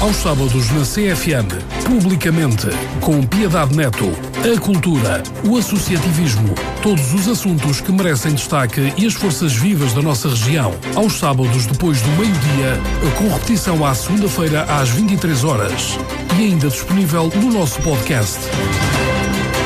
aos 0.00 0.16
sábados 0.16 0.70
na 0.70 0.82
CFM, 0.82 1.50
publicamente, 1.84 2.68
com 3.00 3.20
Piedade 3.26 3.76
Neto, 3.76 4.12
a 4.44 4.60
cultura, 4.60 5.22
o 5.44 5.56
associativismo, 5.56 6.54
todos 6.82 7.12
os 7.14 7.26
assuntos 7.26 7.80
que 7.80 7.90
merecem 7.90 8.32
destaque 8.32 8.92
e 8.96 9.06
as 9.06 9.14
forças 9.14 9.52
vivas 9.52 9.92
da 9.92 10.02
nossa 10.02 10.28
região. 10.28 10.72
Aos 10.94 11.14
sábados 11.18 11.66
depois 11.66 12.00
do 12.00 12.10
meio-dia, 12.10 12.80
com 13.16 13.28
repetição 13.32 13.84
à 13.84 13.92
segunda-feira 13.94 14.62
às 14.64 14.88
23 14.90 15.42
horas 15.44 15.98
e 16.38 16.44
ainda 16.44 16.68
disponível 16.68 17.30
no 17.34 17.50
nosso 17.50 17.80
podcast. 17.82 18.38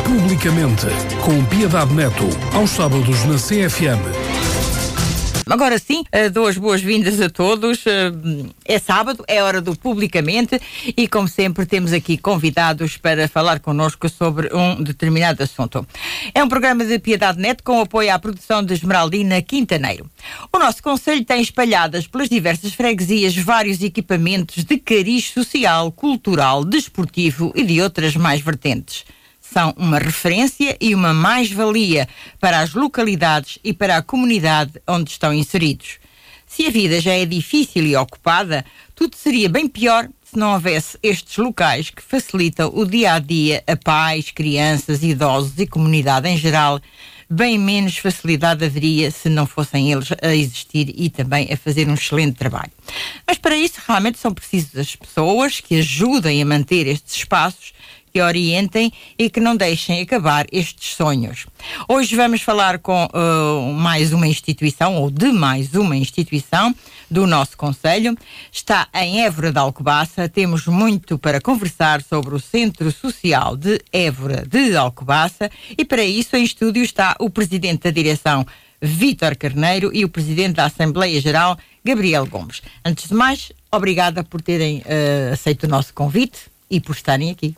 Publicamente, 0.05 0.87
com 1.23 1.45
Piedade 1.45 1.93
Neto, 1.93 2.29
aos 2.55 2.71
sábados 2.71 3.25
na 3.25 3.35
CFM. 3.35 4.01
Agora 5.47 5.79
sim, 5.79 6.05
eh, 6.13 6.29
dou 6.29 6.47
as 6.47 6.57
boas-vindas 6.57 7.21
a 7.21 7.29
todos. 7.29 7.85
Eh, 7.87 8.13
é 8.65 8.79
sábado, 8.79 9.25
é 9.27 9.43
hora 9.43 9.61
do 9.61 9.77
Publicamente 9.77 10.61
e, 10.97 11.09
como 11.09 11.27
sempre, 11.27 11.67
temos 11.67 11.93
aqui 11.93 12.17
convidados 12.17 12.97
para 12.97 13.27
falar 13.29 13.61
connosco 13.61 14.09
sobre 14.09 14.55
um 14.55 14.83
determinado 14.83 15.43
assunto. 15.43 15.87
É 16.33 16.43
um 16.43 16.49
programa 16.49 16.85
de 16.85 16.99
Piedade 16.99 17.41
Net 17.41 17.63
com 17.63 17.81
apoio 17.81 18.15
à 18.15 18.19
produção 18.19 18.63
de 18.63 18.75
Esmeraldina 18.75 19.43
Quintaneiro. 19.43 20.09
O 20.53 20.59
nosso 20.59 20.83
Conselho 20.83 21.25
tem 21.25 21.43
espalhadas 21.43 22.07
pelas 22.07 22.29
diversas 22.29 22.73
freguesias 22.73 23.37
vários 23.37 23.83
equipamentos 23.83 24.65
de 24.65 24.79
cariz 24.79 25.31
social, 25.31 25.91
cultural, 25.91 26.65
desportivo 26.65 27.53
e 27.57 27.65
de 27.65 27.81
outras 27.81 28.15
mais 28.15 28.41
vertentes 28.41 29.05
são 29.53 29.75
uma 29.77 29.99
referência 29.99 30.77
e 30.81 30.95
uma 30.95 31.13
mais-valia 31.13 32.09
para 32.41 32.61
as 32.61 32.73
localidades 32.73 33.59
e 33.63 33.73
para 33.73 33.99
a 33.99 34.03
comunidade 34.03 34.73
onde 34.89 35.11
estão 35.11 35.33
inseridos. 35.33 35.99
Se 36.47 36.67
a 36.67 36.71
vida 36.71 37.01
já 37.01 37.13
é 37.13 37.25
difícil 37.25 37.87
e 37.87 37.97
ocupada, 37.97 38.65
tudo 38.95 39.17
seria 39.17 39.49
bem 39.49 39.69
pior 39.69 40.09
se 40.25 40.39
não 40.39 40.55
houvesse 40.55 40.99
estes 41.03 41.37
locais 41.37 41.91
que 41.91 42.03
facilitam 42.03 42.71
o 42.75 42.87
dia 42.87 43.15
a 43.15 43.19
dia 43.19 43.63
a 43.67 43.77
pais, 43.77 44.31
crianças, 44.31 45.03
idosos 45.03 45.59
e 45.59 45.67
comunidade 45.67 46.29
em 46.29 46.37
geral. 46.37 46.81
Bem 47.29 47.59
menos 47.59 47.97
facilidade 47.97 48.65
haveria 48.65 49.11
se 49.11 49.29
não 49.29 49.47
fossem 49.47 49.93
eles 49.93 50.09
a 50.23 50.35
existir 50.35 50.93
e 50.95 51.09
também 51.09 51.51
a 51.53 51.57
fazer 51.57 51.89
um 51.89 51.95
excelente 51.95 52.37
trabalho. 52.37 52.73
Mas 53.27 53.39
para 53.39 53.57
isso 53.57 53.81
realmente 53.87 54.19
são 54.19 54.33
precisas 54.33 54.77
as 54.77 54.97
pessoas 54.97 55.61
que 55.61 55.79
ajudem 55.79 56.43
a 56.43 56.47
manter 56.47 56.87
estes 56.87 57.17
espaços 57.17 57.73
que 58.13 58.21
orientem 58.21 58.93
e 59.19 59.31
que 59.31 59.41
não 59.41 59.57
deixem 59.57 60.03
acabar 60.03 60.47
estes 60.53 60.95
sonhos. 60.95 61.47
Hoje 61.89 62.15
vamos 62.15 62.43
falar 62.43 62.79
com 62.79 63.07
uh, 63.07 63.73
mais 63.73 64.13
uma 64.13 64.27
instituição, 64.27 64.97
ou 64.97 65.11
de 65.11 65.33
mais 65.33 65.75
uma 65.75 65.97
instituição 65.97 66.75
do 67.11 67.27
nosso 67.27 67.57
Conselho. 67.57 68.17
Está 68.51 68.87
em 68.95 69.23
Évora 69.23 69.51
de 69.51 69.59
Alcobaça. 69.59 70.29
Temos 70.29 70.67
muito 70.67 71.19
para 71.19 71.41
conversar 71.41 72.03
sobre 72.03 72.35
o 72.35 72.41
Centro 72.41 72.93
Social 72.93 73.57
de 73.57 73.81
Évora 73.93 74.45
de 74.47 74.77
Alcobaça 74.77 75.51
e 75.77 75.85
para 75.85 76.05
isso 76.05 76.37
em 76.37 76.45
estúdio 76.45 76.83
está 76.83 77.17
o 77.19 77.31
Presidente 77.31 77.85
da 77.85 77.91
Direção, 77.91 78.47
Vítor 78.81 79.37
Carneiro, 79.37 79.91
e 79.95 80.05
o 80.05 80.09
Presidente 80.09 80.57
da 80.57 80.67
Assembleia 80.67 81.21
Geral, 81.21 81.57
Gabriel 81.85 82.27
Gomes. 82.27 82.61
Antes 82.85 83.09
de 83.09 83.15
mais, 83.15 83.53
obrigada 83.71 84.23
por 84.23 84.43
terem 84.43 84.79
uh, 84.81 85.33
aceito 85.33 85.65
o 85.65 85.69
nosso 85.69 85.95
convite 85.95 86.41
e 86.71 86.81
por 86.81 86.95
estarem 86.95 87.31
aqui 87.31 87.55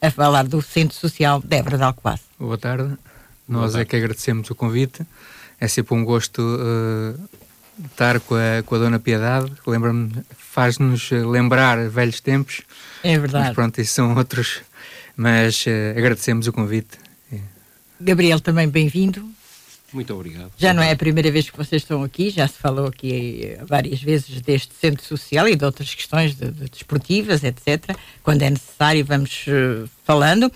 a 0.00 0.10
falar 0.10 0.46
do 0.46 0.62
Centro 0.62 0.96
Social 0.96 1.40
Débora 1.44 1.76
de 1.76 1.82
Alcobaça. 1.82 2.22
Boa 2.38 2.58
tarde. 2.58 2.96
Nós 3.48 3.60
Boa 3.60 3.62
tarde. 3.72 3.80
é 3.80 3.84
que 3.84 3.96
agradecemos 3.96 4.50
o 4.50 4.54
convite. 4.54 5.02
É 5.60 5.66
sempre 5.66 5.94
um 5.94 6.04
gosto 6.04 6.40
uh, 6.40 7.28
estar 7.84 8.20
com 8.20 8.34
a, 8.34 8.62
com 8.64 8.74
a 8.74 8.78
Dona 8.78 8.98
Piedade. 8.98 9.52
Lembra-me, 9.66 10.12
faz-nos 10.36 11.10
lembrar 11.10 11.88
velhos 11.88 12.20
tempos. 12.20 12.62
É 13.02 13.18
verdade. 13.18 13.46
Mas 13.46 13.54
pronto, 13.54 13.80
isso 13.80 13.94
são 13.94 14.14
outros. 14.16 14.60
Mas 15.16 15.64
uh, 15.66 15.98
agradecemos 15.98 16.46
o 16.46 16.52
convite. 16.52 16.98
Gabriel, 18.00 18.38
também 18.38 18.68
bem-vindo. 18.68 19.28
Muito 19.92 20.12
obrigado. 20.12 20.52
Já 20.58 20.74
não 20.74 20.82
é 20.82 20.90
a 20.90 20.96
primeira 20.96 21.30
vez 21.30 21.48
que 21.48 21.56
vocês 21.56 21.82
estão 21.82 22.02
aqui, 22.02 22.28
já 22.28 22.46
se 22.46 22.58
falou 22.58 22.86
aqui 22.86 23.56
várias 23.66 24.02
vezes 24.02 24.40
deste 24.42 24.74
centro 24.74 25.02
social 25.02 25.48
e 25.48 25.56
de 25.56 25.64
outras 25.64 25.94
questões 25.94 26.34
de, 26.34 26.50
de 26.50 26.68
desportivas, 26.68 27.42
etc. 27.42 27.96
Quando 28.22 28.42
é 28.42 28.50
necessário, 28.50 29.04
vamos 29.04 29.46
uh, 29.46 29.88
falando. 30.04 30.52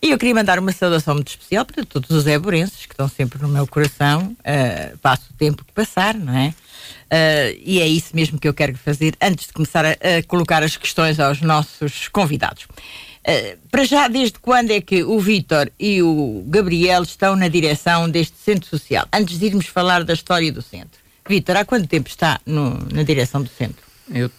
E 0.00 0.10
eu 0.10 0.18
queria 0.18 0.34
mandar 0.34 0.60
uma 0.60 0.70
saudação 0.70 1.14
muito 1.14 1.28
especial 1.28 1.64
para 1.64 1.84
todos 1.84 2.08
os 2.10 2.24
eborenses 2.28 2.86
que 2.86 2.92
estão 2.92 3.08
sempre 3.08 3.42
no 3.42 3.48
meu 3.48 3.66
coração. 3.66 4.36
Uh, 4.40 4.96
passo 4.98 5.24
o 5.30 5.36
tempo 5.36 5.64
que 5.64 5.72
passar, 5.72 6.14
não 6.14 6.32
é? 6.32 6.54
Uh, 7.10 7.58
e 7.64 7.80
é 7.80 7.88
isso 7.88 8.14
mesmo 8.14 8.38
que 8.38 8.46
eu 8.46 8.54
quero 8.54 8.76
fazer 8.76 9.16
antes 9.20 9.48
de 9.48 9.52
começar 9.52 9.84
a, 9.84 9.90
a 9.90 10.22
colocar 10.28 10.62
as 10.62 10.76
questões 10.76 11.18
aos 11.18 11.40
nossos 11.40 12.06
convidados. 12.08 12.68
Eh, 13.30 13.58
para 13.70 13.84
já, 13.84 14.08
desde 14.08 14.38
quando 14.38 14.70
é 14.70 14.80
que 14.80 15.04
o 15.04 15.20
Vítor 15.20 15.70
e 15.78 16.02
o 16.02 16.42
Gabriel 16.46 17.02
estão 17.02 17.36
na 17.36 17.46
direção 17.46 18.08
deste 18.08 18.34
centro 18.38 18.66
social? 18.66 19.06
Antes 19.12 19.38
de 19.38 19.44
irmos 19.44 19.66
falar 19.66 20.02
da 20.02 20.14
história 20.14 20.50
do 20.50 20.62
centro. 20.62 20.98
Vítor, 21.28 21.58
há 21.58 21.64
quanto 21.66 21.86
tempo 21.86 22.08
está 22.08 22.40
no, 22.46 22.78
na 22.90 23.02
direção 23.02 23.42
do 23.42 23.50
centro? 23.50 23.84
Eu 24.10 24.30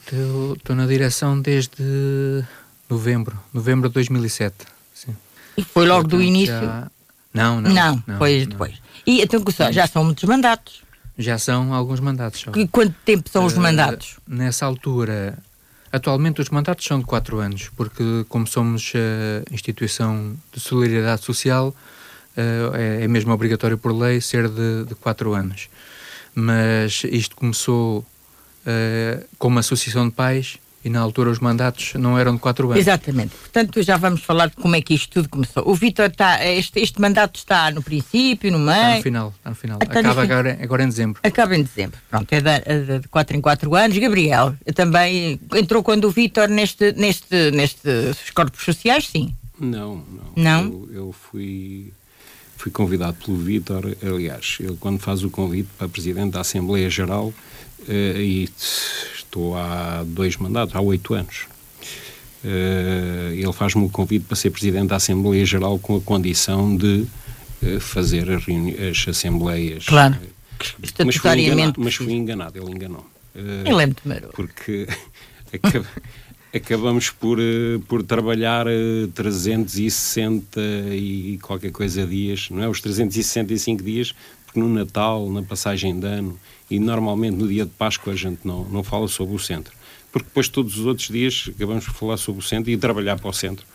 estou 0.56 0.76
na 0.76 0.88
direção 0.88 1.40
desde 1.40 2.44
novembro, 2.90 3.40
novembro 3.54 3.90
de 3.90 3.94
2007. 3.94 4.56
Sim. 4.96 5.16
E 5.56 5.64
foi 5.64 5.86
logo 5.86 6.08
do 6.08 6.20
início? 6.20 6.60
Já... 6.60 6.88
Não, 7.32 7.62
não, 7.62 7.72
não. 7.72 8.04
Não, 8.08 8.18
foi 8.18 8.48
depois. 8.48 8.74
E 9.06 9.22
então, 9.22 9.44
já 9.72 9.86
são 9.86 10.04
muitos 10.04 10.24
mandatos? 10.24 10.82
Já 11.16 11.38
são 11.38 11.76
alguns 11.76 12.00
mandatos. 12.00 12.42
Só. 12.42 12.50
Que, 12.50 12.68
quanto 12.68 12.96
tempo 13.06 13.30
são 13.30 13.44
uh, 13.44 13.46
os 13.46 13.54
eh, 13.54 13.60
mandatos? 13.60 14.16
Nessa 14.28 14.66
altura 14.66 15.38
Atualmente 15.92 16.40
os 16.40 16.50
mandatos 16.50 16.86
são 16.86 17.00
de 17.00 17.06
4 17.06 17.40
anos, 17.40 17.70
porque 17.76 18.26
como 18.30 18.46
somos 18.46 18.94
uh, 18.94 19.54
instituição 19.54 20.36
de 20.54 20.60
solidariedade 20.60 21.24
social, 21.24 21.70
uh, 21.70 22.76
é, 22.76 23.04
é, 23.04 23.08
mesmo 23.08 23.34
obrigatório 23.34 23.78
por 23.78 23.92
lei 23.92 24.22
ser 24.22 24.48
de 24.50 24.94
4 25.02 25.34
anos. 25.34 25.68
Mas 26.36 27.04
isto 27.06 27.36
começou 27.36 28.00
uh, 28.00 29.26
como 29.40 29.58
associação 29.58 30.08
de 30.08 30.14
pais 30.14 30.60
e 30.84 30.90
na 30.90 31.00
altura 31.00 31.30
os 31.30 31.40
mandatos 31.40 31.94
não 31.96 32.18
eram 32.18 32.36
de 32.36 32.40
quatro 32.40 32.68
anos. 32.68 32.80
Exatamente. 32.80 33.36
Portanto, 33.36 33.82
já 33.84 33.98
vamos 33.98 34.22
falar 34.22 34.48
de 34.48 34.56
como 34.56 34.76
é 34.76 34.82
que 34.82 34.94
isto 34.94 35.10
tudo 35.10 35.30
começou. 35.30 35.64
O 35.68 35.76
Vitor 35.76 36.06
está, 36.06 36.46
este, 36.46 36.80
este 36.80 37.02
mandato 37.02 37.38
está 37.38 37.70
no 37.72 37.82
princípio, 37.82 38.52
no 38.52 38.60
meio? 38.60 38.78
Está 38.78 38.96
no 38.96 39.04
final, 39.04 39.34
está 39.38 39.50
no 39.50 39.56
final. 39.56 39.80
Está 39.82 40.00
Acaba 40.00 40.16
no... 40.16 40.22
Agora, 40.22 40.60
agora 40.62 40.84
em 40.84 40.88
dezembro. 40.88 41.20
Acaba 41.24 41.56
em 41.56 41.64
dezembro. 41.64 42.00
Pronto, 42.10 42.32
é 42.32 42.42
de, 42.42 42.50
é 42.50 43.00
de 43.00 43.08
quatro 43.10 43.36
em 43.36 43.42
quatro 43.42 43.76
anos. 43.76 43.98
Gabriel, 43.98 44.56
também 44.74 45.40
entrou 45.56 45.84
quando 45.84 46.06
o 46.06 46.12
Vitor 46.12 46.48
neste, 46.48 46.94
neste, 46.94 47.52
nestes 47.52 48.30
corpos 48.32 48.64
sociais, 48.64 49.08
sim? 49.08 49.36
Não, 49.60 50.04
não. 50.36 50.44
Não? 50.44 50.64
Eu, 50.64 50.90
eu 50.94 51.12
fui 51.12 51.92
fui 52.60 52.72
convidado 52.72 53.16
pelo 53.24 53.38
Vítor, 53.38 53.96
aliás, 54.04 54.58
ele 54.60 54.76
quando 54.78 55.00
faz 55.00 55.24
o 55.24 55.30
convite 55.30 55.70
para 55.78 55.88
presidente 55.88 56.34
da 56.34 56.42
Assembleia 56.42 56.90
Geral, 56.90 57.34
e 57.88 58.50
estou 59.16 59.56
há 59.56 60.04
dois 60.06 60.38
mandatos, 60.38 60.76
há 60.76 60.82
oito 60.82 61.14
anos. 61.14 61.48
Uh, 62.44 63.34
ele 63.34 63.52
faz-me 63.52 63.84
o 63.84 63.90
convite 63.90 64.26
para 64.26 64.36
ser 64.36 64.50
presidente 64.50 64.88
da 64.88 64.96
Assembleia 64.96 65.46
Geral 65.46 65.78
com 65.78 65.98
a 65.98 66.02
condição 66.02 66.76
de 66.76 67.06
uh, 67.62 67.80
fazer 67.82 68.30
as, 68.32 68.44
as, 68.90 69.08
assembleias. 69.10 69.86
Claro. 69.86 70.16
Uh, 70.16 71.06
mas, 71.06 71.18
fui 71.18 71.46
enganado, 71.46 71.74
mas 71.78 71.96
fui 71.96 72.14
enganado, 72.14 72.58
ele 72.58 72.72
enganou. 72.72 73.06
ele 73.36 73.84
é 73.84 73.86
muito 73.86 74.02
maroto. 74.06 74.34
Porque 74.34 74.88
acab 75.54 75.86
acabamos 76.56 77.12
por, 77.12 77.38
por 77.88 78.02
trabalhar 78.04 78.66
360 79.14 80.60
e 80.92 81.38
qualquer 81.42 81.72
coisa 81.72 82.08
dias, 82.08 82.50
não 82.50 82.64
é? 82.64 82.68
Os 82.68 82.82
365 82.82 83.84
dias, 83.84 84.16
porque 84.46 84.60
no 84.60 84.68
Natal, 84.68 85.30
na 85.30 85.44
passagem 85.44 86.00
de 86.00 86.08
ano, 86.08 86.40
e 86.70 86.80
normalmente 86.80 87.36
no 87.36 87.48
dia 87.48 87.66
de 87.66 87.72
Páscoa 87.72 88.14
a 88.14 88.16
gente 88.16 88.42
não, 88.46 88.64
não 88.66 88.84
fala 88.84 89.08
sobre 89.08 89.36
o 89.36 89.40
centro. 89.40 89.74
Porque 90.12 90.28
depois 90.28 90.48
todos 90.48 90.78
os 90.78 90.86
outros 90.86 91.08
dias 91.08 91.50
acabamos 91.56 91.86
por 91.86 91.94
falar 91.94 92.18
sobre 92.18 92.42
o 92.42 92.44
centro 92.44 92.72
e 92.72 92.78
trabalhar 92.78 93.18
para 93.18 93.30
o 93.30 93.34
centro. 93.34 93.66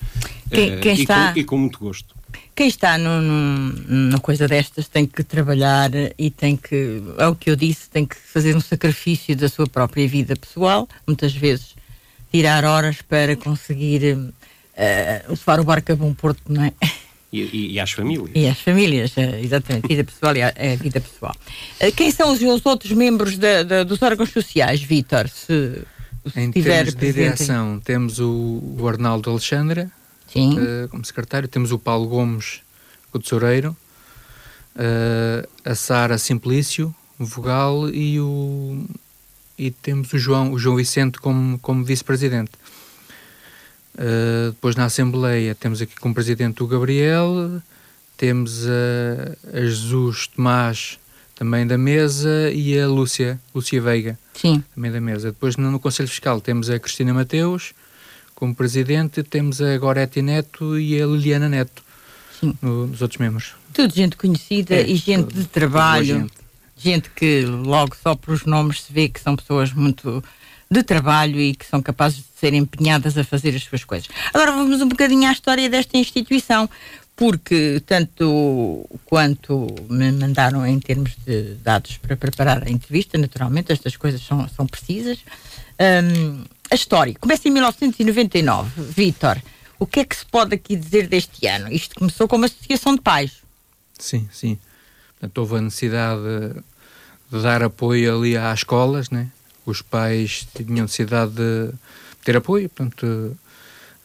Quem, 0.51 0.79
quem 0.81 0.95
uh, 0.95 1.01
está... 1.01 1.31
e, 1.31 1.33
com, 1.33 1.41
e, 1.41 1.45
com, 1.45 1.59
muito 1.59 1.79
gosto. 1.79 2.15
Quem 2.55 2.69
está 2.69 2.97
numa 2.99 4.19
coisa 4.21 4.47
destas 4.47 4.89
tem 4.89 5.07
que 5.07 5.23
trabalhar 5.23 5.91
e 6.19 6.31
tem 6.31 6.57
que, 6.57 7.03
é 7.19 7.27
o 7.27 7.35
que 7.35 7.51
eu 7.51 7.57
disse, 7.57 7.91
tem 7.91 8.07
que 8.07 8.17
fazer 8.17 8.57
um 8.57 8.61
sacrifício 8.61 9.37
da 9.37 9.49
sua 9.49 9.67
própria 9.67 10.07
vida 10.07 10.37
pessoal, 10.37 10.89
muitas 11.07 11.35
vezes 11.35 11.75
tirar 12.31 12.65
horas 12.65 13.01
para 13.03 13.37
conseguir 13.37 14.17
uh, 14.17 15.31
levar 15.31 15.61
o 15.61 15.65
barco 15.65 15.93
a 15.93 15.97
bom 15.97 16.13
porto, 16.15 16.43
não 16.49 16.65
é? 16.65 16.73
E, 17.37 17.73
e, 17.73 17.81
às 17.81 17.91
famílias. 17.91 18.31
E 18.35 18.47
às 18.47 18.61
famílias, 18.61 19.13
eh, 19.17 19.41
exatamente. 19.43 19.89
Vida 19.89 20.05
pessoal 20.05 20.35
é 20.37 20.73
a 20.73 20.77
vida 20.77 21.01
pessoal. 21.01 21.35
Eh, 21.81 21.91
quem 21.91 22.11
são 22.13 22.33
os, 22.33 22.41
os 22.41 22.65
outros 22.65 22.93
membros 22.93 23.37
de, 23.37 23.65
de, 23.65 23.83
dos 23.83 24.01
órgãos 24.03 24.31
sociais, 24.31 24.81
Vítor? 24.81 25.29
Se, 25.29 25.83
se 26.33 26.41
em 26.41 26.53
tiver 26.53 26.85
termos 26.85 26.95
de 26.95 27.13
direção, 27.13 27.81
temos 27.81 28.21
o, 28.21 28.63
o 28.79 28.89
Arnaldo 28.89 29.31
Alexandra 29.31 29.91
uh, 30.37 30.89
como 30.89 31.05
secretário, 31.05 31.49
temos 31.49 31.73
o 31.73 31.79
Paulo 31.79 32.07
Gomes, 32.09 32.61
o 33.13 33.19
tesoureiro, 33.19 33.77
uh, 34.77 35.49
a 35.65 35.75
Sara 35.75 36.19
Simplício, 36.19 36.95
vogal, 37.19 37.89
e, 37.91 38.21
o, 38.21 38.85
e 39.59 39.71
temos 39.71 40.13
o 40.13 40.19
João, 40.19 40.53
o 40.53 40.59
João 40.59 40.77
Vicente 40.77 41.19
como, 41.19 41.59
como 41.59 41.85
vice-presidente. 41.85 42.53
Uh, 43.97 44.51
depois 44.51 44.75
na 44.75 44.87
Assembleia 44.87 45.55
temos 45.55 45.81
aqui 45.81 45.95
como 46.01 46.13
presidente 46.15 46.63
o 46.63 46.67
Gabriel, 46.67 47.63
temos 48.17 48.67
a, 48.67 49.57
a 49.57 49.61
Jesus 49.61 50.27
Tomás 50.27 50.99
também 51.35 51.65
da 51.67 51.79
mesa 51.79 52.51
e 52.53 52.79
a 52.79 52.89
Lúcia, 52.89 53.41
Lúcia 53.55 53.81
Veiga 53.81 54.19
Sim. 54.35 54.63
também 54.75 54.91
da 54.91 55.01
mesa. 55.01 55.31
Depois 55.31 55.57
no, 55.57 55.71
no 55.71 55.79
Conselho 55.79 56.09
Fiscal 56.09 56.41
temos 56.41 56.69
a 56.71 56.79
Cristina 56.79 57.15
Mateus 57.15 57.73
como 58.35 58.53
presidente, 58.55 59.23
temos 59.23 59.63
a 59.63 59.77
Gorete 59.79 60.21
Neto 60.23 60.77
e 60.79 61.01
a 61.01 61.07
Liliana 61.07 61.49
Neto 61.49 61.83
no, 62.61 62.89
nos 62.89 63.01
outros 63.01 63.19
membros. 63.19 63.53
Tudo 63.73 63.95
gente 63.95 64.17
conhecida 64.17 64.75
É, 64.75 64.83
e 64.89 64.97
gente 64.97 65.29
tudo- 65.29 65.41
de 65.43 65.47
trabalho. 65.47 66.19
boa 66.19 66.31
gente 66.77 67.09
que 67.11 67.43
logo 67.47 67.95
só 68.03 68.17
por 68.17 68.35
os 68.35 68.45
nomes 68.45 68.83
se 68.83 68.93
vê 68.93 69.09
que 69.09 69.21
são 69.21 69.37
pessoas 69.37 69.73
muito 69.73 70.23
de 70.71 70.83
trabalho 70.83 71.41
e 71.41 71.55
que 71.55 71.67
são 71.67 71.81
capazes 71.83 72.19
de 72.19 72.25
ser 72.39 72.55
empenhadas 72.55 73.17
a 73.17 73.25
fazer 73.25 73.55
as 73.55 73.63
suas 73.63 73.85
coisas. 73.85 74.09
Agora 74.33 74.53
vamos 74.53 74.81
um 74.81 74.89
bocadinho 74.89 75.29
à 75.29 75.33
história 75.33 75.69
desta 75.69 75.97
instituição, 75.97 76.69
porque 77.17 77.81
tanto 77.87 78.89
quanto 79.05 79.67
me 79.89 80.11
mandaram 80.13 80.67
em 80.67 80.81
termos 80.81 81.13
de 81.25 81.55
dados 81.63 81.97
para 81.99 82.17
preparar 82.17 82.65
a 82.65 82.71
entrevista, 82.71 83.17
naturalmente, 83.17 83.73
estas 83.73 83.97
coisas 83.97 84.21
são, 84.23 84.49
são 84.49 84.67
precisas. 84.67 85.19
Hum, 85.81 86.45
a 86.71 86.75
história 86.75 87.15
começa 87.21 87.47
em 87.47 87.53
1999. 87.53 88.83
Vítor, 88.83 89.41
o 89.79 89.87
que 89.87 90.01
é 90.01 90.05
que 90.05 90.17
se 90.17 90.27
pode 90.27 90.55
aqui 90.55 90.77
dizer 90.77 91.07
deste 91.07 91.47
ano? 91.47 91.73
Isto 91.73 91.95
começou 91.95 92.27
como 92.27 92.47
associação 92.47 92.95
de 92.95 93.01
pais. 93.01 93.33
Sim, 93.99 94.29
sim. 94.33 94.59
Portanto, 95.13 95.39
houve 95.39 95.57
a 95.57 95.61
necessidade 95.61 96.21
de, 96.21 97.37
de 97.37 97.43
dar 97.43 97.63
apoio 97.63 98.17
ali 98.17 98.37
às 98.37 98.61
escolas, 98.61 99.11
né? 99.11 99.29
Os 99.67 99.81
pais 99.83 100.47
tinham 100.55 100.83
necessidade 100.83 101.33
de 101.33 101.71
ter 102.25 102.37
apoio, 102.37 102.69
portanto, 102.69 103.37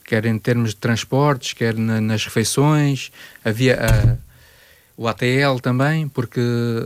quer 0.05 0.25
em 0.25 0.37
termos 0.39 0.69
de 0.71 0.75
transportes, 0.77 1.53
quer 1.53 1.75
na- 1.75 2.01
nas 2.01 2.23
refeições. 2.25 3.11
Havia 3.43 3.75
a- 3.79 4.17
o 4.97 5.07
ATL 5.07 5.59
também, 5.61 6.07
porque 6.07 6.41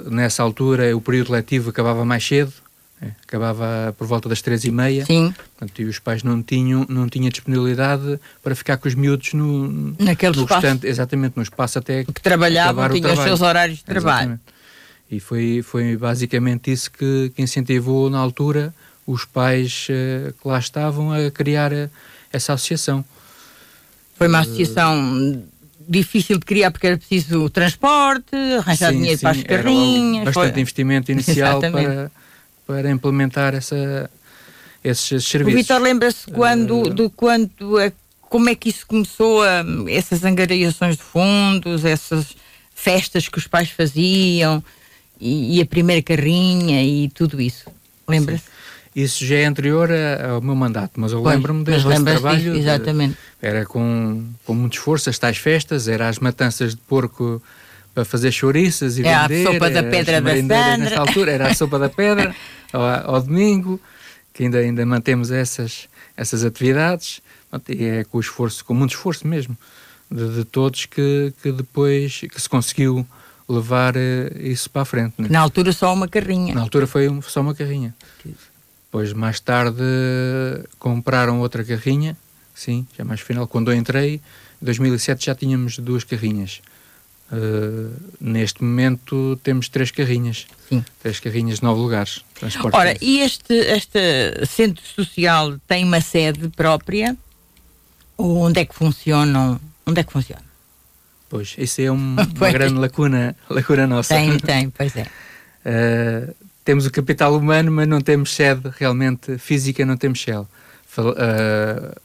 nessa 0.09 0.43
altura 0.43 0.95
o 0.95 1.01
período 1.01 1.31
letivo 1.31 1.69
acabava 1.69 2.03
mais 2.05 2.25
cedo, 2.25 2.53
né? 3.01 3.11
acabava 3.27 3.93
por 3.97 4.05
volta 4.07 4.27
das 4.29 4.41
três 4.41 4.63
e 4.65 4.71
meia. 4.71 5.05
Sim, 5.05 5.33
Portanto, 5.57 5.81
e 5.81 5.85
os 5.85 5.99
pais 5.99 6.21
não 6.23 6.41
tinham, 6.43 6.85
não 6.89 7.07
tinham 7.07 7.29
disponibilidade 7.29 8.19
para 8.43 8.53
ficar 8.55 8.77
com 8.77 8.87
os 8.87 8.93
miúdos 8.95 9.33
no, 9.33 9.95
Naquele 9.99 10.35
no 10.35 10.43
espaço. 10.43 10.61
restante, 10.61 10.87
exatamente, 10.87 11.33
no 11.37 11.43
espaço 11.43 11.79
até 11.79 12.03
que 12.03 12.13
trabalhavam, 12.21 12.89
tinham 12.89 13.13
os 13.13 13.19
seus 13.19 13.41
horários 13.41 13.77
de 13.79 13.85
trabalho. 13.85 14.17
Exatamente. 14.33 14.52
E 15.13 15.19
foi, 15.19 15.61
foi 15.61 15.95
basicamente 15.95 16.71
isso 16.71 16.89
que, 16.89 17.31
que 17.35 17.41
incentivou 17.43 18.09
na 18.09 18.17
altura 18.17 18.73
os 19.05 19.25
pais 19.25 19.85
eh, 19.89 20.33
que 20.41 20.47
lá 20.47 20.57
estavam 20.57 21.11
a 21.11 21.29
criar 21.29 21.71
eh, 21.71 21.87
essa 22.31 22.53
associação. 22.53 23.05
Foi 24.15 24.27
uma 24.27 24.39
associação 24.39 25.43
difícil 25.87 26.39
de 26.39 26.45
criar 26.45 26.71
porque 26.71 26.87
era 26.87 26.97
preciso 26.97 27.47
transporte, 27.51 28.35
arranjar 28.57 28.91
Sim, 28.91 28.97
dinheiro 28.97 29.19
para 29.19 29.29
as 29.31 29.37
sim, 29.37 29.43
carrinhas. 29.43 30.25
Bastante 30.25 30.51
foi- 30.53 30.61
investimento 30.61 31.11
inicial 31.13 31.59
para, 31.59 32.11
para 32.65 32.89
implementar 32.89 33.53
essa, 33.53 34.09
esses, 34.83 35.11
esses 35.11 35.27
O 35.27 35.29
serviços. 35.29 35.61
Vitor 35.61 35.79
lembra-se 35.79 36.25
quando, 36.31 36.87
Eh, 36.87 36.89
do 36.89 37.09
quando, 37.11 37.77
é- 37.79 37.91
como 38.21 38.49
é 38.49 38.55
que 38.55 38.69
isso 38.69 38.87
começou, 38.87 39.43
a, 39.43 39.63
essas 39.89 40.23
angariações 40.23 40.97
de 40.97 41.03
fundos, 41.03 41.85
essas 41.85 42.35
festas 42.73 43.27
que 43.29 43.37
os 43.37 43.45
pais 43.45 43.69
faziam 43.69 44.63
e, 45.19 45.57
e 45.57 45.61
a 45.61 45.65
primeira 45.65 46.01
carrinha 46.01 46.83
e 46.83 47.09
tudo 47.09 47.39
isso. 47.41 47.65
Lembra-se? 48.07 48.43
Isso 48.95 49.25
já 49.25 49.37
é 49.37 49.45
anterior 49.45 49.89
a- 49.91 50.31
ao 50.33 50.41
meu 50.41 50.53
mandato, 50.55 50.91
mas 50.99 51.11
eu 51.11 51.23
lembro-me 51.23 51.63
desse, 51.63 51.81
trabalho. 52.03 52.37
disso, 52.39 52.51
de- 52.53 52.59
exatamente. 52.59 53.17
Era 53.41 53.65
com, 53.65 54.23
com 54.45 54.53
muito 54.53 54.73
esforço 54.73 55.09
as 55.09 55.17
tais 55.17 55.37
festas, 55.37 55.87
era 55.87 56.07
as 56.09 56.19
matanças 56.19 56.75
de 56.75 56.81
porco 56.81 57.41
para 57.93 58.05
fazer 58.05 58.31
chouriças 58.31 58.97
e 58.99 59.03
É 59.03 59.13
a 59.13 59.27
vender. 59.27 59.43
sopa 59.51 59.69
da 59.69 59.79
era 59.79 59.89
pedra 59.89 60.21
da 60.21 60.35
Sandra. 60.35 60.77
Nesta 60.77 60.99
altura 60.99 61.31
era 61.31 61.47
a 61.49 61.53
sopa 61.55 61.79
da 61.79 61.89
pedra 61.89 62.35
ao, 62.71 63.15
ao 63.15 63.21
domingo, 63.21 63.79
que 64.33 64.43
ainda, 64.43 64.59
ainda 64.59 64.85
mantemos 64.85 65.31
essas, 65.31 65.87
essas 66.15 66.43
atividades. 66.43 67.19
E 67.69 67.83
é 67.85 68.03
com 68.03 68.19
esforço, 68.19 68.63
com 68.65 68.73
muito 68.73 68.91
esforço 68.95 69.27
mesmo, 69.27 69.55
de, 70.09 70.37
de 70.37 70.43
todos 70.45 70.85
que, 70.87 71.31
que 71.41 71.51
depois 71.51 72.21
que 72.31 72.41
se 72.41 72.49
conseguiu 72.49 73.05
levar 73.47 73.95
eh, 73.95 74.31
isso 74.39 74.69
para 74.69 74.83
a 74.83 74.85
frente. 74.85 75.13
né? 75.17 75.27
Na 75.29 75.39
altura 75.39 75.71
só 75.71 75.93
uma 75.93 76.07
carrinha. 76.07 76.53
Na 76.53 76.61
altura 76.61 76.87
foi 76.87 77.09
só 77.27 77.41
uma 77.41 77.53
carrinha. 77.53 77.93
Depois, 78.85 79.11
mais 79.13 79.39
tarde, 79.39 79.83
compraram 80.77 81.39
outra 81.39 81.63
carrinha. 81.63 82.15
Sim, 82.53 82.85
já 82.97 83.03
mais 83.03 83.21
final. 83.21 83.47
Quando 83.47 83.71
eu 83.71 83.75
entrei, 83.75 84.21
em 84.61 84.65
2007 84.65 85.25
já 85.25 85.35
tínhamos 85.35 85.79
duas 85.79 86.03
carrinhas. 86.03 86.61
Uh, 87.31 87.91
neste 88.21 88.63
momento 88.63 89.39
temos 89.41 89.67
três 89.67 89.89
carrinhas. 89.89 90.45
Sim. 90.69 90.85
Três 91.01 91.19
carrinhas 91.19 91.57
de 91.59 91.63
nove 91.63 91.81
lugares. 91.81 92.23
Transporte 92.35 92.75
Ora, 92.75 92.95
e 93.01 93.21
este, 93.21 93.53
este 93.53 94.45
centro 94.45 94.83
social 94.85 95.57
tem 95.67 95.83
uma 95.83 95.99
sede 95.99 96.49
própria? 96.49 97.17
Ou 98.15 98.37
onde 98.37 98.59
é 98.59 98.65
que 98.65 98.75
funcionam? 98.75 99.59
Onde 99.85 99.99
é 99.99 100.03
que 100.03 100.13
funciona? 100.13 100.52
Pois, 101.33 101.55
isso 101.57 101.81
é 101.81 101.91
um- 101.91 102.15
uma 102.37 102.51
grande 102.51 102.75
lacuna, 102.75 103.35
lacuna 103.49 103.87
nossa. 103.87 104.13
Tem, 104.13 104.37
tem, 104.37 104.69
pois 104.69 104.95
é. 104.95 105.01
Uh, 105.65 106.35
temos 106.63 106.85
o 106.85 106.91
capital 106.91 107.35
humano, 107.35 107.71
mas 107.71 107.87
não 107.87 107.99
temos 108.01 108.35
sede 108.35 108.69
realmente 108.77 109.39
física, 109.39 109.83
não 109.83 109.97
temos 109.97 110.21
sede. 110.21 110.45
Uh, 110.95 111.99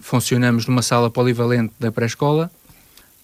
funcionamos 0.00 0.66
numa 0.66 0.82
sala 0.82 1.08
polivalente 1.08 1.72
da 1.78 1.92
pré-escola, 1.92 2.50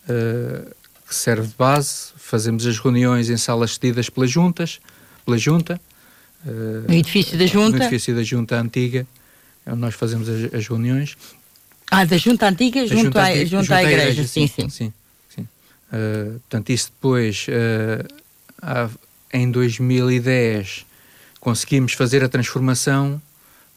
uh, 0.08 0.70
que 1.08 1.14
serve 1.14 1.48
de 1.48 1.54
base, 1.58 2.12
fazemos 2.16 2.64
as 2.64 2.78
reuniões 2.78 3.28
em 3.28 3.36
salas 3.36 3.74
cedidas 3.74 4.08
pelas 4.08 4.30
juntas, 4.30 4.78
pela 5.26 5.36
junta. 5.38 5.80
uh, 6.46 6.50
No 6.88 6.94
edifício 6.94 7.36
da 7.36 7.44
No 7.44 7.50
junta? 7.50 7.76
edifício 7.78 8.14
da 8.14 8.22
junta 8.22 8.60
antiga, 8.60 9.04
onde 9.66 9.78
nós 9.80 9.94
fazemos 9.96 10.28
as, 10.28 10.54
as 10.54 10.68
reuniões. 10.68 11.16
Ah, 11.90 12.04
da 12.04 12.16
junta 12.16 12.46
antiga, 12.48 12.86
junto, 12.86 13.18
à, 13.18 13.26
antiga- 13.28 13.44
junto 13.46 13.72
à 13.74 13.82
igreja, 13.82 14.22
sim, 14.24 14.46
sim. 14.46 14.62
sim, 14.62 14.68
sim. 14.68 14.92
Uh, 15.92 16.40
portanto, 16.40 16.70
isso 16.70 16.90
depois, 16.94 17.46
uh, 17.48 18.06
há- 18.62 18.88
em 19.32 19.50
2010, 19.50 20.86
conseguimos 21.40 21.92
fazer 21.92 22.22
a 22.24 22.28
transformação 22.28 23.20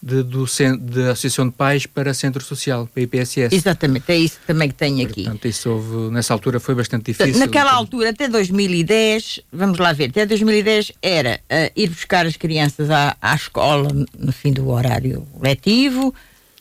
de, 0.01 0.21
do, 0.21 0.45
da 0.79 1.11
Associação 1.11 1.47
de 1.47 1.53
Pais 1.55 1.85
para 1.87 2.13
Centro 2.13 2.43
Social, 2.43 2.87
para 2.93 3.01
IPSS. 3.03 3.55
Exatamente, 3.55 4.03
é 4.11 4.17
isso 4.17 4.37
também 4.45 4.67
que 4.69 4.75
tenho 4.75 5.03
aqui. 5.07 5.23
Portanto, 5.23 5.47
isso 5.47 5.69
houve, 5.69 6.13
nessa 6.13 6.31
altura 6.33 6.59
foi 6.59 6.75
bastante 6.75 7.05
difícil. 7.05 7.39
Naquela 7.39 7.69
Então, 7.71 7.79
altura, 7.79 8.09
até 8.11 8.27
2010, 8.27 9.39
vamos 9.51 9.79
lá 9.79 9.93
ver, 9.93 10.09
até 10.11 10.25
2010 10.25 10.91
era 11.01 11.39
ah, 11.49 11.71
ir 11.75 11.89
buscar 11.89 12.25
as 12.25 12.37
crianças 12.37 12.89
à, 12.91 13.17
à 13.21 13.33
escola 13.33 13.87
no 14.17 14.31
fim 14.31 14.53
do 14.53 14.69
horário 14.69 15.25
letivo, 15.41 16.13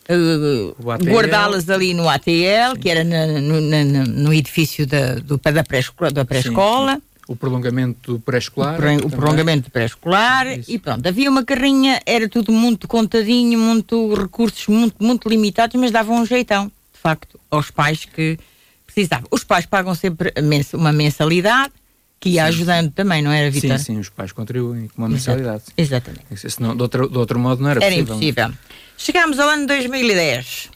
ATL. 0.09 1.11
guardá-las 1.11 1.69
ali 1.71 1.95
no 1.95 2.09
ATL, 2.09 2.79
que 2.81 2.89
era 2.91 3.05
na- 3.05 3.27
no, 3.41 3.61
na- 3.61 4.05
no 4.07 4.33
edifício 4.33 4.87
da, 4.87 5.15
do, 5.17 5.39
da 5.39 5.65
pré-escola. 5.65 6.11
Da 6.11 6.25
pré-escola. 6.25 7.01
O 7.27 7.35
prolongamento 7.35 8.13
do 8.15 8.21
pré-escolar. 8.21 8.75
o 8.75 8.77
pro- 8.77 9.07
o 9.07 9.11
prolongamento 9.11 9.71
pré-escolar 9.71 10.47
e 10.69 10.79
pronto, 10.79 11.07
havia 11.07 11.31
uma 11.31 11.43
carrinha, 11.43 12.01
era 12.05 12.29
tudo 12.29 12.53
muito 12.53 12.87
contadinho, 12.87 13.59
muito 13.59 14.13
recursos 14.15 14.67
muito, 14.69 15.03
muito 15.03 15.27
limitados, 15.29 15.75
mas 15.81 15.91
davam 15.91 16.21
um 16.21 16.27
jeitão, 16.27 16.67
de 16.67 17.01
facto, 17.03 17.41
aos 17.51 17.71
pais 17.71 18.05
que 18.05 18.39
precisavam. 18.85 19.27
Os 19.31 19.43
pais 19.43 19.65
pagam 19.65 19.95
sempre 19.95 20.35
uma 20.75 20.93
mensalidade 20.93 21.73
que 22.21 22.29
ia 22.31 22.45
ajudando 22.45 22.91
também, 22.93 23.23
não 23.23 23.33
era, 23.33 23.51
Vitor? 23.51 23.79
Sim, 23.79 23.85
sim, 23.95 23.99
os 23.99 24.11
pais 24.11 24.31
contribuem 24.33 24.89
com 24.89 25.01
uma 25.03 25.09
mensalidade. 25.09 25.63
Exatamente. 25.79 26.25
Senão, 26.51 26.77
de, 26.77 26.83
outro, 26.83 27.09
de 27.09 27.17
outro 27.19 27.39
modo, 27.39 27.63
não 27.63 27.71
era, 27.71 27.83
Era 27.83 27.91
possível. 27.95 28.15
impossível. 28.17 28.53
Chegámos 28.97 29.39
ao 29.39 29.49
ano 29.49 29.67
2010. 29.67 30.71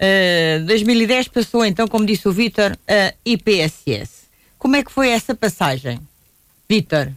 Uh, 0.00 0.64
2010 0.66 1.28
passou 1.28 1.64
então, 1.64 1.86
como 1.86 2.04
disse 2.06 2.26
o 2.28 2.32
Vítor, 2.32 2.76
a 2.88 3.14
IPSS. 3.24 4.22
Como 4.58 4.76
é 4.76 4.82
que 4.82 4.90
foi 4.92 5.10
essa 5.10 5.34
passagem? 5.34 6.00
Vítor, 6.68 7.10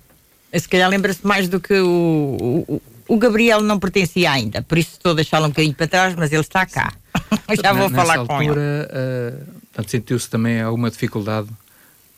se 0.54 0.68
calhar 0.68 0.90
lembra-se 0.90 1.26
mais 1.26 1.48
do 1.48 1.60
que 1.60 1.74
o, 1.74 2.66
o, 2.68 2.82
o 3.08 3.18
Gabriel 3.18 3.62
não 3.62 3.80
pertencia 3.80 4.32
ainda, 4.32 4.62
por 4.62 4.78
isso 4.78 4.92
estou 4.94 5.12
a 5.14 5.16
deixá-lo 5.16 5.46
um 5.46 5.50
bocadinho 5.50 5.74
para 5.76 5.88
trás, 5.88 6.16
mas 6.16 6.32
ele 6.32 6.42
está 6.42 6.66
cá. 6.66 6.94
Já 7.64 7.74
vou 7.74 7.90
Ne- 7.90 7.96
falar 7.96 8.18
nessa 8.18 8.28
com 8.28 8.42
ele. 8.42 8.50
altura, 8.50 8.90
eh, 8.92 9.34
portanto, 9.72 9.90
sentiu-se 9.92 10.30
também 10.30 10.62
alguma 10.62 10.90
dificuldade, 10.92 11.48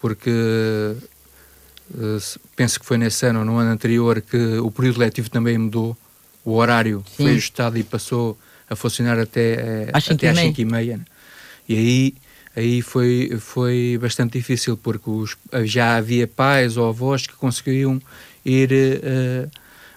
porque 0.02 0.30
eh, 0.30 2.20
se- 2.20 2.40
penso 2.56 2.80
que 2.80 2.86
foi 2.86 2.98
nesse 2.98 3.26
ano 3.26 3.40
ou 3.40 3.46
no 3.46 3.58
ano 3.58 3.72
anterior 3.72 4.22
que 4.22 4.38
o 4.58 4.72
período 4.72 5.00
letivo 5.00 5.30
também 5.30 5.58
mudou, 5.58 5.96
o 6.48 6.54
horário 6.56 7.04
Sim. 7.08 7.24
foi 7.24 7.32
ajustado 7.32 7.77
e 7.77 7.84
passou 7.84 8.38
a 8.70 8.75
funcionar 8.75 9.20
até, 9.20 9.54
eh, 9.54 9.89
Às 9.94 10.10
até 10.10 10.27
e 10.27 10.30
às 10.30 10.36
meia. 10.36 10.48
5 10.48 10.62
e 10.62 10.66
meia. 10.66 10.98
né? 10.98 11.04
E 11.68 11.75
aí, 11.77 12.13
aí 12.56 12.82
foi, 12.82 13.38
foi 13.39 13.98
bastante 14.01 14.38
difícil, 14.38 14.77
porque 14.77 15.10
os- 15.10 15.36
já 15.66 15.98
havia 15.98 16.25
pais 16.25 16.77
ou 16.77 16.88
avós 16.88 17.27
que 17.27 17.34
conseguiam 17.34 18.01
ir 18.46 18.70
eh, 18.72 19.48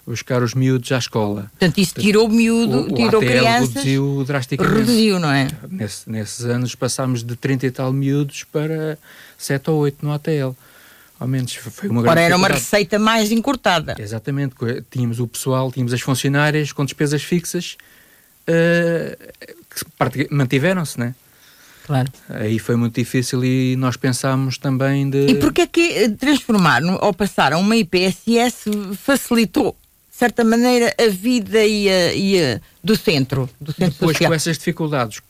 buscar 0.05 0.43
os 0.43 0.55
miúdos 0.55 0.91
à 0.91 0.99
escola. 0.99 1.43
Portanto, 1.53 1.79
isso 1.79 1.95
tirou 1.95 2.29
miúdo, 2.29 2.79
o, 2.79 2.93
o 2.93 2.95
tirou 2.97 3.21
ATL 3.23 3.27
crianças. 3.31 3.69
reduziu 3.75 4.25
drasticamente. 4.27 4.77
Reduziu, 4.77 5.21
não 5.21 5.31
é? 5.31 5.47
Nesse- 5.71 6.11
nesses 6.11 6.45
anos 6.47 6.75
passámos 6.75 7.23
de 7.23 7.37
30 7.37 7.67
e 7.67 7.71
tal 7.71 7.93
miúdos 7.93 8.43
para 8.43 8.99
7 9.39 9.71
ou 9.71 9.79
8 9.79 10.05
no 10.05 10.13
ATL. 10.13 10.57
Ao 11.21 11.29
menos 11.29 11.55
foi 11.55 11.89
uma 11.91 12.01
grande 12.01 12.11
Ora, 12.19 12.21
era 12.23 12.37
uma 12.37 12.49
receita 12.49 12.99
mais 12.99 13.31
encurtada. 13.31 13.95
Exatamente, 13.99 14.55
tínhamos 14.91 15.21
o 15.21 15.29
pessoal, 15.29 15.71
tínhamos 15.71 15.93
as 15.93 16.01
funcionárias 16.01 16.73
com 16.73 16.83
despesas 16.85 17.23
fixas 17.23 17.77
eh, 18.47 19.17
que 20.13 20.29
mantiveram-se, 20.35 20.99
né? 20.99 21.15
Claro. 21.87 22.11
Aí 22.29 22.59
foi 22.59 22.77
muito 22.77 22.95
difícil 22.95 23.45
e 23.45 23.77
nós 23.77 23.97
pensámos 23.97 24.57
também 24.59 25.11
de. 25.11 25.27
E 25.27 25.35
porquê 25.37 25.63
é 25.63 25.67
que 25.67 25.81
eh, 25.93 26.09
transformar 26.09 26.83
ou 26.85 27.13
passar 27.13 27.53
a 27.53 27.59
uma 27.59 27.77
IPSS 27.77 28.71
facilitou, 28.97 29.77
de 30.11 30.17
certa 30.17 30.43
maneira, 30.45 30.95
a 30.99 31.09
vida 31.09 31.65
e 31.67 31.89
a- 31.89 32.15
e 32.15 32.43
a- 32.43 32.61
do 32.83 32.97
centro, 32.97 33.49
do 33.61 33.73
centro 33.73 33.93
Depois, 33.93 34.17
social? 34.17 34.31
com 34.31 34.35
essas 34.35 34.57
dificuldades, 34.57 35.21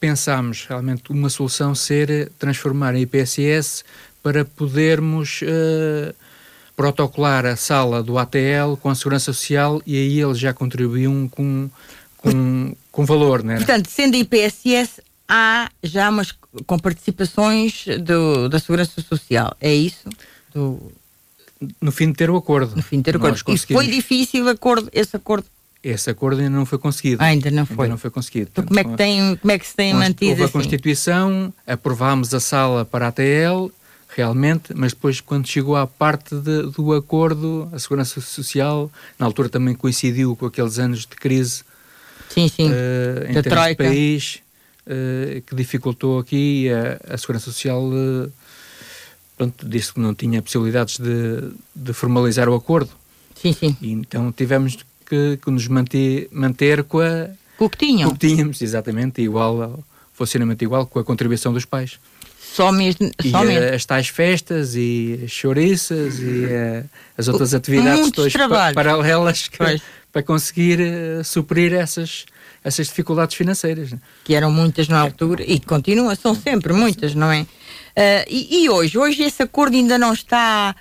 pensámos 0.00 0.64
realmente 0.68 1.10
uma 1.10 1.28
solução 1.28 1.74
ser 1.74 2.10
eh, 2.10 2.28
transformar 2.38 2.94
a 2.94 2.98
IPSS 2.98 3.84
para 4.26 4.44
podermos 4.44 5.38
eh, 5.44 6.12
protocolar 6.74 7.46
a 7.46 7.54
sala 7.54 8.02
do 8.02 8.18
ATL 8.18 8.74
com 8.80 8.90
a 8.90 8.94
Segurança 8.96 9.26
Social 9.32 9.80
e 9.86 9.94
aí 9.96 10.20
eles 10.20 10.36
já 10.36 10.52
contribuíam 10.52 11.28
com, 11.28 11.70
com, 12.16 12.74
com 12.90 13.04
valor, 13.06 13.44
né? 13.44 13.54
Portanto, 13.54 13.88
sendo 13.88 14.16
IPSS, 14.16 15.00
há 15.28 15.70
já 15.80 16.10
umas 16.10 16.34
com 16.66 16.76
participações 16.76 17.84
do- 18.00 18.48
da 18.48 18.58
Segurança 18.58 19.00
Social, 19.00 19.56
é 19.60 19.72
isso? 19.72 20.08
Do- 20.52 20.90
No 21.80 21.92
fim 21.92 22.08
de 22.08 22.14
ter 22.14 22.28
o 22.28 22.36
acordo. 22.36 22.74
no 22.74 22.82
fim 22.82 22.96
de 22.96 23.04
ter 23.04 23.10
acordo. 23.16 23.30
Nós 23.30 23.42
E 23.42 23.44
foi 23.44 23.54
conseguimos- 23.54 23.86
difícil 23.86 24.48
acordo, 24.48 24.90
esse 24.92 25.14
acordo? 25.14 25.46
Esse 25.84 26.10
acordo 26.10 26.40
ainda 26.40 26.50
não 26.50 26.66
foi 26.66 26.78
conseguido. 26.78 27.22
Ainda 27.22 27.48
não 27.48 27.64
foi. 27.64 27.84
Ainda 27.84 27.90
não 27.90 27.98
foi 27.98 28.10
conseguido. 28.10 28.48
Então, 28.50 28.64
como 28.64 28.80
é 28.80 28.82
que, 28.82 28.96
tem, 28.96 29.36
como 29.36 29.52
é 29.52 29.56
que 29.58 29.66
se 29.68 29.76
tem 29.76 29.92
Const- 29.92 30.04
mantido 30.08 30.30
Houve 30.32 30.42
a 30.42 30.44
assim? 30.46 30.52
Constituição, 30.52 31.54
aprovámos 31.64 32.34
a 32.34 32.40
sala 32.40 32.84
para 32.84 33.04
a 33.06 33.08
ATL, 33.10 33.70
realmente, 34.16 34.72
mas 34.74 34.92
depois, 34.94 35.20
quando 35.20 35.46
chegou 35.46 35.76
à 35.76 35.86
parte 35.86 36.34
de- 36.34 36.62
do 36.70 36.94
acordo, 36.94 37.68
a 37.70 37.78
Segurança 37.78 38.18
Social, 38.22 38.90
na 39.18 39.26
altura 39.26 39.50
também 39.50 39.74
coincidiu 39.74 40.34
com 40.34 40.46
aqueles 40.46 40.78
anos 40.78 41.00
de 41.00 41.08
crise 41.08 41.62
Sim, 42.30 42.48
sim. 42.48 42.70
eh, 42.72 43.26
em 43.28 43.42
termos 43.42 43.66
de 43.68 43.74
país, 43.76 44.38
eh, 44.86 45.42
que 45.46 45.54
dificultou 45.54 46.18
aqui 46.18 46.68
a, 46.70 47.14
a 47.14 47.18
Segurança 47.18 47.46
Social. 47.52 47.90
eh, 47.92 48.30
pronto, 49.36 49.68
disse 49.68 49.92
que 49.92 50.00
não 50.00 50.14
tinha 50.14 50.40
possibilidades 50.40 50.98
de, 50.98 51.50
de 51.74 51.92
formalizar 51.92 52.48
o 52.48 52.54
acordo. 52.54 52.90
Sim, 53.34 53.52
sim. 53.52 53.76
E 53.82 53.92
então 53.92 54.32
tivemos 54.32 54.78
que, 55.04 55.38
que 55.42 55.50
nos 55.50 55.68
manter, 55.68 56.26
manter 56.32 56.82
com 56.84 57.00
a, 57.00 57.28
O 57.58 57.68
que 57.68 57.76
tinham? 57.76 58.08
o 58.08 58.12
que 58.16 58.26
tínhamos, 58.26 58.62
exatamente, 58.62 59.20
igual 59.20 59.62
ao 59.62 59.84
funcionamento 60.14 60.64
igual, 60.64 60.86
com 60.86 60.98
a 60.98 61.04
contribuição 61.04 61.52
dos 61.52 61.66
pais. 61.66 61.98
Só 62.56 62.72
mesmo. 62.72 63.10
E 63.22 63.28
mesmo. 63.30 63.50
eh, 63.64 63.74
as 63.74 63.84
tais 63.84 64.08
festas 64.08 64.74
e 64.74 65.20
as 65.24 65.30
chouriças 65.30 66.18
e 66.20 66.44
eh, 66.46 66.84
as 67.18 67.28
outras 67.28 67.52
atividades 67.54 68.00
muitos 68.00 68.16
todas 68.16 68.32
trabalhos. 68.32 68.74
paralelas 68.74 69.48
que- 69.48 69.58
Pois. 69.58 69.82
para 70.12 70.22
conseguir 70.22 70.80
eh, 70.80 71.22
suprir 71.22 71.72
essas, 71.74 72.24
essas 72.64 72.86
dificuldades 72.86 73.36
financeiras. 73.36 73.92
né? 73.92 73.98
que 74.24 74.34
eram 74.34 74.50
muitas 74.50 74.88
na 74.88 74.98
altura 75.00 75.42
e 75.46 75.60
continuam, 75.60 76.14
são 76.16 76.34
sempre 76.34 76.72
muitas, 76.72 77.14
não 77.14 77.30
é? 77.30 77.46
Ah, 77.94 78.24
e, 78.28 78.64
e 78.64 78.68
hoje? 78.70 78.96
Hoje 78.98 79.22
esse 79.22 79.42
acordo 79.42 79.76
ainda 79.76 79.98
não 79.98 80.12
está 80.12 80.74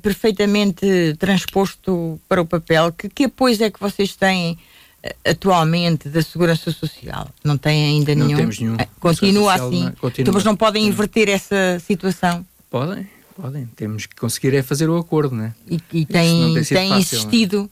perfeitamente 0.00 1.16
transposto 1.18 2.20
para 2.28 2.40
o 2.40 2.46
papel. 2.46 2.92
Que, 2.92 3.08
que 3.08 3.24
apoios 3.24 3.60
é 3.60 3.70
que 3.70 3.80
vocês 3.80 4.14
têm 4.14 4.56
atualmente 5.24 6.08
da 6.08 6.22
Segurança 6.22 6.70
Social? 6.70 7.28
Não 7.42 7.56
têm 7.58 7.84
ainda 7.84 8.14
Não 8.14 8.26
nenhum? 8.26 8.38
temos 8.38 8.58
nenhum. 8.60 8.76
Ah, 8.78 8.86
Continua 9.00 9.52
Social 9.52 9.68
assim? 9.68 9.84
não- 9.84 9.92
continua. 9.92 10.22
Então, 10.22 10.34
mas 10.34 10.44
não 10.44 10.56
podem 10.56 10.86
inverter 10.86 11.28
essa 11.28 11.78
situação? 11.86 12.46
Podem, 12.70 13.06
podem. 13.36 13.66
Temos 13.76 14.06
que 14.06 14.16
conseguir 14.16 14.54
é 14.54 14.62
fazer 14.62 14.88
o 14.88 14.96
acordo, 14.96 15.34
né? 15.34 15.54
E, 15.68 15.80
e 15.92 16.00
não 16.00 16.06
tem 16.54 16.64
sido 16.64 16.76
têm 16.78 16.88
fácil, 16.90 17.18
insistido? 17.18 17.70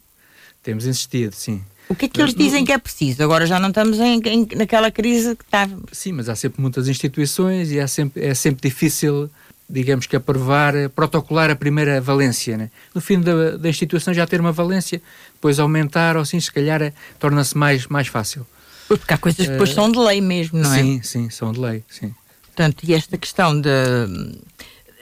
Temos 0.63 0.87
insistido, 0.87 1.33
sim. 1.35 1.63
O 1.89 1.95
que 1.95 2.05
é 2.05 2.09
que 2.09 2.21
eles 2.21 2.35
dizem 2.35 2.65
que 2.65 2.71
é 2.73 2.79
preciso? 2.79 3.23
Agora 3.23 3.47
já 3.47 3.59
não 3.59 3.71
estamos 3.71 3.99
em, 3.99 4.21
em- 4.27 4.49
naquela 4.57 4.91
crise 4.93 5.35
que 5.35 5.43
estávamos. 5.45 5.87
Sim, 5.93 6.13
mas 6.13 6.29
há 6.29 6.37
sempre 6.37 6.61
muitas 6.63 6.87
instituições 6.87 7.73
e 7.73 7.81
há 7.81 7.89
sempre, 7.89 8.25
é 8.25 8.33
sempre 8.33 8.69
difícil, 8.69 9.29
digamos 9.69 10.07
que 10.07 10.15
aprovar, 10.15 10.73
protocolar 10.91 11.51
a 11.51 11.57
primeira 11.57 12.01
valência. 12.01 12.57
Né? 12.57 12.71
No 12.95 13.01
fim 13.01 13.21
da, 13.21 13.57
da 13.57 13.69
instituição 13.69 14.15
já 14.15 14.25
ter 14.25 14.41
uma 14.41 14.53
valência, 14.53 15.03
depois 15.41 15.59
aumentar 15.59 16.17
ou 16.17 16.23
assim, 16.23 16.39
se 16.39 16.53
calhar 16.53 16.83
eh, 16.83 16.93
torna-se 17.19 17.57
mais, 17.57 17.87
mais 17.87 18.07
fácil. 18.09 18.47
Porque 18.87 19.15
há 19.15 19.17
coisas 19.17 19.47
que 19.47 19.51
depois 19.53 19.71
Eh, 19.71 19.75
são 19.75 19.91
de 19.91 19.99
lei 19.99 20.21
mesmo, 20.21 20.59
não 20.59 20.73
é? 20.75 20.79
Sim, 20.83 21.03
sim, 21.03 21.31
são 21.31 21.51
de 21.51 21.59
lei, 21.59 21.83
sim. 21.89 22.15
Portanto, 22.45 22.85
e 22.85 22.93
esta 22.93 23.17
questão 23.17 23.59
de. 23.59 23.71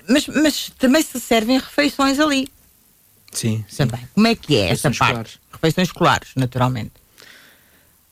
Mas, 0.09 0.29
mas 0.29 0.71
também 0.79 1.03
se 1.03 1.19
servem 1.19 1.59
refeições 1.59 2.21
ali. 2.21 2.47
Sim, 3.33 3.65
sim. 3.69 3.77
Também. 3.87 4.09
Como 4.15 4.27
é 4.29 4.35
que 4.37 4.57
é 4.57 4.71
essa 4.71 4.91
parte? 4.91 5.03
escolares. 5.03 5.39
Refeições 5.53 5.89
escolares, 5.89 6.29
naturalmente. 6.37 6.93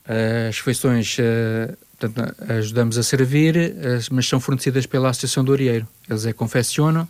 As 0.04 0.56
refeições, 0.59 1.16
eh, 1.21 1.75
portanto, 1.99 2.35
ajudamos 2.49 2.99
a 2.99 3.02
servir, 3.04 3.75
mas 4.11 4.26
são 4.26 4.40
fornecidas 4.40 4.85
pela 4.87 5.11
Associação 5.11 5.45
do 5.45 5.52
Arieiro. 5.52 5.87
Eles 6.09 6.26
é 6.26 6.33
confeccionam, 6.33 7.06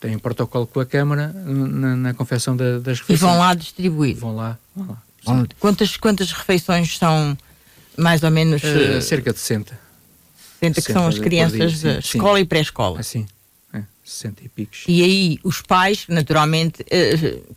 têm 0.00 0.18
protocolo 0.18 0.66
com 0.66 0.80
a 0.80 0.86
Câmara 0.86 1.28
na, 1.32 1.94
na 1.96 2.14
confecção 2.14 2.56
da- 2.56 2.78
das 2.78 2.98
E 2.98 3.00
refeições. 3.02 3.20
vão 3.20 3.38
lá 3.38 3.54
distribuir. 3.54 4.16
Vão 4.16 4.34
lá, 4.34 4.58
vão 4.74 4.86
lá. 4.88 5.46
Quantas, 5.58 5.96
quantas 5.98 6.32
refeições 6.32 6.96
são 6.96 7.36
mais 7.96 8.22
ou 8.22 8.30
menos 8.30 8.62
eh, 8.64 9.00
cerca 9.02 9.32
de 9.32 9.38
60. 9.38 9.78
60 10.60 10.82
que 10.82 10.92
são 10.92 11.06
as 11.06 11.14
60 11.16 11.22
por 11.22 11.22
crianças 11.28 11.80
dia, 11.80 11.94
da 11.94 12.02
sim, 12.02 12.08
sim. 12.12 12.18
escola 12.18 12.40
e 12.40 12.44
pré-escola? 12.44 13.00
Assim, 13.00 13.26
é, 13.72 13.82
60 14.04 14.42
e 14.44 14.48
picos. 14.48 14.84
E 14.88 15.02
aí 15.02 15.38
os 15.44 15.60
pais, 15.60 16.04
naturalmente, 16.08 16.84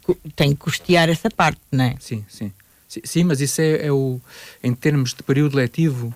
cu- 0.04 0.18
têm 0.36 0.50
que 0.52 0.58
custear 0.58 1.10
essa 1.10 1.30
parte, 1.30 1.60
não 1.72 1.86
é? 1.86 1.96
Sim, 2.00 2.26
sim. 2.30 2.52
Sim, 2.88 3.02
sim, 3.06 3.24
mas 3.24 3.40
isso 3.42 3.60
é, 3.62 3.88
é 3.88 3.92
o. 3.92 4.20
Em 4.62 4.74
termos 4.74 5.14
de 5.14 5.24
período 5.24 5.56
letivo, 5.56 6.14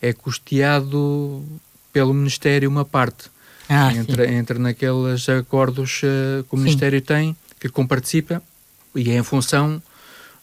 é 0.00 0.12
custeado 0.12 1.44
pelo 1.92 2.14
Ministério 2.14 2.68
uma 2.70 2.84
parte. 2.84 3.28
Ah, 3.68 3.92
entra, 3.92 4.30
entra 4.32 4.58
naqueles 4.58 5.28
acordos 5.28 6.00
eh, 6.04 6.42
que 6.48 6.54
o 6.54 6.58
Sim. 6.58 6.64
Ministério 6.64 7.00
tem, 7.00 7.36
que 7.58 7.68
comparticipa, 7.68 8.42
e 8.94 9.10
é 9.10 9.16
em 9.18 9.22
função. 9.22 9.82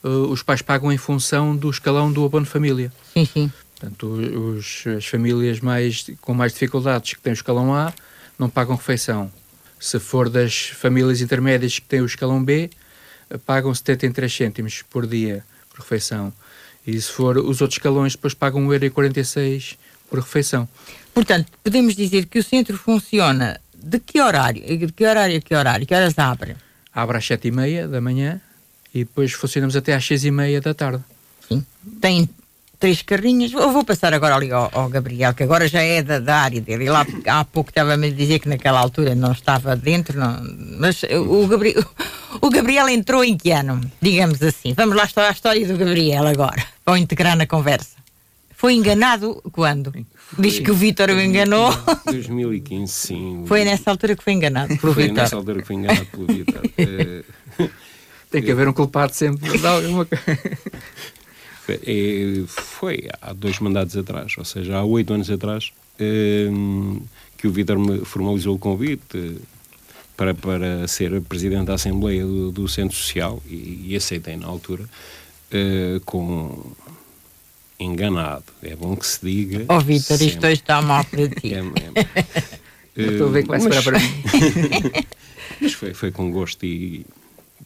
eh, 0.04 0.08
os 0.08 0.44
pais 0.44 0.62
pagam 0.62 0.92
em 0.92 0.98
função 0.98 1.56
do 1.56 1.70
escalão 1.70 2.12
do 2.12 2.26
abono 2.26 2.46
família. 2.46 2.92
sim, 3.14 3.26
sim. 3.26 3.52
Portanto, 3.80 4.08
os, 4.08 4.86
as 4.98 5.06
famílias 5.06 5.60
mais, 5.60 6.06
com 6.22 6.34
mais 6.34 6.54
dificuldades 6.54 7.14
que 7.16 7.22
têm 7.22 7.32
o 7.32 7.36
escalão 7.36 7.74
A 7.76 7.92
não 8.40 8.50
pagam 8.50 8.76
refeição. 8.78 9.30
Se 9.80 10.00
for 10.00 10.30
das 10.30 10.68
famílias 10.68 11.20
intermédias 11.20 11.80
que 11.80 11.86
têm 11.86 12.00
o 12.02 12.06
escalão 12.06 12.42
B, 12.44 12.70
eh, 13.30 13.38
pagam 13.38 13.74
73 13.74 14.34
cêntimos 14.34 14.82
por 14.90 15.06
dia 15.08 15.44
por 15.70 15.80
refeição. 15.80 16.32
E 16.86 17.00
se 17.00 17.12
for 17.12 17.38
os 17.38 17.62
outros 17.62 17.78
escalões, 17.78 18.14
depois 18.14 18.34
pagam 18.34 18.62
1,46€ 18.68 19.76
por 20.10 20.20
refeição. 20.20 20.68
Portanto, 21.14 21.52
podemos 21.64 21.96
dizer 21.96 22.26
que 22.26 22.40
o 22.40 22.44
centro 22.44 22.78
funciona 22.78 23.60
de 23.76 24.00
que 24.00 24.20
horário? 24.20 24.62
De 24.62 24.92
que 24.92 25.06
horário 25.06 25.38
a 25.38 25.42
que 25.42 25.56
horário? 25.56 25.86
Que 25.86 25.94
horas 25.94 26.18
abre? 26.18 26.56
Abre 26.94 27.18
às 27.18 27.26
7h30 27.26 27.88
da 27.88 28.02
manhã 28.02 28.42
e 28.94 29.00
depois 29.00 29.32
funcionamos 29.34 29.76
até 29.76 29.94
às 29.94 30.04
6h30 30.04 30.62
da 30.62 30.74
tarde. 30.74 31.04
Sim. 31.48 31.66
Tem 32.02 32.30
três 32.80 33.02
carrinhas. 33.02 33.54
Eu 33.54 33.72
vou 33.72 33.86
passar 33.86 34.14
agora 34.14 34.36
ali 34.36 34.52
ao, 34.52 34.70
ao 34.74 34.90
Gabriel, 34.90 35.34
que 35.34 35.44
agora 35.44 35.68
já 35.70 35.82
é 35.82 36.04
da, 36.04 36.20
da 36.20 36.36
área 36.36 36.60
dele. 36.60 36.84
E 36.84 36.90
lá 36.90 37.06
há 37.28 37.46
pouco 37.46 37.70
estava-me 37.70 38.08
a 38.08 38.12
dizer 38.12 38.40
que 38.40 38.50
naquela 38.50 38.80
altura 38.80 39.16
não 39.16 39.32
estava 39.32 39.74
dentro, 39.76 40.20
não, 40.20 40.42
mas 40.80 41.02
o 41.04 41.48
Gabriel, 41.48 41.84
o 42.42 42.50
Gabriel 42.50 42.90
entrou 42.90 43.24
em 43.24 43.38
que 43.38 43.52
ano? 43.52 43.80
Digamos 44.02 44.42
assim. 44.44 44.74
Vamos 44.74 44.98
lá 44.98 45.04
à 45.04 45.32
história 45.32 45.66
do 45.66 45.78
Gabriel 45.78 46.28
agora, 46.28 46.62
para 46.84 47.00
integrar 47.00 47.38
na 47.38 47.48
conversa. 47.48 48.03
Foi 48.64 48.76
enganado 48.76 49.42
quando? 49.52 49.92
Diz 50.40 50.58
que 50.60 50.72
o 50.72 50.74
Vítor 50.74 51.10
o 51.10 51.20
enganou. 51.20 51.70
2015, 52.06 52.94
sim. 52.94 53.44
Foi 53.46 53.66
nessa 53.66 53.92
altura 53.92 54.16
que 54.16 54.24
foi 54.24 54.32
enganado 54.32 54.78
pelo 54.78 54.94
Foi 54.94 55.04
Vítor. 55.04 55.18
nessa 55.18 55.36
altura 55.36 55.60
que 55.60 55.68
foi 55.68 55.76
enganado 55.76 56.06
pelo 56.06 56.28
Vitor. 56.28 56.62
Eh, 56.78 57.24
Tem 58.32 58.42
que 58.42 58.50
haver 58.50 58.70
um 58.70 58.72
culpado 58.72 59.14
sempre 59.14 59.52
eh, 61.68 62.44
foi 62.48 63.10
há 63.22 63.34
dois 63.34 63.60
mandatos 63.60 63.98
atrás, 63.98 64.34
ou 64.38 64.46
seja, 64.46 64.78
há 64.78 64.84
oito 64.86 65.14
anos 65.14 65.30
atrás, 65.30 65.74
eh, 66.00 66.48
que 67.38 67.48
o 67.48 67.52
Vitor 67.52 67.78
me 67.78 68.06
formalizou 68.06 68.56
o 68.56 68.60
convite 68.60 69.04
eh, 69.14 69.42
para, 70.16 70.34
para 70.34 70.88
ser 70.88 71.20
presidente 71.24 71.66
da 71.66 71.74
Assembleia 71.74 72.26
do, 72.26 72.50
do 72.50 72.68
Centro 72.70 72.96
Social 72.96 73.44
e, 73.46 73.88
e 73.90 73.96
aceitei 73.98 74.38
na 74.38 74.48
altura 74.48 74.86
com 76.06 76.72
enganado. 77.80 78.46
É 78.62 78.76
bom 78.76 78.96
que 78.96 79.06
se 79.06 79.26
diga. 79.26 79.66
Ó 79.68 79.80
Vítor, 79.80 80.22
isto 80.22 80.32
sempre. 80.34 80.48
hoje 80.48 80.62
está 80.62 80.82
mal 80.82 81.04
para 81.06 81.28
ti. 81.30 81.54
É, 81.54 81.60
é. 81.60 82.64
Estou 83.12 83.28
a 83.28 83.32
ver 83.32 83.42
que 83.44 83.50
vai 83.50 83.60
Mas- 83.60 83.76
esperar 83.76 83.84
para 83.84 84.00
mim. 84.00 85.06
Mas 85.60 85.74
foi, 85.74 85.94
foi 85.94 86.12
com 86.12 86.32
gosto 86.32 86.66
e 86.66 87.06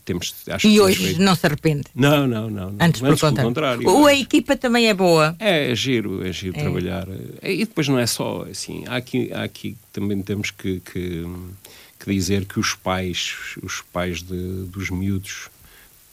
temos, 0.05 0.33
acho 0.49 0.65
e 0.65 0.79
hoje 0.79 1.03
feito... 1.03 1.21
não 1.21 1.35
se 1.35 1.45
arrepende? 1.45 1.83
Não, 1.93 2.25
não, 2.25 2.49
não. 2.49 2.71
não. 2.71 2.75
Antes, 2.79 3.01
Antes 3.03 3.19
pelo 3.19 3.35
contrário. 3.35 3.83
contrário. 3.83 4.05
a 4.05 4.15
equipa 4.15 4.55
também 4.55 4.87
é 4.87 4.93
boa. 4.93 5.35
É, 5.37 5.69
é 5.71 5.75
giro, 5.75 6.25
é 6.25 6.31
giro 6.31 6.57
é. 6.57 6.61
trabalhar. 6.61 7.07
E 7.43 7.65
depois 7.65 7.89
não 7.89 7.99
é 7.99 8.07
só 8.07 8.45
assim, 8.49 8.85
há 8.87 8.95
aqui, 8.95 9.29
há 9.33 9.43
aqui 9.43 9.75
também 9.91 10.21
temos 10.21 10.49
que, 10.49 10.79
que, 10.79 11.25
que 11.99 12.13
dizer 12.13 12.45
que 12.45 12.57
os 12.57 12.73
pais, 12.73 13.35
os 13.61 13.83
pais 13.91 14.21
de, 14.21 14.63
dos 14.67 14.89
miúdos 14.89 15.49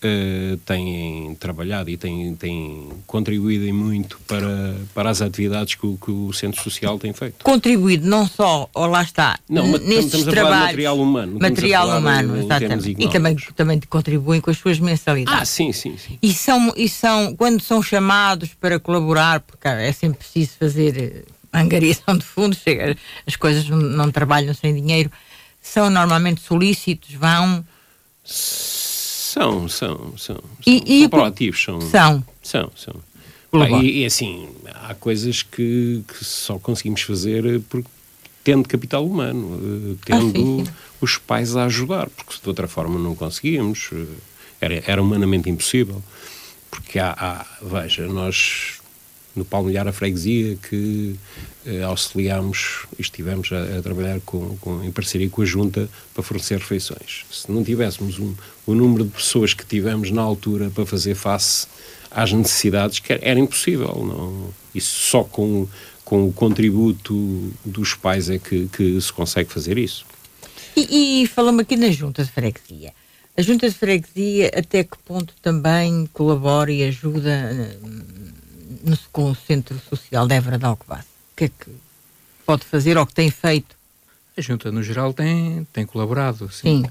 uh, 0.06 0.56
têm 0.58 1.34
trabalhado 1.36 1.90
e 1.90 1.96
têm, 1.96 2.34
têm 2.34 2.88
contribuído 3.06 3.72
muito 3.74 4.20
para, 4.26 4.76
para 4.94 5.10
as 5.10 5.22
atividades 5.22 5.74
que 5.74 5.86
o, 5.86 5.96
que 5.96 6.10
o 6.10 6.32
Centro 6.32 6.62
Social 6.62 6.98
tem 6.98 7.12
feito. 7.12 7.42
Contribuído 7.42 8.06
não 8.06 8.26
só, 8.26 8.68
ou 8.74 8.86
lá 8.86 9.02
está, 9.02 9.38
não, 9.48 9.66
nesses 9.66 10.06
estamos 10.06 10.26
trabalhos, 10.26 10.58
de 10.58 10.64
material 10.64 10.98
humano. 11.00 11.38
Material 11.40 11.98
humano, 11.98 12.36
exatamente. 12.36 12.96
E 12.98 13.08
também, 13.08 13.36
também 13.54 13.80
contribuem 13.88 14.40
com 14.40 14.50
as 14.50 14.58
suas 14.58 14.78
mensalidades. 14.78 15.40
Ah, 15.40 15.44
sim, 15.44 15.72
sim, 15.72 15.96
sim. 15.96 16.18
E 16.22 16.32
são, 16.32 16.72
e 16.76 16.88
são, 16.88 17.34
quando 17.34 17.60
são 17.60 17.82
chamados 17.82 18.50
para 18.54 18.78
colaborar, 18.78 19.40
porque 19.40 19.66
é 19.66 19.92
sempre 19.92 20.18
preciso 20.18 20.52
fazer 20.58 20.96
eh, 20.96 21.22
angariação 21.52 22.16
de 22.16 22.24
fundos, 22.24 22.60
as 23.26 23.36
coisas 23.36 23.68
não 23.68 24.10
trabalham 24.10 24.52
sem 24.54 24.74
dinheiro, 24.74 25.10
são 25.60 25.88
normalmente 25.88 26.40
solícitos, 26.40 27.14
vão 27.14 27.64
são, 29.34 29.68
são, 29.68 30.14
são. 30.16 30.40
E, 30.64 30.78
são, 30.78 30.86
e 30.86 31.00
são 31.00 31.08
proativos, 31.08 31.62
são. 31.62 31.80
São. 31.80 32.24
São, 32.40 32.70
são. 32.76 32.94
E, 33.80 34.02
e, 34.02 34.04
assim, 34.06 34.48
há 34.66 34.94
coisas 34.94 35.42
que, 35.42 36.02
que 36.06 36.24
só 36.24 36.58
conseguimos 36.58 37.02
fazer 37.02 37.60
porque 37.68 37.88
tendo 38.44 38.68
capital 38.68 39.04
humano, 39.04 39.58
eh, 39.62 39.96
tendo 40.04 40.64
ah, 40.68 40.72
os 41.00 41.16
pais 41.16 41.56
a 41.56 41.64
ajudar, 41.64 42.08
porque 42.10 42.34
de 42.40 42.48
outra 42.48 42.68
forma 42.68 42.98
não 42.98 43.14
conseguíamos, 43.14 43.90
eh, 43.92 44.04
era, 44.60 44.84
era 44.86 45.02
humanamente 45.02 45.48
impossível. 45.48 46.02
Porque 46.70 46.98
há, 46.98 47.12
há 47.12 47.46
veja, 47.62 48.06
nós 48.06 48.80
no 49.34 49.44
Palmilhar 49.44 49.86
a 49.88 49.92
freguesia 49.92 50.56
que 50.56 51.16
eh, 51.66 51.82
auxiliámos 51.82 52.86
e 52.98 53.02
estivemos 53.02 53.50
a, 53.52 53.78
a 53.78 53.82
trabalhar 53.82 54.20
com, 54.20 54.56
com, 54.58 54.84
em 54.84 54.92
parceria 54.92 55.28
com 55.28 55.42
a 55.42 55.44
Junta 55.44 55.88
para 56.12 56.22
fornecer 56.22 56.58
refeições. 56.58 57.24
Se 57.30 57.50
não 57.50 57.64
tivéssemos 57.64 58.18
um, 58.18 58.34
o 58.66 58.74
número 58.74 59.04
de 59.04 59.10
pessoas 59.10 59.54
que 59.54 59.64
tivemos 59.64 60.10
na 60.10 60.22
altura 60.22 60.70
para 60.70 60.86
fazer 60.86 61.14
face 61.14 61.66
às 62.10 62.32
necessidades, 62.32 63.00
que 63.00 63.12
era, 63.12 63.24
era 63.24 63.40
impossível. 63.40 64.04
Não, 64.04 64.54
isso 64.74 65.10
só 65.10 65.24
com, 65.24 65.66
com 66.04 66.28
o 66.28 66.32
contributo 66.32 67.52
dos 67.64 67.94
pais 67.94 68.30
é 68.30 68.38
que, 68.38 68.68
que 68.68 69.00
se 69.00 69.12
consegue 69.12 69.50
fazer 69.52 69.78
isso. 69.78 70.04
E, 70.76 71.22
e 71.22 71.26
falamos 71.26 71.60
aqui 71.62 71.76
na 71.76 71.90
Junta 71.90 72.24
de 72.24 72.30
Freguesia. 72.30 72.92
A 73.36 73.42
Junta 73.42 73.68
de 73.68 73.74
Freguesia 73.74 74.52
até 74.56 74.84
que 74.84 74.96
ponto 75.04 75.34
também 75.42 76.08
colabora 76.12 76.70
e 76.70 76.84
ajuda 76.84 77.76
no, 78.82 78.98
com 79.12 79.30
o 79.30 79.34
Centro 79.34 79.80
Social 79.88 80.26
de 80.26 80.34
Évora 80.34 80.58
de 80.58 80.64
Alcobaça? 80.64 81.06
O 81.32 81.36
que 81.36 81.44
é 81.44 81.48
que 81.48 81.70
pode 82.46 82.64
fazer 82.64 82.96
ou 82.96 83.06
que 83.06 83.14
tem 83.14 83.30
feito? 83.30 83.74
A 84.36 84.40
Junta, 84.40 84.72
no 84.72 84.82
geral, 84.82 85.12
tem, 85.12 85.66
tem 85.72 85.86
colaborado, 85.86 86.50
sim. 86.50 86.82
sim. 86.82 86.90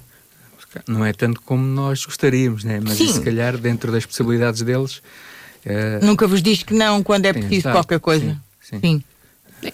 Não 0.88 1.06
é 1.06 1.14
tanto 1.14 1.42
como 1.42 1.64
nós 1.64 2.04
gostaríamos, 2.04 2.64
né? 2.64 2.80
mas 2.82 2.98
se 2.98 3.22
calhar 3.22 3.58
dentro 3.58 3.92
das 3.92 4.06
possibilidades 4.06 4.62
deles. 4.62 4.98
Uh, 5.66 6.04
Nunca 6.04 6.26
vos 6.26 6.42
diz 6.42 6.64
que 6.64 6.74
não 6.74 7.04
quando 7.04 7.26
é 7.26 7.34
preciso 7.34 7.70
qualquer 7.70 8.00
coisa. 8.00 8.42
Sim. 8.60 8.80
sim. 8.80 8.80
sim. 8.80 9.04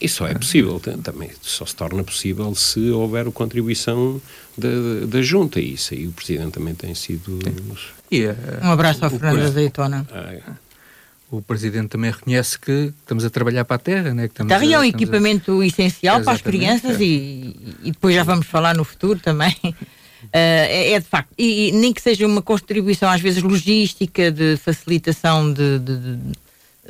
Isso 0.01 0.17
só 0.17 0.27
é 0.27 0.35
possível, 0.35 0.79
também 1.01 1.31
só 1.41 1.65
se 1.65 1.75
torna 1.75 2.03
possível 2.03 2.53
se 2.53 2.91
houver 2.91 3.27
a 3.27 3.31
contribuição 3.31 4.21
da, 4.55 4.67
da 5.07 5.21
junta, 5.21 5.59
e 5.59 5.73
isso 5.73 5.95
aí 5.95 6.05
o 6.05 6.11
Presidente 6.11 6.51
também 6.51 6.75
tem 6.75 6.93
sido... 6.93 7.39
E, 8.11 8.25
uh, 8.25 8.35
um 8.61 8.71
abraço 8.71 9.03
ao 9.03 9.09
Fernando 9.09 9.41
Azeitona. 9.41 10.05
Ah, 10.11 10.33
é 10.33 10.41
o 11.31 11.41
Presidente 11.41 11.89
também 11.89 12.11
reconhece 12.11 12.57
que 12.57 12.91
estamos 12.99 13.23
a 13.23 13.29
trabalhar 13.29 13.63
para 13.63 13.75
a 13.75 13.79
terra. 13.79 14.13
Né? 14.13 14.27
Que 14.27 14.33
estamos 14.33 14.49
terra 14.49 14.63
a, 14.63 14.73
é 14.73 14.79
um 14.79 14.83
equipamento 14.83 15.61
a... 15.61 15.65
essencial 15.65 16.21
para 16.21 16.33
as 16.33 16.41
crianças 16.41 16.99
é. 16.99 17.03
e, 17.03 17.55
e, 17.83 17.91
depois 17.91 18.15
já 18.15 18.23
vamos 18.23 18.47
falar 18.47 18.75
no 18.75 18.83
futuro 18.83 19.19
também. 19.19 19.55
Uh, 19.63 19.75
é, 20.33 20.93
é, 20.93 20.99
de 20.99 21.05
facto, 21.05 21.29
e, 21.37 21.69
e, 21.69 21.71
nem 21.73 21.93
que 21.93 22.01
seja 22.01 22.25
uma 22.25 22.41
contribuição 22.41 23.09
às 23.09 23.21
vezes 23.21 23.43
logística 23.43 24.31
de 24.31 24.57
facilitação 24.57 25.53
de, 25.53 25.77
de, 25.79 25.97
de, 25.97 26.19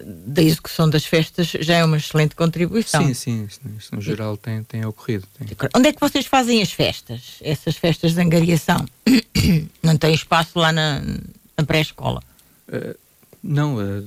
da 0.06 0.42
execução 0.42 0.90
das 0.90 1.06
festas, 1.06 1.48
já 1.60 1.76
é 1.76 1.84
uma 1.84 1.98
excelente 1.98 2.34
contribuição. 2.34 3.06
Sim, 3.06 3.14
sim, 3.14 3.46
isso, 3.46 3.60
isso 3.78 3.94
no 3.94 4.02
geral 4.02 4.38
tem, 4.38 4.64
tem 4.64 4.86
ocorrido. 4.86 5.28
Tem. 5.38 5.50
Onde 5.76 5.90
é 5.90 5.94
que 5.94 6.00
vocês 6.00 6.26
fazem 6.26 6.62
as 6.62 6.72
festas? 6.72 7.36
Essas 7.42 7.76
festas 7.76 8.14
de 8.14 8.22
angariação? 8.22 8.86
Não 9.84 9.98
tem 9.98 10.14
espaço 10.14 10.58
lá 10.58 10.72
na, 10.72 11.02
na 11.58 11.66
pré-escola? 11.66 12.22
Uh, 12.70 12.96
não, 13.42 13.78
uh, 13.78 14.06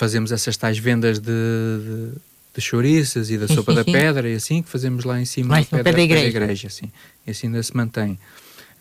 fazemos 0.00 0.32
essas 0.32 0.56
tais 0.56 0.78
vendas 0.78 1.18
de, 1.18 1.26
de, 1.26 2.12
de 2.54 2.60
chouriças 2.62 3.30
e 3.30 3.36
da 3.36 3.46
sim, 3.46 3.54
sopa 3.54 3.72
sim, 3.72 3.76
da 3.76 3.84
sim. 3.84 3.92
pedra 3.92 4.30
e 4.30 4.34
assim, 4.34 4.62
que 4.62 4.70
fazemos 4.70 5.04
lá 5.04 5.20
em 5.20 5.26
cima 5.26 5.58
lá 5.58 5.62
pedra, 5.62 5.92
da 5.92 6.00
igreja. 6.00 6.22
Da 6.22 6.28
igreja 6.28 6.68
assim, 6.68 6.90
e 7.26 7.30
assim 7.30 7.48
ainda 7.48 7.62
se 7.62 7.76
mantém. 7.76 8.18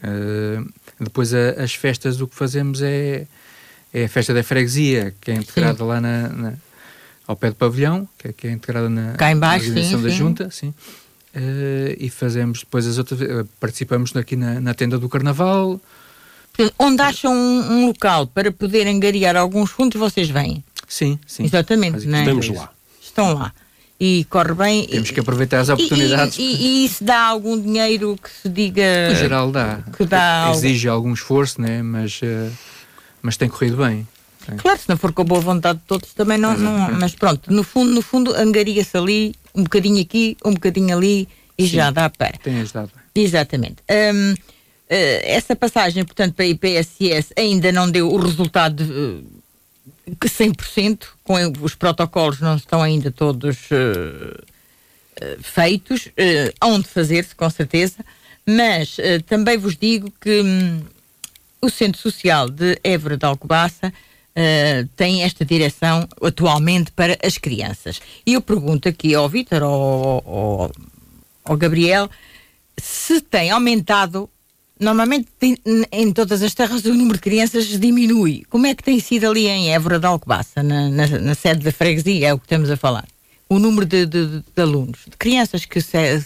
Uh, 0.02 0.72
depois 0.98 1.34
a, 1.34 1.62
as 1.62 1.74
festas, 1.74 2.22
o 2.22 2.28
que 2.28 2.36
fazemos 2.36 2.82
é, 2.82 3.28
é 3.94 4.06
a 4.06 4.10
festa 4.10 4.34
da 4.34 4.42
freguesia, 4.44 5.14
que 5.20 5.30
é 5.30 5.34
integrada 5.34 5.84
lá 5.84 6.00
na, 6.00 6.30
na, 6.30 6.54
ao 7.28 7.36
pé 7.36 7.50
do 7.50 7.56
pavilhão, 7.56 8.08
que 8.18 8.30
é, 8.30 8.34
que 8.34 8.48
é 8.48 8.52
integrada 8.52 8.88
na, 8.88 9.16
Cá 9.16 9.30
embaixo, 9.30 9.66
na 9.66 9.72
organização 9.72 10.02
da 10.02 10.10
junta, 10.10 10.50
sim. 10.50 10.74
Uh, 11.36 11.96
e 12.00 12.10
fazemos 12.10 12.60
depois 12.60 12.88
as 12.88 12.98
outras, 12.98 13.20
uh, 13.20 13.46
participamos 13.60 14.16
aqui 14.16 14.38
na, 14.38 14.62
na 14.62 14.74
tenda 14.74 14.98
do 14.98 15.10
carnaval. 15.10 15.82
Onde 16.78 17.02
acham 17.02 17.34
um, 17.34 17.72
um, 17.72 17.88
local 17.88 18.26
para 18.28 18.52
poder 18.52 18.88
angariar 18.88 19.36
alguns 19.36 19.70
fundos, 19.70 20.00
vocês 20.00 20.30
vêm? 20.30 20.64
Sim, 20.90 21.20
sim. 21.26 21.46
Exatamente, 21.46 22.08
não 22.08 22.18
é? 22.18 22.22
Estamos 22.22 22.50
lá. 22.50 22.72
Estão 23.00 23.34
lá. 23.36 23.54
E 24.00 24.26
corre 24.30 24.54
bem. 24.54 24.88
Temos 24.88 25.12
que 25.12 25.20
aproveitar 25.20 25.60
as 25.60 25.70
oportunidades. 25.70 26.38
E, 26.40 26.42
e, 26.42 26.56
e, 26.56 26.86
isso 26.86 27.04
dá 27.04 27.22
algum 27.22 27.60
dinheiro 27.60 28.18
que 28.22 28.30
se 28.30 28.50
diga. 28.50 29.10
No 29.10 29.16
geral 29.16 29.52
dá. 29.52 29.80
Que 29.96 30.06
dá 30.06 30.50
Exige 30.52 30.88
algum, 30.88 31.10
algum 31.10 31.14
esforço, 31.14 31.62
né? 31.62 31.84
mas, 31.84 32.20
uh, 32.22 32.52
mas 33.22 33.38
tem 33.38 33.48
corrido 33.48 33.78
bem. 33.78 34.08
Claro, 34.58 34.80
se 34.80 34.90
não 34.90 34.98
for 34.98 35.12
com 35.12 35.22
a 35.22 35.26
boa 35.26 35.42
vontade 35.42 35.78
de 35.80 35.86
todos 35.86 36.12
também 36.14 36.38
não. 36.38 36.58
não 36.58 36.92
mas 36.94 37.14
pronto, 37.14 37.54
no 37.54 37.64
fundo, 37.64 37.92
no 37.92 38.02
fundo 38.02 38.34
angaria-se 38.34 38.98
ali, 38.98 39.36
um 39.54 39.64
bocadinho 39.64 40.02
aqui, 40.02 40.36
um 40.44 40.54
bocadinho 40.54 40.98
ali 40.98 41.28
e 41.58 41.68
Sim, 41.68 41.76
já 41.76 41.92
dá 41.92 42.10
para. 42.10 42.38
Tem 42.42 42.62
ajudado. 42.62 42.90
Exatamente. 43.14 43.76
Um, 43.92 44.32
uh, 44.32 44.36
eh, 44.90 45.36
essa 45.36 45.56
passagem, 45.56 46.04
portanto, 46.06 46.34
para 46.34 46.46
a 46.46 46.48
IPSS 46.48 47.34
ainda 47.38 47.72
não 47.72 47.92
deu 47.92 48.12
o 48.12 48.18
resultado. 48.18 48.82
Uh, 48.82 49.39
que 50.16 50.28
100%, 50.28 51.06
com 51.24 51.36
os 51.62 51.76
protocolos 51.76 52.40
não 52.40 52.56
estão 52.56 52.82
ainda 52.82 53.12
todos 53.12 53.58
uh, 53.72 54.44
feitos, 55.42 56.08
uh, 56.08 56.54
hão 56.62 56.80
de 56.80 56.88
fazer-se 56.88 57.36
com 57.36 57.50
certeza, 57.50 58.06
mas 58.46 58.98
uh, 58.98 59.22
também 59.26 59.58
vos 59.58 59.76
digo 59.76 60.12
que 60.20 60.42
um, 60.42 60.82
o 61.62 61.70
Centro 61.70 62.00
Social 62.02 62.50
de 62.50 62.80
Évora 62.84 63.18
de 63.18 63.26
Alcobaça 63.26 63.88
uh, 63.90 64.88
tem 64.96 65.24
esta 65.24 65.44
direção 65.46 66.08
atualmente 66.22 66.92
para 66.92 67.18
as 67.24 67.38
crianças. 67.38 68.00
E 68.26 68.34
eu 68.34 68.42
pergunto 68.42 68.88
aqui 68.88 69.14
ao 69.14 69.30
Vítor 69.30 69.64
ou 69.64 70.24
ao, 70.26 70.72
ao 71.44 71.58
Gabriel 71.58 72.10
se 72.78 73.22
tem 73.22 73.52
aumentado 73.52 74.30
Normalmente 74.80 75.28
em 75.92 76.14
todas 76.14 76.42
as 76.42 76.54
terras 76.54 76.86
o 76.86 76.94
número 76.94 77.16
de 77.16 77.22
crianças 77.22 77.66
diminui. 77.66 78.44
Como 78.50 78.66
é 78.66 78.74
que 78.74 78.82
tem 78.82 79.00
sido 79.00 79.30
ali 79.30 79.46
em 79.48 79.74
Évora 79.74 80.00
de 80.00 80.06
Alcobaça, 80.06 80.64
na, 80.64 80.90
na, 80.90 81.08
na 81.08 81.36
sede 81.36 81.66
da 81.66 81.72
freguesia, 81.72 82.30
é 82.30 82.34
o 82.34 82.40
que 82.40 82.46
estamos 82.46 82.70
a 82.70 82.78
falar? 82.78 83.06
O 83.50 83.60
número 83.60 83.86
de, 83.86 84.06
de, 84.06 84.28
de 84.56 84.62
alunos, 84.62 85.00
de 85.06 85.18
crianças 85.18 85.66
que 85.66 85.82
se, 85.82 86.24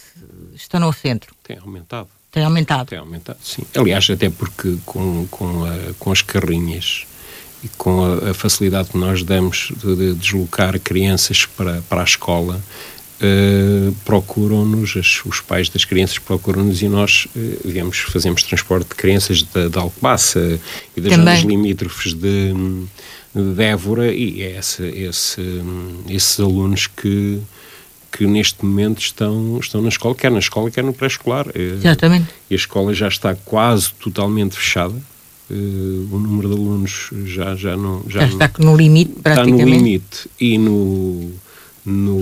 estão 0.54 0.80
no 0.80 0.94
centro? 0.94 1.34
Tem 1.44 1.58
aumentado. 1.58 2.10
Tem 2.32 2.44
aumentado? 2.44 2.90
Tem 2.90 3.00
aumentado, 3.00 3.38
sim. 3.44 3.64
Aliás, 3.76 4.10
até 4.10 4.30
porque 4.30 4.78
com, 4.86 5.28
com, 5.28 5.66
a, 5.66 5.94
com 5.98 6.12
as 6.12 6.22
carrinhas 6.22 7.06
e 7.64 7.68
com 7.70 8.04
a, 8.04 8.32
a 8.32 8.34
facilidade 8.34 8.90
que 8.90 8.98
nós 8.98 9.24
damos 9.24 9.72
de, 9.78 9.96
de 9.96 10.14
deslocar 10.16 10.80
crianças 10.80 11.46
para, 11.46 11.82
para 11.84 12.02
a 12.02 12.04
escola, 12.04 12.62
Uh, 13.24 13.96
procuram-nos, 14.04 14.96
os 15.26 15.40
pais 15.40 15.70
das 15.70 15.86
crianças 15.86 16.20
procuram-nos 16.20 16.82
e 16.82 16.90
nós, 16.90 17.26
uh, 17.34 17.60
digamos, 17.66 18.00
fazemos 18.00 18.44
transporte 18.44 18.90
de 18.90 18.96
crianças 18.96 19.44
da 19.44 19.80
Alcobaça 19.80 20.60
e 20.98 21.00
das 21.00 21.14
zonas 21.14 21.40
limítrofes 21.40 22.14
de, 22.14 22.54
de 23.34 23.64
Évora 23.64 24.14
e 24.14 24.42
é 24.42 24.58
esse, 24.60 24.84
esse, 24.84 25.42
esses 26.10 26.38
alunos 26.38 26.88
que, 26.88 27.40
que 28.12 28.28
neste 28.28 28.66
momento 28.66 29.00
estão, 29.00 29.58
estão 29.58 29.82
na 29.82 29.88
escola, 29.88 30.14
quer 30.16 30.30
na 30.30 30.40
escola, 30.40 30.70
quer 30.70 30.84
no 30.84 30.94
pré-escolar. 30.94 31.48
Uh, 31.48 31.78
Exatamente. 31.78 32.28
E 32.50 32.56
a 32.56 32.58
escola 32.58 32.94
já 32.94 33.08
está 33.08 33.34
quase 33.36 33.94
totalmente 34.02 34.58
fechada. 34.58 34.96
o 35.50 36.20
número 36.20 36.50
de 36.50 36.56
alunos 36.56 37.10
já, 37.24 37.56
já 37.56 37.78
não... 37.78 38.04
Já, 38.10 38.28
já 38.28 38.48
está 38.48 38.52
no 38.60 38.76
limite, 38.76 39.14
praticamente. 39.24 39.62
Está 39.62 39.66
no 39.66 39.78
limite. 39.78 40.30
E 40.42 40.58
no 40.58 41.43
no, 41.86 42.18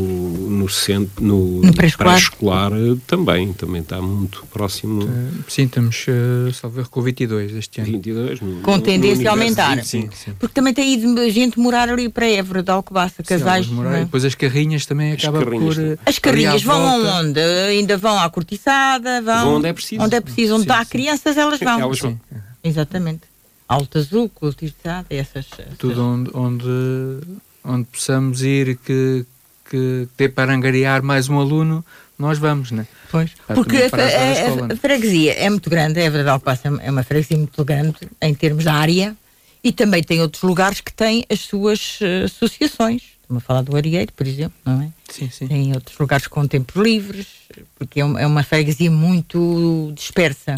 no 0.50 0.67
centro, 0.69 1.24
no, 1.24 1.62
No 1.62 1.74
pré-escolar. 1.74 2.13
pré-escolar 2.15 2.71
eh, 2.74 2.97
também, 3.06 3.54
também 3.54 3.82
está 3.82 4.02
muito 4.02 4.45
próximo. 4.52 5.04
Eh, 5.04 5.41
sim, 5.47 5.63
estamos, 5.63 6.06
uh, 6.08 6.52
salvo 6.54 6.80
erro, 6.80 6.89
com 6.89 7.02
22 7.02 7.54
este 7.54 7.82
ano. 7.82 7.91
22, 7.91 8.41
no, 8.41 8.62
Com 8.62 8.78
no- 8.78 8.82
tendência 8.82 9.30
a 9.30 9.34
aumentar. 9.34 9.69
de 9.71 9.76
25. 9.82 10.13
Sim, 10.15 10.26
sim. 10.32 10.34
Porque 10.39 10.54
também 10.54 10.74
tem 10.74 10.93
ido 10.95 11.30
gente 11.30 11.60
morar 11.60 11.89
ali 11.89 12.10
para 12.10 12.26
Évora, 12.26 12.63
de 12.63 12.71
Alcobaça, 12.71 13.21
casais. 13.24 13.65
Sim, 13.67 13.74
não 13.76 13.84
é? 13.84 13.86
morar- 13.89 14.04
Depois 14.06 14.26
as 14.26 14.34
carrinhas 14.36 14.86
também 14.86 15.12
As 15.13 15.19
acaba 15.24 15.39
carrinhas 15.43 15.76
por. 15.76 15.76
também. 15.76 15.91
eh, 15.93 15.97
As 16.10 16.19
carrinhas 16.19 16.63
vão 16.63 16.88
aonde? 16.88 17.39
Ainda 17.39 17.97
vão 17.97 18.19
à 18.19 18.30
cortiçada, 18.30 19.21
vão, 19.21 19.45
Vão 19.45 19.56
onde 19.58 19.67
é 19.67 19.74
preciso. 19.74 20.02
Onde 20.02 20.15
é 20.15 20.21
preciso, 20.21 20.56
onde 20.56 20.63
Sim, 20.65 20.71
há 20.71 20.84
sim. 20.84 20.89
crianças, 20.89 21.38
elas 21.38 21.60
vão. 21.60 21.80
Elas 21.80 22.00
vão. 22.00 22.19
Exatamente. 22.63 23.21
Alto 23.67 23.97
Azul, 24.00 24.28
cortiçada, 24.28 25.06
essas. 25.10 25.45
essas- 25.52 25.78
tudo 25.78 26.04
onde, 26.04 26.30
onde, 26.34 26.65
onde 27.63 27.86
possamos 27.86 28.41
ir 28.41 28.76
que, 28.78 29.26
que 29.72 30.06
dê 30.18 30.28
para 30.28 30.54
angariar 30.54 31.02
mais 31.02 31.30
um 31.30 31.40
aluno, 31.40 31.84
nós 32.20 32.38
vamos, 32.38 32.72
né? 32.72 32.86
Pois. 33.10 33.32
Para 33.48 33.56
Porque 33.56 33.78
a, 33.78 33.80
a 33.80 33.84
a- 33.84 34.32
escola, 34.34 34.66
a 34.66 34.68
né? 34.68 34.76
freguesia 34.76 35.34
é 35.34 35.50
muito 35.50 35.70
grande, 35.70 35.98
é 36.02 36.10
verdade, 36.10 36.30
Alcobaça 36.34 36.68
é 36.82 36.92
uma 36.92 37.04
freguesia 37.04 37.38
muito 37.38 37.64
grande 37.64 37.96
em 38.22 38.34
termos 38.36 38.64
de 38.64 38.70
área 38.70 39.16
e 39.64 39.72
também 39.72 40.04
tem 40.04 40.20
outros 40.22 40.44
lugares 40.44 40.82
que 40.82 40.92
têm 40.92 41.26
as 41.30 41.40
suas 41.40 42.00
eh, 42.02 42.24
associações. 42.26 43.04
Estamos 43.22 43.42
a 43.44 43.46
falar 43.46 43.62
do 43.62 43.74
Arieiro, 43.78 44.12
por 44.12 44.28
exemplo, 44.28 44.58
não 44.66 44.82
é? 44.82 44.90
Sim, 45.10 45.30
sim. 45.30 45.48
Tem 45.48 45.74
outros 45.74 45.98
lugares 45.98 46.28
com 46.28 46.46
tempos 46.46 46.76
livres, 46.76 47.28
porque 47.76 48.02
é 48.02 48.06
uma, 48.06 48.20
é 48.20 48.28
uma 48.28 48.44
freguesia 48.44 48.92
muito 48.92 49.94
dispersa 49.96 50.56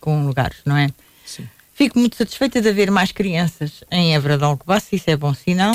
com 0.00 0.26
lugares, 0.26 0.56
não 0.66 0.76
é? 0.76 0.88
sim. 1.24 1.46
Fico 1.72 1.98
muito 2.00 2.16
satisfeita 2.16 2.60
de 2.60 2.68
haver 2.68 2.90
mais 2.90 3.12
crianças 3.12 3.84
em 3.92 4.12
Évora 4.14 4.36
de 4.36 4.42
Alcobaça, 4.44 4.88
isso 4.92 5.08
é 5.08 5.16
bom 5.16 5.32
sinal. 5.32 5.74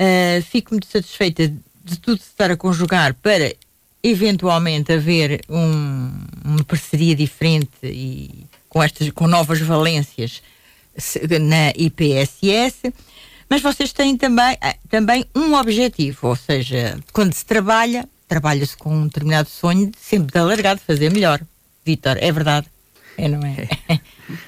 Uh, 0.00 0.40
fico 0.48 0.70
muito 0.72 0.86
satisfeita 0.86 1.52
de 1.88 1.98
tudo 1.98 2.20
se 2.20 2.28
estar 2.28 2.50
a 2.50 2.56
conjugar 2.56 3.14
para 3.14 3.54
eventualmente 4.02 4.92
haver 4.92 5.40
um- 5.48 6.10
uma 6.44 6.64
parceria 6.64 7.14
diferente 7.14 7.70
e 7.82 8.46
com 8.68 8.82
estas 8.82 9.10
com 9.10 9.26
novas 9.26 9.60
valências 9.60 10.42
na 11.40 11.70
IPSS. 11.76 12.92
Mas 13.50 13.62
vocês 13.62 13.92
têm 13.92 14.16
também, 14.16 14.56
ah, 14.60 14.74
também 14.90 15.24
um 15.34 15.54
objetivo, 15.54 16.28
ou 16.28 16.36
seja, 16.36 16.98
quando 17.12 17.32
se 17.32 17.44
trabalha, 17.46 18.06
trabalha-se 18.28 18.76
com 18.76 18.94
um 18.94 19.04
determinado 19.06 19.48
sonho, 19.48 19.90
sempre 19.98 20.32
de 20.32 20.38
alargar, 20.38 20.76
de 20.76 20.82
fazer 20.82 21.10
melhor. 21.10 21.40
Vítor, 21.84 22.18
é 22.20 22.30
verdade? 22.30 22.66
É, 23.16 23.26
não 23.26 23.40
é? 23.46 23.54
Tem 23.88 23.96
que 23.96 24.02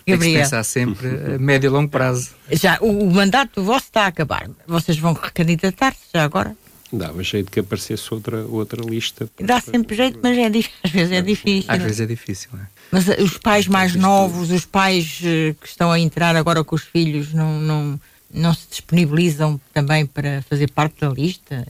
se 0.05 0.11
Gabriel. 0.13 0.43
pensar 0.43 0.63
sempre 0.65 1.09
a 1.09 1.39
médio 1.39 1.69
e 1.69 1.71
longo 1.71 1.89
prazo. 1.89 2.31
Já, 2.53 2.77
o, 2.83 3.05
o 3.09 3.11
mandato 3.11 3.65
vosso 3.65 3.87
está 3.87 4.03
a 4.03 4.09
acabar. 4.09 4.49
Vocês 4.67 4.99
vão 4.99 5.15
recandidatar-se 5.15 6.01
já 6.13 6.23
agora? 6.23 6.55
Dava 6.93 7.23
jeito 7.23 7.51
que 7.53 7.61
aparecesse 7.61 8.13
outra, 8.13 8.45
outra 8.47 8.83
lista. 8.85 9.29
Dá 9.41 9.61
sempre 9.61 9.97
jeito, 9.97 10.19
mas 10.23 10.37
é, 10.37 10.51
dif- 10.51 10.71
às 10.83 10.91
vezes 10.91 11.13
é 11.13 11.23
difícil. 11.23 11.71
Às 11.71 11.83
vezes 11.83 12.01
é 12.01 12.07
difícil, 12.07 12.51
né? 12.53 12.67
Mas 12.91 13.09
eh, 13.09 13.23
os 13.23 13.39
pais 13.39 13.69
mais 13.69 13.95
novos, 13.95 14.51
os 14.51 14.65
pais 14.65 15.21
eh, 15.23 15.55
que 15.61 15.69
estão 15.69 15.93
a 15.93 15.99
entrar 16.01 16.35
agora 16.35 16.65
com 16.65 16.75
os 16.75 16.83
filhos, 16.83 17.33
não, 17.33 17.61
não, 17.61 18.01
não 18.35 18.53
se 18.53 18.67
disponibilizam 18.71 19.61
também 19.73 20.05
para 20.05 20.43
fazer 20.51 20.69
parte 20.73 21.01
da 21.01 21.09
lista? 21.09 21.65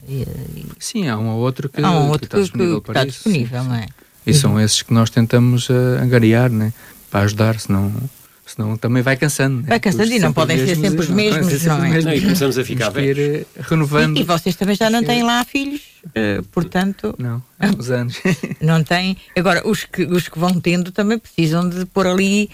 Sim, 0.78 1.09
há 1.09 1.18
um 1.18 1.28
ou 1.28 1.40
outro 1.40 1.68
que, 1.68 1.83
há 1.83 1.90
um 1.90 2.04
que 2.06 2.11
outro 2.12 2.24
está 2.24 2.37
que, 2.38 2.42
disponível 2.44 2.80
que 2.80 2.87
para 2.87 3.00
está 3.00 3.09
isso. 3.09 3.18
disponível, 3.28 3.62
sim, 3.62 3.68
não 3.68 3.76
é? 3.76 3.87
E 4.26 4.35
são 4.35 4.61
esses 4.61 4.83
que 4.83 4.92
nós 4.94 5.11
tentamos 5.11 5.68
uh, 5.68 5.72
angariar, 6.00 6.50
né? 6.50 6.72
Para 7.11 7.20
ajudar, 7.24 7.59
senão, 7.61 7.92
senão 8.55 8.77
também 8.77 9.03
vai 9.03 9.17
cansando. 9.17 9.59
né? 9.63 9.65
Vai 9.69 9.81
cansando 9.81 10.05
Porque 10.05 10.17
e 10.19 10.21
não 10.21 10.33
podem 10.33 10.59
ser 10.59 10.77
sempre 10.77 11.01
os 11.01 11.09
não 11.09 11.17
mesmos, 11.17 11.47
ser 11.47 11.59
sempre 11.59 11.69
não 11.79 11.85
é? 11.85 12.03
Não, 12.03 12.13
e 12.15 12.21
começamos 12.21 12.59
a 12.59 12.65
ficar 12.65 12.97
ir 12.99 13.47
uh, 13.57 13.63
renovando. 13.69 14.17
E, 14.17 14.21
e 14.21 14.25
vocês 14.25 14.57
também 14.57 14.75
já 14.77 14.91
não 14.91 15.03
têm 15.05 15.23
lá 15.23 15.45
filhos, 15.45 15.81
eh, 16.15 16.41
portanto, 16.53 17.15
Não, 17.19 17.43
há 17.59 17.67
uns 17.69 17.89
anos. 17.91 18.17
não 18.61 18.83
têm. 18.83 19.17
Agora, 19.37 19.67
os 19.67 19.85
que, 19.85 20.03
os 20.05 20.29
que 20.29 20.39
vão 20.39 20.59
tendo 20.61 20.91
também 20.93 21.19
precisam 21.19 21.69
de 21.69 21.85
pôr 21.87 22.07
ali 22.07 22.51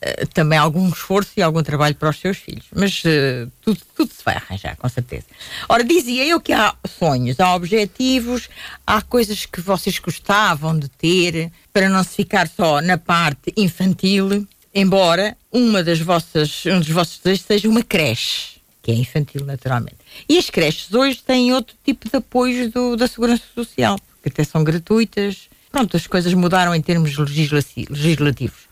eh, 0.00 0.26
também 0.34 0.58
algum 0.58 0.88
esforço 0.88 1.30
e 1.36 1.42
algum 1.42 1.62
trabalho 1.62 1.94
para 1.94 2.10
os 2.10 2.18
seus 2.18 2.36
filhos. 2.36 2.66
Mas 2.74 3.02
eh, 3.04 3.46
tudo, 3.62 3.80
tudo 3.96 4.10
se 4.12 4.22
vai 4.24 4.34
arranjar, 4.36 4.76
com 4.76 4.88
certeza. 4.88 5.24
Ora, 5.68 5.82
dizia 5.84 6.24
eu 6.26 6.40
que 6.40 6.52
há 6.52 6.74
sonhos, 6.98 7.38
há 7.40 7.54
objetivos, 7.54 8.48
há 8.86 9.00
coisas 9.02 9.46
que 9.46 9.60
vocês 9.60 9.98
gostavam 9.98 10.78
de 10.78 10.88
ter 10.88 11.50
para 11.72 11.88
não 11.88 12.02
se 12.04 12.16
ficar 12.16 12.48
só 12.48 12.80
na 12.80 12.98
parte 12.98 13.52
infantil, 13.56 14.46
embora 14.74 15.36
uma 15.52 15.82
das 15.82 15.98
vossas, 16.00 16.64
um 16.66 16.78
dos 16.78 16.88
vossos 16.90 17.18
desejos 17.18 17.46
seja 17.46 17.68
uma 17.68 17.82
creche 17.82 18.58
que 18.82 18.90
é 18.90 18.94
infantil, 18.94 19.44
naturalmente. 19.44 19.96
E 20.28 20.38
as 20.38 20.48
creches 20.48 20.92
hoje 20.94 21.20
têm 21.26 21.52
outro 21.52 21.74
tipo 21.84 22.08
de 22.08 22.16
apoios 22.16 22.70
do- 22.72 22.96
da 22.96 23.06
Segurança 23.06 23.42
Social, 23.54 23.98
que 24.22 24.28
até 24.28 24.44
são 24.44 24.64
gratuitas. 24.64 25.48
Pronto, 25.70 25.94
as 25.96 26.06
coisas 26.06 26.32
mudaram 26.32 26.74
em 26.74 26.80
termos 26.80 27.16
legislativos. 27.18 27.98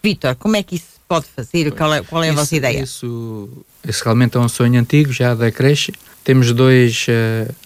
Vítor, 0.02 0.34
como 0.36 0.56
é 0.56 0.62
que 0.62 0.76
isso 0.76 0.96
pode 1.06 1.26
fazer? 1.26 1.70
Qual 1.72 1.92
é, 1.92 2.02
qual 2.02 2.22
é 2.24 2.28
a 2.28 2.32
Isso- 2.32 2.40
vossa 2.40 2.56
ideia? 2.56 2.82
Isso, 2.82 3.64
isso 3.86 4.04
realmente 4.04 4.36
é 4.36 4.40
um 4.40 4.48
sonho 4.48 4.80
antigo, 4.80 5.12
já 5.12 5.34
da 5.34 5.50
creche. 5.52 5.92
Temos 6.24 6.50
dois, 6.52 7.06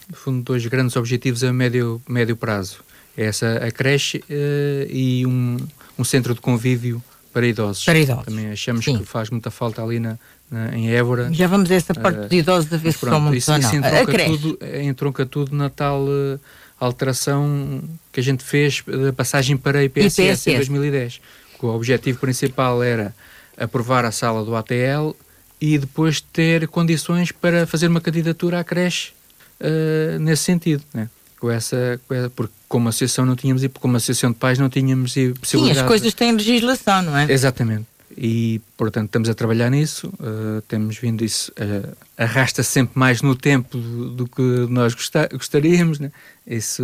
no 0.08 0.16
fundo, 0.16 0.42
dois 0.42 0.66
grandes 0.66 0.96
objetivos 0.96 1.44
a 1.44 1.52
médio, 1.52 2.02
médio 2.08 2.36
prazo. 2.36 2.78
É 3.16 3.26
essa, 3.26 3.58
a 3.64 3.70
creche 3.70 4.22
eh, 4.28 4.86
e 4.90 5.26
um, 5.26 5.56
um 5.98 6.04
centro 6.04 6.34
de 6.34 6.40
convívio 6.40 7.02
para 7.32 7.46
idosos. 7.46 7.84
Para 7.84 7.98
idosos. 7.98 8.24
Também 8.24 8.50
achamos 8.50 8.84
Sim. 8.84 8.98
que 8.98 9.04
faz 9.04 9.30
muita 9.30 9.50
falta 9.50 9.82
ali 9.82 9.98
na, 10.00 10.18
na- 10.50 10.76
em 10.76 10.90
Évora. 10.90 11.28
Já 11.32 11.46
vamos 11.46 11.70
a 11.70 11.74
essa 11.74 11.94
parte 11.94 12.18
Eh, 12.18 12.22
dos 12.22 12.32
idosos 12.38 12.72
a 12.72 12.76
ver 12.76 12.86
Mas 12.88 12.94
se 12.96 13.00
são 13.06 13.20
muitos 13.20 13.38
isso, 13.42 13.52
ou 13.52 13.58
isso 13.58 13.76
não. 13.76 13.84
A 13.84 13.88
entronca, 13.90 14.12
creche. 14.12 14.30
tudo, 14.38 14.58
eh, 14.60 14.82
entronca 14.82 15.26
tudo 15.26 15.54
na 15.56 15.70
tal 15.70 16.06
eh, 16.08 16.38
alteração 16.78 17.82
que 18.12 18.20
a 18.20 18.22
gente 18.22 18.42
fez 18.42 18.82
da 18.86 19.12
passagem 19.12 19.56
para 19.56 19.78
a 19.78 19.84
IPSS, 19.84 20.22
IPSS. 20.22 20.50
em 20.50 20.56
2010. 20.56 21.20
Que 21.58 21.66
o 21.66 21.68
objetivo 21.68 22.18
principal 22.18 22.82
era 22.82 23.14
aprovar 23.56 24.04
a 24.04 24.10
sala 24.10 24.44
do 24.44 24.56
ATL 24.56 25.14
e 25.60 25.76
depois 25.78 26.20
ter 26.20 26.66
condições 26.68 27.30
para 27.32 27.66
fazer 27.66 27.86
uma 27.88 28.00
candidatura 28.00 28.60
à 28.60 28.64
creche 28.64 29.12
eh, 29.60 30.16
nesse 30.18 30.44
sentido. 30.44 30.82
Né? 30.92 31.08
Com 31.40 31.50
essa, 31.50 31.98
com 32.06 32.14
essa- 32.14 32.30
porque 32.30 32.52
como 32.68 32.88
associação 32.88 33.24
não 33.24 33.34
tínhamos 33.34 33.64
e 33.64 33.68
como 33.68 33.96
associação 33.96 34.30
de 34.30 34.36
pais 34.36 34.58
não 34.58 34.68
tínhamos 34.68 35.16
e 35.16 35.34
Sim, 35.42 35.70
as 35.70 35.82
coisas 35.82 36.12
têm 36.14 36.32
legislação, 36.32 37.02
não 37.02 37.16
é? 37.16 37.32
Exatamente. 37.32 37.86
E, 38.18 38.60
portanto, 38.76 39.06
estamos 39.06 39.28
a 39.28 39.34
trabalhar 39.34 39.70
nisso, 39.70 40.12
eh, 40.20 40.62
temos 40.68 40.98
vindo 40.98 41.24
isso, 41.24 41.50
eh, 41.56 41.88
arrasta 42.18 42.62
sempre 42.62 42.98
mais 42.98 43.22
no 43.22 43.34
tempo 43.36 43.78
do, 43.78 44.10
do 44.10 44.26
que 44.28 44.42
nós 44.68 44.92
gosta- 44.94 45.28
gostaríamos, 45.32 45.98
né? 46.00 46.10
isso 46.46 46.82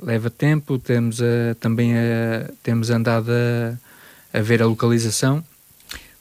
leva 0.00 0.30
tempo, 0.30 0.78
temos 0.78 1.20
a- 1.20 1.54
também 1.60 1.92
a- 1.98 2.48
temos 2.62 2.88
andado 2.88 3.30
a, 3.30 4.38
a 4.38 4.40
ver 4.40 4.62
a 4.62 4.66
localização, 4.66 5.44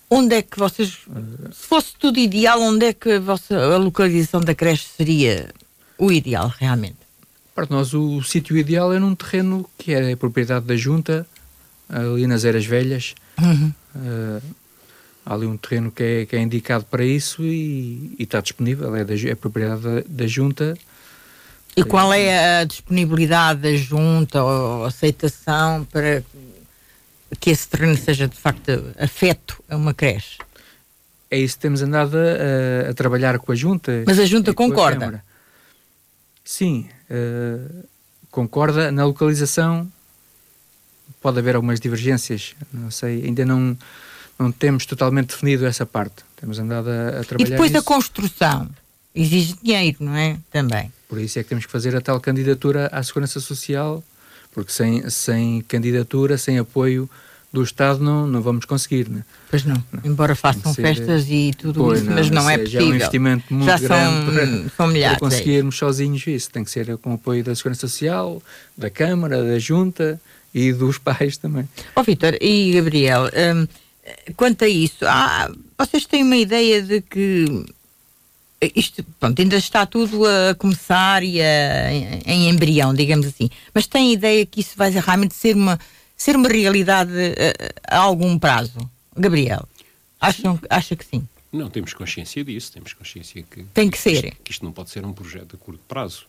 Onde 0.10 0.36
é 0.36 0.42
que 0.42 0.58
vocês, 0.58 1.00
se 1.52 1.68
fosse 1.68 1.90
tudo 2.00 2.18
ideal, 2.18 2.62
onde 2.62 2.86
é 2.86 2.94
que 2.94 3.12
a, 3.12 3.20
vossa, 3.20 3.54
a 3.58 3.78
localização 3.78 4.40
da 4.40 4.56
creche 4.56 4.88
seria 4.96 5.50
o 5.98 6.10
ideal, 6.14 6.52
realmente? 6.58 6.96
Para 7.58 7.66
nós 7.72 7.92
o, 7.96 8.22
sítio 8.22 8.56
ideal 8.56 8.94
é 8.94 9.00
num 9.00 9.16
terreno 9.16 9.68
que 9.80 9.92
é 9.92 10.16
propriedade 10.16 10.68
da 10.68 10.76
junta, 10.76 11.26
ali 11.90 12.28
nas 12.28 12.46
Eras 12.46 12.68
Velhas, 12.68 13.16
Uhum. 13.40 13.72
Eh, 13.96 14.42
há 15.24 15.34
ali 15.34 15.46
um 15.46 15.58
terreno 15.58 15.92
que 15.92 16.04
é, 16.04 16.26
que 16.26 16.36
é 16.36 16.40
indicado 16.40 16.86
para 16.86 17.06
isso 17.06 17.44
e, 17.44 18.16
e 18.18 18.24
está 18.24 18.42
disponível, 18.42 18.96
é, 18.96 19.04
da, 19.04 19.14
é 19.14 19.36
propriedade 19.36 19.82
da, 19.82 20.04
da 20.08 20.28
junta. 20.28 20.76
E 21.76 21.84
qual 21.84 22.12
é 22.12 22.62
a 22.62 22.64
disponibilidade 22.64 23.62
da 23.62 23.76
junta 23.76 24.44
ou 24.44 24.86
aceitação 24.86 25.86
para 25.86 26.24
que 27.40 27.52
esse 27.52 27.68
terreno 27.68 27.96
seja 27.96 28.28
de 28.28 28.36
facto 28.36 28.72
afeto 28.98 29.64
a 29.70 29.76
uma 29.76 29.94
creche? 29.94 30.40
É 31.30 31.38
isso 31.38 31.56
que 31.56 31.62
temos 31.62 31.84
andado 31.84 32.18
a, 32.18 32.90
a 32.90 32.94
trabalhar 32.96 33.38
com 33.38 33.52
a 33.52 33.56
junta. 33.56 34.04
Mas 34.08 34.18
a 34.18 34.26
junta 34.26 34.50
a 34.50 34.54
concorda? 34.56 35.00
Câmara. 35.00 35.24
Sim, 36.44 36.90
eh, 37.10 37.60
concorda 38.32 38.92
na 38.92 39.06
localização. 39.06 39.92
Pode 41.22 41.40
haver 41.40 41.56
algumas 41.56 41.80
divergências, 41.80 42.56
não 42.72 42.92
sei, 42.92 43.26
ainda 43.26 43.46
não, 43.46 43.78
não 44.38 44.52
temos 44.52 44.86
totalmente 44.86 45.30
definido 45.30 45.66
essa 45.66 45.86
parte. 45.86 46.24
Temos 46.36 46.60
andado 46.60 46.90
a, 46.90 47.20
a 47.20 47.22
E 47.22 47.26
trabalhar 47.26 47.50
depois 47.52 47.72
a 47.72 47.74
nisso. 47.76 47.86
construção 47.86 48.70
exige 49.16 49.56
dinheiro, 49.64 49.98
não 50.02 50.16
é? 50.16 50.38
Também. 50.52 50.92
Por 51.10 51.20
isso 51.20 51.40
é 51.40 51.44
que 51.44 51.50
temos 51.50 51.66
que 51.66 51.72
fazer 51.72 51.96
a 51.96 52.02
tal 52.02 52.20
candidatura 52.20 52.88
à 52.92 53.02
Segurança 53.02 53.40
Social, 53.40 54.04
porque 54.52 54.72
sem, 54.72 55.10
sem 55.10 55.62
candidatura, 55.62 56.38
sem 56.38 56.60
apoio 56.60 57.10
do 57.52 57.64
Estado, 57.64 58.04
não, 58.04 58.28
não 58.28 58.42
vamos 58.42 58.66
conseguir. 58.66 59.10
Né? 59.10 59.24
Pois 59.50 59.64
não. 59.64 59.82
Embora 60.04 60.36
façam 60.36 60.74
ser- 60.74 60.82
festas 60.82 61.26
e 61.30 61.54
tudo 61.58 61.80
Pois 61.82 62.02
isso, 62.02 62.12
mas 62.12 62.30
não 62.30 62.50
é 62.50 62.56
isso 62.62 62.68
Já 62.72 62.80
é 62.80 62.82
um 62.82 62.86
possível. 62.86 62.96
investimento 62.96 63.54
muito 63.54 63.66
Já 63.66 63.78
grande 63.78 63.88
são, 63.88 64.26
para, 64.26 64.70
são 64.76 64.88
milhares. 64.88 65.18
para 65.20 65.28
é. 65.28 65.32
conseguirmos 65.32 65.78
sozinhos 65.78 66.28
isso. 66.28 66.50
Tem 66.52 66.64
que 66.64 66.70
ser 66.72 66.98
com 66.98 67.12
o 67.12 67.14
apoio 67.16 67.44
da 67.44 67.56
Segurança 67.56 67.82
Social, 67.88 68.42
da 68.78 68.90
Câmara, 68.90 69.44
da 69.44 69.58
Junta 69.60 70.20
e 70.54 70.74
dos 70.74 70.98
pais 71.00 71.38
também. 71.38 71.68
Ó 71.96 72.04
Vitor 72.04 72.38
e 72.42 72.74
Gabriel, 72.74 73.24
hum, 73.56 73.68
quanto 74.36 74.66
a 74.66 74.68
isso, 74.68 75.06
há- 75.06 75.50
vocês 75.78 76.06
têm 76.06 76.24
uma 76.24 76.38
ideia 76.38 76.82
de 76.82 77.02
que 77.02 77.66
isto 78.76 79.06
pronto, 79.20 79.40
ainda 79.42 79.56
está 79.56 79.86
tudo 79.86 80.24
a 80.26 80.56
começar 80.56 81.24
e 81.24 81.40
a, 81.40 81.94
em, 81.94 82.22
em 82.26 82.50
embrião, 82.50 82.94
digamos 82.94 83.28
assim. 83.28 83.50
Mas 83.74 83.86
tem 83.86 84.10
a 84.10 84.14
ideia 84.14 84.46
que 84.48 84.62
isso 84.62 84.72
vai 84.76 84.90
realmente 84.90 85.36
ser 85.36 85.56
uma, 85.56 85.80
ser 86.18 86.36
uma 86.36 86.50
realidade 86.50 87.12
a, 87.88 87.98
a 87.98 88.00
algum 88.00 88.38
prazo? 88.38 88.78
Gabriel, 89.16 89.68
acham, 90.20 90.60
acha 90.70 90.96
que 90.96 91.06
sim? 91.06 91.28
Não, 91.52 91.70
temos 91.70 91.94
consciência 91.94 92.44
disso, 92.44 92.74
temos 92.74 92.94
consciência 92.94 93.44
que. 93.44 93.64
Tem 93.74 93.90
que 93.90 93.98
ser. 93.98 94.26
Isto, 94.26 94.38
que 94.44 94.52
isto 94.52 94.66
não 94.66 94.72
pode 94.72 94.90
ser 94.90 95.06
um 95.06 95.14
projeto 95.14 95.56
a 95.56 95.58
curto 95.58 95.82
prazo. 95.88 96.26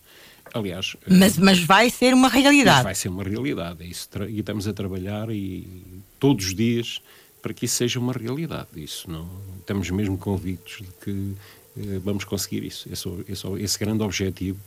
Aliás. 0.53 0.95
Mas, 1.07 1.37
mas 1.37 1.59
vai 1.59 1.89
ser 1.89 2.13
uma 2.13 2.29
realidade. 2.29 2.83
vai 2.83 2.95
ser 2.95 3.09
uma 3.09 3.23
realidade. 3.23 3.83
É 3.83 3.87
isso, 3.87 4.09
e 4.27 4.39
estamos 4.39 4.67
a 4.67 4.73
trabalhar 4.73 5.29
e 5.29 5.83
todos 6.19 6.47
os 6.47 6.55
dias 6.55 7.01
para 7.41 7.53
que 7.53 7.65
isso 7.65 7.75
seja 7.75 7.99
uma 7.99 8.13
realidade. 8.13 8.67
Isso 8.75 9.09
não, 9.09 9.29
estamos 9.59 9.89
mesmo 9.89 10.17
convictos 10.17 10.77
de 10.77 10.91
que 11.03 11.35
eh, 11.77 11.99
vamos 12.03 12.23
conseguir 12.23 12.63
isso, 12.63 12.89
esse, 12.91 13.07
esse, 13.27 13.47
esse, 13.59 13.79
grande 13.79 14.03
objetivo. 14.03 14.59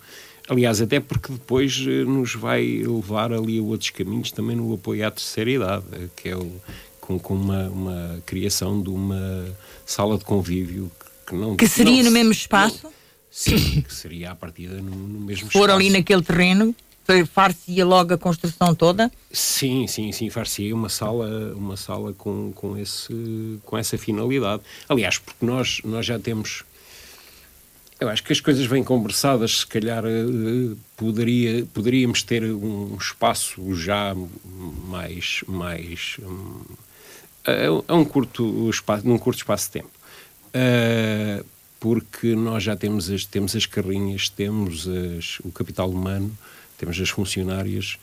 Aliás, 0.52 0.82
até 0.82 1.00
porque 1.00 1.32
depois 1.32 1.82
eh, 1.88 2.04
nos 2.04 2.34
vai 2.34 2.82
levar 2.86 3.32
ali 3.32 3.58
a 3.58 3.62
outros 3.62 3.88
caminhos 3.88 4.30
também 4.30 4.54
no 4.54 4.74
apoio 4.74 5.06
à 5.06 5.10
terceira 5.10 5.50
idade, 5.50 5.84
eh, 5.92 6.08
que 6.14 6.28
é 6.28 6.36
o, 6.36 6.52
com, 7.00 7.18
com 7.18 7.32
uma, 7.32 7.70
uma, 7.70 8.22
criação 8.26 8.82
de 8.82 8.90
uma 8.90 9.46
sala 9.86 10.18
de 10.18 10.26
convívio 10.26 10.92
que 11.26 11.34
não. 11.34 11.56
Que 11.56 11.66
seria 11.66 12.02
não, 12.02 12.04
no 12.04 12.10
mesmo 12.10 12.32
espaço? 12.32 12.80
Não, 12.84 12.92
sim, 13.30 13.80
que 13.80 13.94
seria 13.94 14.32
à 14.32 14.34
partida 14.34 14.74
no, 14.74 14.90
no 14.90 15.20
mesmo 15.20 15.50
For 15.50 15.60
espaço. 15.60 15.72
ali 15.72 15.88
naquele 15.88 16.22
terreno? 16.22 16.74
far-se-ia 17.26 17.84
logo 17.84 18.14
a 18.14 18.18
construção 18.18 18.74
toda? 18.74 19.10
Sim, 19.30 19.86
sim, 19.86 20.12
sim, 20.12 20.30
far-se-ia 20.30 20.74
uma 20.74 20.88
sala, 20.88 21.52
uma 21.54 21.76
sala 21.76 22.12
com, 22.12 22.52
com, 22.52 22.76
esse, 22.76 23.58
com 23.64 23.76
essa 23.76 23.98
finalidade. 23.98 24.62
Aliás, 24.88 25.18
porque 25.18 25.44
nós, 25.44 25.80
nós 25.84 26.06
já 26.06 26.18
temos. 26.18 26.64
Eu 28.02 28.08
acho 28.08 28.24
que 28.24 28.32
as 28.32 28.40
coisas 28.40 28.66
vêm 28.66 28.82
conversadas, 28.82 29.58
se 29.58 29.66
calhar 29.66 30.04
uh, 30.04 30.76
poderia, 30.96 31.64
poderíamos 31.72 32.24
ter 32.24 32.42
um 32.42 32.96
espaço 32.96 33.72
já 33.76 34.12
mais. 34.88 35.44
mais 35.46 36.16
um, 36.20 36.62
a, 37.44 37.92
a, 37.92 37.94
um 37.94 38.04
curto 38.04 38.68
espaço, 38.68 39.06
num 39.06 39.16
curto 39.18 39.38
espaço 39.38 39.66
de 39.66 39.72
tempo. 39.74 39.90
Uh, 40.48 41.46
porque 41.78 42.34
nós 42.34 42.64
já 42.64 42.74
temos 42.74 43.08
as, 43.08 43.24
temos 43.24 43.54
as 43.54 43.66
carrinhas, 43.66 44.28
temos 44.28 44.88
as, 44.88 45.38
o 45.44 45.52
capital 45.52 45.88
humano, 45.88 46.36
temos 46.76 47.00
as 47.00 47.08
funcionárias, 47.08 47.98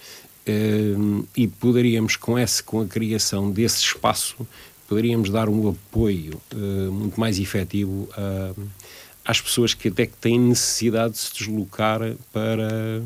uh, 0.47 1.27
e 1.35 1.45
poderíamos, 1.45 2.15
com, 2.15 2.39
esse, 2.39 2.63
com 2.63 2.79
a 2.79 2.85
criação 2.85 3.51
desse 3.51 3.83
espaço, 3.83 4.47
poderíamos 4.87 5.29
dar 5.29 5.49
um 5.49 5.67
apoio 5.67 6.41
uh, 6.53 6.89
muito 6.89 7.19
mais 7.19 7.37
efetivo 7.37 8.07
a, 8.13 8.53
às 9.29 9.39
pessoas 9.39 9.75
que 9.75 9.89
até 9.89 10.07
que 10.07 10.17
têm 10.17 10.39
necessidade 10.39 11.13
de 11.13 11.19
se 11.19 11.33
deslocar 11.33 11.99
para 12.33 12.99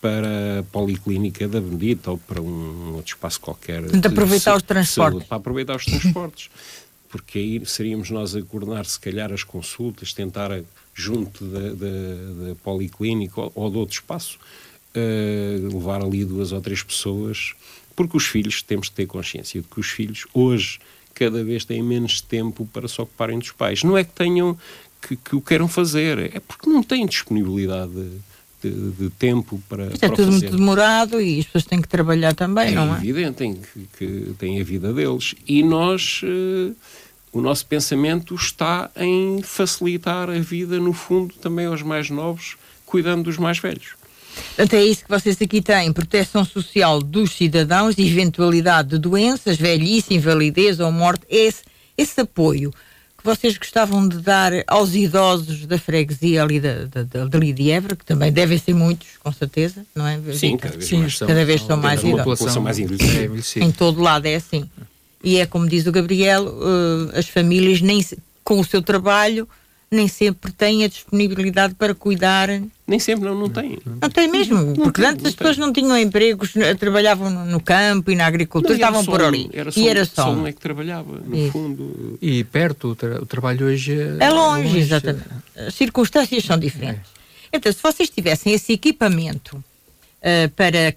para 0.00 0.60
a 0.60 0.62
Policlínica 0.72 1.46
da 1.46 1.60
Bendita 1.60 2.10
ou 2.10 2.18
para 2.18 2.40
um 2.40 2.94
outro 2.94 3.14
espaço 3.14 3.38
qualquer. 3.38 3.82
De 3.82 4.08
aproveitar 4.08 4.56
os 4.56 4.62
transportes. 4.62 5.12
Saúde, 5.12 5.26
para 5.26 5.36
aproveitar 5.36 5.76
os 5.76 5.84
transportes. 5.84 6.50
porque 7.10 7.38
aí 7.38 7.66
seríamos 7.66 8.10
nós 8.10 8.34
a 8.34 8.40
coordenar, 8.40 8.86
se 8.86 8.98
calhar, 8.98 9.30
as 9.30 9.44
consultas, 9.44 10.14
tentar, 10.14 10.62
junto 10.94 11.44
da, 11.44 11.60
da, 11.60 12.48
da 12.48 12.54
Policlínica 12.64 13.40
ou, 13.42 13.52
ou 13.54 13.70
de 13.70 13.76
outro 13.76 13.94
espaço, 13.94 14.38
uh, 14.96 15.76
levar 15.76 16.02
ali 16.02 16.24
duas 16.24 16.50
ou 16.50 16.62
três 16.62 16.82
pessoas, 16.82 17.52
porque 17.94 18.16
os 18.16 18.26
filhos, 18.26 18.62
temos 18.62 18.88
que 18.88 18.94
ter 18.94 19.06
consciência 19.06 19.60
de 19.60 19.68
que 19.68 19.78
os 19.78 19.90
filhos 19.90 20.26
hoje 20.32 20.80
cada 21.12 21.44
vez 21.44 21.64
têm 21.66 21.82
menos 21.82 22.22
tempo 22.22 22.66
para 22.72 22.88
se 22.88 22.98
ocuparem 23.00 23.38
dos 23.38 23.50
pais. 23.50 23.82
Não 23.82 23.98
é 23.98 24.02
que 24.02 24.12
tenham 24.12 24.56
que, 25.00 25.16
que 25.16 25.36
o 25.36 25.40
queiram 25.40 25.68
fazer, 25.68 26.18
é 26.18 26.40
porque 26.40 26.68
não 26.68 26.82
têm 26.82 27.06
disponibilidade 27.06 27.92
de, 28.62 28.90
de, 28.90 29.10
tempo 29.10 29.60
para. 29.68 29.86
Isto 29.86 30.04
é 30.04 30.08
para 30.08 30.16
tudo 30.16 30.32
muito 30.32 30.56
demorado 30.56 31.20
e 31.20 31.40
as 31.40 31.46
pessoas 31.46 31.64
têm 31.64 31.80
que 31.80 31.88
trabalhar 31.88 32.34
também, 32.34 32.68
é 32.68 32.72
não 32.72 32.94
é? 32.94 32.98
Evidente, 32.98 33.36
têm 33.36 33.54
que, 33.54 33.88
que 33.98 34.34
têm 34.38 34.60
a 34.60 34.64
vida 34.64 34.92
deles. 34.92 35.34
E 35.46 35.62
nós. 35.62 36.22
Uh, 36.22 36.74
o 37.32 37.40
nosso 37.40 37.64
pensamento 37.66 38.34
está 38.34 38.90
em 38.96 39.40
facilitar 39.42 40.28
a 40.28 40.40
vida, 40.40 40.80
no 40.80 40.92
fundo, 40.92 41.32
também 41.36 41.66
aos 41.66 41.80
mais 41.80 42.10
novos, 42.10 42.56
cuidando 42.84 43.22
dos 43.22 43.38
mais 43.38 43.58
velhos. 43.58 43.94
Portanto, 44.48 44.74
é 44.74 44.84
isso 44.84 45.04
que 45.04 45.10
vocês 45.10 45.40
aqui 45.40 45.62
têm: 45.62 45.92
proteção 45.92 46.44
social 46.44 47.00
dos 47.00 47.32
cidadãos, 47.32 47.96
eventualidade 47.98 48.90
de 48.90 48.98
doenças, 48.98 49.56
velhice, 49.56 50.14
invalidez 50.14 50.80
ou 50.80 50.90
morte. 50.90 51.24
Esse, 51.28 51.62
esse 51.96 52.20
apoio 52.20 52.72
que 53.20 53.24
vocês 53.26 53.58
gostavam 53.58 54.08
de 54.08 54.18
dar 54.18 54.50
aos 54.66 54.94
idosos 54.94 55.66
da 55.66 55.78
freguesia 55.78 56.42
ali 56.42 56.58
da, 56.58 56.86
da, 56.86 57.02
da, 57.02 57.24
dali 57.26 57.52
de 57.52 57.70
Évora, 57.70 57.94
que 57.94 58.04
também 58.04 58.32
devem 58.32 58.56
ser 58.56 58.74
muitos, 58.74 59.08
com 59.22 59.30
certeza, 59.30 59.84
não 59.94 60.06
é? 60.06 60.18
Sim, 60.32 60.56
cada 60.56 60.76
vez, 60.76 60.88
Sim, 60.88 60.98
mais, 61.00 61.18
são, 61.18 61.28
cada 61.28 61.44
vez 61.44 61.60
são, 61.62 61.76
mais 61.76 62.00
idosos. 62.00 62.24
população 62.24 62.62
mais 62.62 62.78
envelhecida. 62.78 63.64
Em 63.64 63.70
todo 63.70 64.00
lado 64.00 64.26
é 64.26 64.36
assim. 64.36 64.68
E 65.22 65.36
é 65.36 65.44
como 65.44 65.68
diz 65.68 65.86
o 65.86 65.92
Gabriel, 65.92 66.46
uh, 66.46 67.18
as 67.18 67.28
famílias 67.28 67.82
nem 67.82 68.04
com 68.42 68.58
o 68.58 68.64
seu 68.64 68.80
trabalho 68.80 69.46
nem 69.92 70.06
sempre 70.06 70.52
têm 70.52 70.84
a 70.84 70.88
disponibilidade 70.88 71.74
para 71.74 71.94
cuidar. 71.94 72.48
Nem 72.86 72.98
sempre, 73.00 73.28
não, 73.28 73.34
não 73.34 73.48
têm. 73.48 73.76
Não 73.84 74.08
tem 74.08 74.28
mesmo, 74.28 74.56
não 74.60 74.74
porque 74.74 75.02
tem, 75.02 75.10
antes 75.10 75.26
as 75.26 75.34
pessoas 75.34 75.58
não 75.58 75.72
tinham 75.72 75.98
empregos, 75.98 76.52
trabalhavam 76.78 77.28
no 77.28 77.60
campo 77.60 78.10
e 78.10 78.14
na 78.14 78.26
agricultura, 78.26 78.74
não, 78.74 78.76
estavam 78.76 79.04
por 79.04 79.20
ali. 79.20 79.50
Era 79.52 79.72
só, 79.72 79.80
e 79.80 79.88
era 79.88 80.04
só. 80.04 80.32
um 80.32 80.46
é 80.46 80.52
que 80.52 80.60
trabalhava, 80.60 81.18
no 81.18 81.36
Isso. 81.36 81.52
fundo. 81.52 82.18
E 82.22 82.44
perto, 82.44 82.90
o, 82.90 82.94
tra 82.94 83.20
o, 83.20 83.26
trabalho 83.26 83.66
hoje 83.66 83.92
é, 83.92 84.26
é 84.26 84.30
longe, 84.30 84.68
longe, 84.68 84.78
exatamente. 84.78 85.26
As 85.56 85.74
circunstâncias 85.74 86.44
são 86.44 86.56
diferentes. 86.56 87.10
É. 87.52 87.56
Então, 87.56 87.72
se 87.72 87.82
vocês 87.82 88.08
tivessem 88.08 88.52
esse 88.52 88.72
equipamento 88.72 89.56
uh, 89.56 90.48
para 90.54 90.94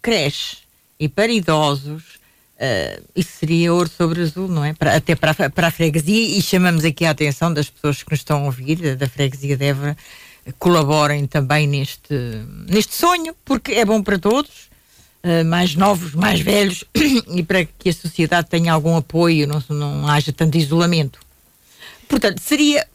creche 0.00 0.58
e 0.98 1.08
para 1.08 1.30
idosos, 1.30 2.21
Uh, 2.62 3.02
isso 3.16 3.38
seria 3.40 3.74
ouro 3.74 3.90
sobre 3.90 4.22
azul, 4.22 4.46
não 4.46 4.64
é? 4.64 4.72
Para, 4.72 4.94
até 4.94 5.16
para 5.16 5.32
a, 5.32 5.50
para 5.50 5.66
a 5.66 5.70
freguesia, 5.72 6.38
e 6.38 6.40
chamamos 6.40 6.84
aqui 6.84 7.04
a 7.04 7.10
atenção 7.10 7.52
das 7.52 7.68
pessoas 7.68 8.04
que 8.04 8.12
nos 8.12 8.20
estão 8.20 8.42
a 8.42 8.44
ouvir, 8.44 8.76
da, 8.76 8.94
da 8.94 9.08
freguesia 9.08 9.56
de 9.56 9.64
Évora, 9.64 9.96
colaborem 10.60 11.26
também 11.26 11.66
neste, 11.66 12.14
neste 12.68 12.94
sonho, 12.94 13.34
porque 13.44 13.72
é 13.72 13.84
bom 13.84 14.00
para 14.00 14.16
todos, 14.16 14.70
uh, 15.24 15.44
mais 15.44 15.74
novos, 15.74 16.14
mais 16.14 16.40
velhos, 16.40 16.84
e 17.34 17.42
para 17.42 17.64
que 17.64 17.88
a 17.88 17.92
sociedade 17.92 18.48
tenha 18.48 18.72
algum 18.72 18.96
apoio, 18.96 19.48
não, 19.48 19.60
não 19.68 20.06
haja 20.06 20.32
tanto 20.32 20.56
isolamento. 20.56 21.18
Portanto, 22.08 22.38
seria, 22.38 22.86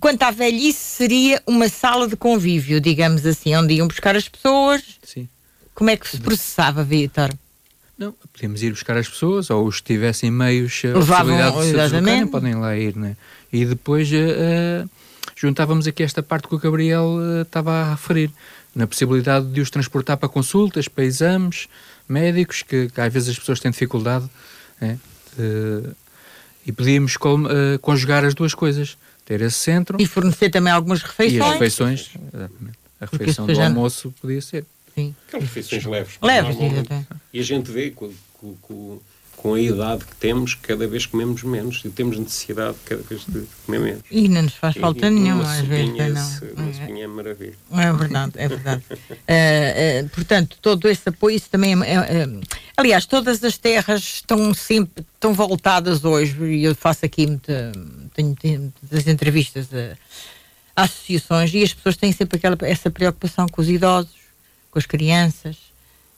quanto 0.00 0.22
à 0.22 0.30
velhice, 0.30 0.78
seria 0.78 1.42
uma 1.46 1.68
sala 1.68 2.08
de 2.08 2.16
convívio, 2.16 2.80
digamos 2.80 3.26
assim, 3.26 3.54
onde 3.54 3.74
iam 3.74 3.86
buscar 3.86 4.16
as 4.16 4.30
pessoas. 4.30 4.82
Sim. 5.02 5.28
Como 5.74 5.90
é 5.90 5.96
que 5.98 6.08
se 6.08 6.16
processava, 6.16 6.82
Vitor? 6.82 7.28
Não, 7.96 8.12
podemos 8.32 8.62
ir 8.62 8.70
buscar 8.70 8.96
as 8.96 9.08
pessoas, 9.08 9.50
ou 9.50 9.66
os 9.66 9.80
que 9.80 9.94
tivessem 9.94 10.30
meios 10.30 10.82
a 11.40 11.52
possibilidade 11.52 11.94
de 11.94 12.00
podem 12.26 12.54
lá 12.54 12.76
ir, 12.76 12.96
né? 12.96 13.16
E 13.52 13.64
depois 13.64 14.10
uh, 14.10 14.90
juntávamos 15.36 15.86
aqui 15.86 16.02
esta 16.02 16.22
parte 16.22 16.48
que 16.48 16.54
o 16.56 16.58
Gabriel 16.58 17.04
uh, 17.04 17.42
estava 17.42 17.70
a 17.70 17.90
referir, 17.92 18.32
na 18.74 18.88
possibilidade 18.88 19.46
de 19.46 19.60
os 19.60 19.70
transportar 19.70 20.16
para 20.16 20.28
consultas, 20.28 20.88
para 20.88 21.04
exames 21.04 21.68
médicos, 22.08 22.62
que, 22.62 22.88
que 22.88 23.00
às 23.00 23.12
vezes 23.12 23.28
as 23.28 23.38
pessoas 23.38 23.60
têm 23.60 23.70
dificuldade, 23.70 24.28
né? 24.80 24.98
uh, 25.38 25.94
e 26.66 26.72
podíamos 26.72 27.16
conjugar 27.80 28.24
as 28.24 28.34
duas 28.34 28.54
coisas, 28.54 28.96
ter 29.24 29.40
esse 29.42 29.56
centro... 29.56 29.98
E 30.00 30.06
fornecer 30.06 30.50
também 30.50 30.72
algumas 30.72 31.02
refeições. 31.02 31.38
E 31.38 31.42
as 31.42 31.52
refeições, 31.52 32.10
exatamente. 32.32 32.78
A 33.00 33.06
refeição 33.06 33.46
do 33.46 33.60
almoço 33.60 34.14
podia 34.20 34.40
ser. 34.40 34.64
Sim. 34.94 35.14
Aquelas 35.26 35.46
refeições 35.46 35.84
leves. 35.84 36.18
Leves, 36.22 36.56
E 37.32 37.40
a 37.40 37.42
gente 37.42 37.70
vê 37.70 37.90
com, 37.90 38.12
com, 38.62 39.00
com, 39.36 39.54
a 39.54 39.60
idade 39.60 40.04
que 40.04 40.14
temos, 40.16 40.54
cada 40.54 40.86
vez 40.86 41.04
comemos 41.04 41.42
menos 41.42 41.82
e 41.84 41.90
temos 41.90 42.16
necessidade 42.16 42.76
cada 42.84 43.02
vez 43.02 43.24
de 43.26 43.44
comer 43.66 43.80
menos. 43.80 44.02
E 44.08 44.28
não 44.28 44.42
nos 44.42 44.54
faz 44.54 44.76
falta 44.76 45.10
nenhuma, 45.10 45.42
às 45.42 45.66
vezes. 45.66 45.94
Não. 45.96 46.62
Uma 46.62 46.72
sopinha 46.72 47.04
é 47.04 47.06
maravilha. 47.08 47.54
É 47.72 47.92
verdade, 47.92 48.32
é 48.36 48.48
verdade. 48.48 48.82
uh, 48.90 48.94
uh, 50.06 50.08
portanto, 50.10 50.56
todo 50.62 50.88
esse 50.88 51.08
apoio, 51.08 51.36
isso 51.36 51.50
também 51.50 51.74
é, 51.82 51.94
é, 51.94 52.28
Aliás, 52.76 53.04
todas 53.04 53.42
as 53.42 53.58
terras 53.58 54.00
estão 54.00 54.54
sempre 54.54 55.04
estão 55.14 55.34
voltadas 55.34 56.04
hoje, 56.04 56.36
e 56.44 56.64
eu 56.64 56.74
faço 56.74 57.04
aqui 57.04 57.26
muita, 57.26 57.72
tenho, 58.14 58.36
tenho 58.36 58.72
muitas 58.82 59.08
entrevistas 59.08 59.68
a, 59.72 59.96
a 60.76 60.84
associações 60.84 61.52
e 61.54 61.62
as 61.62 61.72
pessoas 61.72 61.96
têm 61.96 62.12
sempre 62.12 62.36
aquela, 62.36 62.56
essa 62.62 62.90
preocupação 62.90 63.46
com 63.48 63.62
os 63.62 63.68
idosos 63.68 64.23
com 64.74 64.78
as 64.80 64.86
crianças 64.86 65.56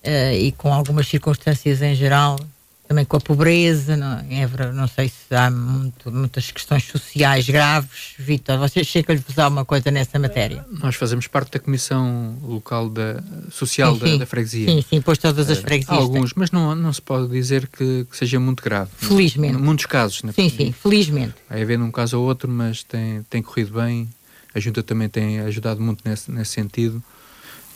uh, 0.02 0.34
e 0.34 0.50
com 0.52 0.72
algumas 0.72 1.06
circunstâncias 1.06 1.82
em 1.82 1.94
geral, 1.94 2.40
também 2.88 3.04
com 3.04 3.18
a 3.18 3.20
pobreza. 3.20 3.98
Não, 3.98 4.18
em 4.22 4.40
Évora, 4.40 4.72
não 4.72 4.88
sei 4.88 5.10
se 5.10 5.34
há 5.34 5.50
muito, 5.50 6.10
muitas 6.10 6.50
questões 6.50 6.84
sociais 6.84 7.46
graves. 7.46 8.14
Vitor, 8.18 8.58
você 8.58 8.82
chega-lhe 8.82 9.20
vos 9.20 9.36
uma 9.36 9.66
coisa 9.66 9.90
nessa 9.90 10.18
matéria? 10.18 10.64
Nós 10.70 10.94
fazemos 10.94 11.26
parte 11.26 11.52
da 11.52 11.58
Comissão 11.58 12.34
Local 12.42 12.88
da, 12.88 13.22
Social 13.50 13.94
sim, 13.94 14.00
sim. 14.00 14.12
Da, 14.12 14.16
da, 14.20 14.26
Freguesia. 14.26 14.68
Sim, 14.70 14.84
sim, 14.88 15.00
pois 15.02 15.18
todas 15.18 15.50
as 15.50 15.58
eh, 15.58 15.60
freguesias. 15.60 15.98
Há 15.98 16.00
alguns, 16.00 16.32
mas 16.32 16.50
não, 16.50 16.74
não 16.74 16.92
se 16.94 17.02
pode 17.02 17.28
dizer 17.28 17.66
que, 17.66 18.06
que 18.10 18.16
seja 18.16 18.40
muito 18.40 18.62
grave. 18.62 18.90
Felizmente. 18.96 19.58
Muitos 19.58 19.84
casos. 19.84 20.22
Né? 20.22 20.32
Sim, 20.32 20.48
sim, 20.48 20.72
felizmente. 20.72 21.34
Vai 21.50 21.60
haver 21.60 21.78
um 21.78 21.90
caso 21.90 22.18
ou 22.18 22.26
outro, 22.26 22.50
mas 22.50 22.82
tem, 22.82 23.22
tem 23.28 23.42
corrido 23.42 23.74
bem 23.74 24.08
a 24.54 24.60
Junta 24.60 24.82
também 24.82 25.06
tem 25.06 25.40
ajudado 25.40 25.82
muito 25.82 26.00
nesse, 26.08 26.30
nesse 26.30 26.52
sentido 26.52 27.04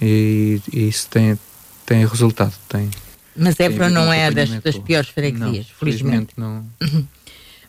e, 0.01 0.61
e 0.73 0.89
isso 0.89 1.09
tem, 1.09 1.39
tem 1.87 2.07
resultado. 2.07 2.55
Tem, 2.69 2.91
Mas 3.37 3.55
tem 3.57 3.67
Évora 3.67 3.89
não 3.91 4.13
é 4.13 4.31
das, 4.31 4.51
das 4.61 4.79
piores 4.79 5.09
freguesias, 5.11 5.67
Não, 5.69 5.75
felizmente. 5.79 6.33
não. 6.37 6.67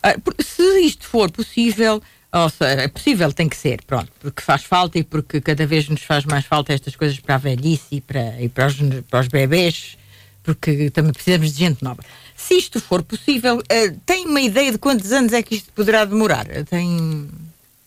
Ah, 0.02 0.16
por- 0.22 0.34
Se 0.40 0.62
isto 0.80 1.06
for 1.06 1.30
possível, 1.30 2.02
ou 2.32 2.50
seja, 2.50 2.82
é 2.82 2.88
possível, 2.88 3.32
tem 3.32 3.48
que 3.48 3.56
ser, 3.56 3.82
pronto, 3.84 4.10
porque 4.20 4.42
faz 4.42 4.64
falta 4.64 4.98
e 4.98 5.04
porque 5.04 5.40
cada 5.40 5.66
vez 5.66 5.88
nos 5.88 6.02
faz 6.02 6.24
mais 6.24 6.44
falta 6.44 6.72
estas 6.72 6.96
coisas 6.96 7.18
para 7.20 7.36
a 7.36 7.38
velhice 7.38 7.84
e 7.92 8.00
para, 8.00 8.40
e 8.40 8.48
para, 8.48 8.66
os, 8.66 8.76
para 9.08 9.20
os 9.20 9.28
bebês, 9.28 9.96
porque 10.42 10.90
também 10.90 11.12
precisamos 11.12 11.52
de 11.52 11.58
gente 11.58 11.84
nova. 11.84 12.02
Se 12.36 12.54
isto 12.54 12.80
for 12.80 13.02
possível, 13.02 13.62
ah, 13.70 13.94
tem 14.04 14.26
uma 14.26 14.40
ideia 14.40 14.72
de 14.72 14.78
quantos 14.78 15.12
anos 15.12 15.32
é 15.32 15.42
que 15.42 15.54
isto 15.54 15.72
poderá 15.72 16.04
demorar? 16.04 16.46
Tem, 16.68 17.28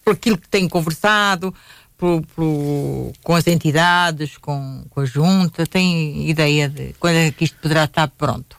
por 0.06 0.14
aquilo 0.14 0.38
que 0.38 0.48
tem 0.48 0.70
conversado, 0.70 1.54
por- 1.98 2.22
por- 2.36 3.12
com 3.24 3.36
as 3.36 3.46
entidades, 3.48 4.38
com, 4.38 4.84
com 4.90 5.02
a 5.02 5.06
junta, 5.06 5.66
tem 5.66 6.30
ideia 6.30 6.68
de 6.70 6.94
quando 7.00 7.16
é 7.16 7.32
que 7.32 7.44
isto 7.46 7.58
poderá 7.62 7.86
estar 7.86 8.08
pronto? 8.08 8.58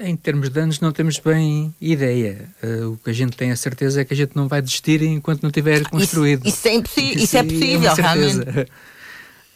Em 0.00 0.16
termos 0.16 0.48
de 0.50 0.58
anos, 0.60 0.80
não 0.80 0.90
temos 0.90 1.18
bem 1.20 1.72
ideia. 1.80 2.48
Eh, 2.60 2.84
o 2.84 2.96
que 2.96 3.10
a 3.10 3.12
gente 3.12 3.36
tem 3.36 3.52
a 3.52 3.56
certeza 3.56 4.00
é 4.00 4.04
que 4.04 4.12
a 4.12 4.16
gente 4.16 4.32
não 4.34 4.48
vai 4.48 4.60
desistir 4.60 5.00
enquanto 5.02 5.42
não 5.44 5.52
tiver 5.52 5.84
construído. 5.88 6.46
isso 6.48 6.66
é 6.66 6.74
impossi- 6.74 7.14
isso 7.22 7.36
é 7.36 7.40
aí 7.40 7.46
possível, 7.46 7.94
certeza. 7.94 8.44
realmente. 8.44 8.70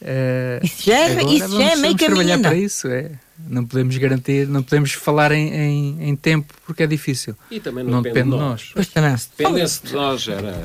Eh, 0.01 0.61
Isso 0.63 0.85
já 0.85 0.97
é- 0.97 1.11
agora 1.19 1.35
isso 1.35 1.59
já 1.59 1.73
é 1.73 1.75
meio 1.75 1.97
trabalhar 1.97 2.39
para 2.39 2.55
isso, 2.55 2.87
é. 2.87 3.11
Não 3.49 3.65
podemos 3.67 3.97
garantir, 3.97 4.47
não 4.47 4.63
podemos 4.63 4.93
falar 4.93 5.33
em, 5.33 5.53
em, 5.53 6.09
em 6.11 6.15
tempo 6.15 6.55
porque 6.65 6.85
é 6.85 6.87
difícil. 6.87 7.35
E 7.51 7.59
também 7.59 7.83
não, 7.83 7.91
Não 7.95 8.03
depende, 8.03 8.31
depende 8.31 8.37
de 8.37 8.43
de 8.43 8.49
nós. 8.49 8.61
nós. 8.63 8.71
Pois 8.75 8.87
também. 8.87 9.17
Dependesse 9.37 9.85
de 9.85 9.93
nós, 9.95 10.29
era. 10.29 10.65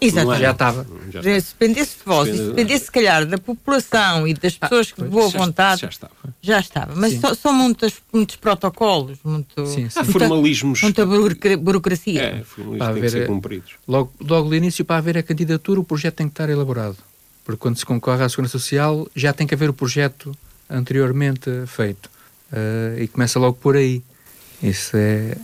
Exatamente. 0.00 0.36
era. 0.36 0.44
Já 0.46 0.50
estava. 0.52 0.86
Já 1.10 1.22
Se 1.40 1.52
dependesse 1.54 1.96
de 1.98 2.04
vós, 2.04 2.28
e 2.28 2.32
se 2.32 2.36
Depende- 2.38 2.54
dependesse, 2.56 2.84
se 2.86 2.92
calhar, 2.92 3.26
da 3.26 3.38
população 3.38 4.28
e 4.28 4.34
das 4.34 4.56
pessoas 4.56 4.92
que 4.92 5.02
de 5.02 5.08
boa 5.08 5.30
já- 5.30 5.38
vontade, 5.38 5.80
Já 5.82 5.88
estava. 5.88 6.12
já 6.40 6.60
estava. 6.60 6.92
Mas 6.94 7.12
Sim. 7.14 7.20
são, 7.34 7.52
muitos, 7.52 7.94
muitos 8.12 8.36
protocolos, 8.36 9.18
muito, 9.24 9.66
Sim, 9.66 9.88
sim. 9.88 9.98
Há 9.98 10.04
muita, 10.04 10.18
formalismos. 10.18 10.82
muita 10.82 11.06
burocra- 11.06 11.56
burocracia. 11.56 12.22
É, 12.22 12.44
formalismos 12.44 12.78
Para 12.78 12.92
têm 12.92 13.00
que 13.02 13.06
haver- 13.08 13.10
ser 13.22 13.26
cumpridos. 13.26 13.72
Logo, 13.86 14.12
logo 14.20 14.48
do 14.48 14.54
início, 14.54 14.84
para 14.84 14.96
haver 14.98 15.18
a 15.18 15.22
candidatura, 15.22 15.80
o 15.80 15.84
projeto 15.84 16.14
tem 16.16 16.28
que 16.28 16.32
estar 16.32 16.48
elaborado. 16.48 16.96
Porque 17.44 17.58
quando 17.60 17.76
se 17.78 17.86
concorre 17.86 18.22
à 18.22 18.28
Segurança 18.28 18.58
Social, 18.58 19.08
já 19.16 19.32
tem 19.32 19.46
que 19.46 19.54
haver 19.54 19.70
o 19.70 19.72
projeto 19.72 20.36
anteriormente 20.68 21.50
feito. 21.66 22.10
Eh, 22.52 23.02
e 23.02 23.08
começa 23.08 23.38
logo 23.38 23.56
por 23.56 23.76
aí. 23.76 24.02
Isso 24.62 24.96
é, 24.96 25.36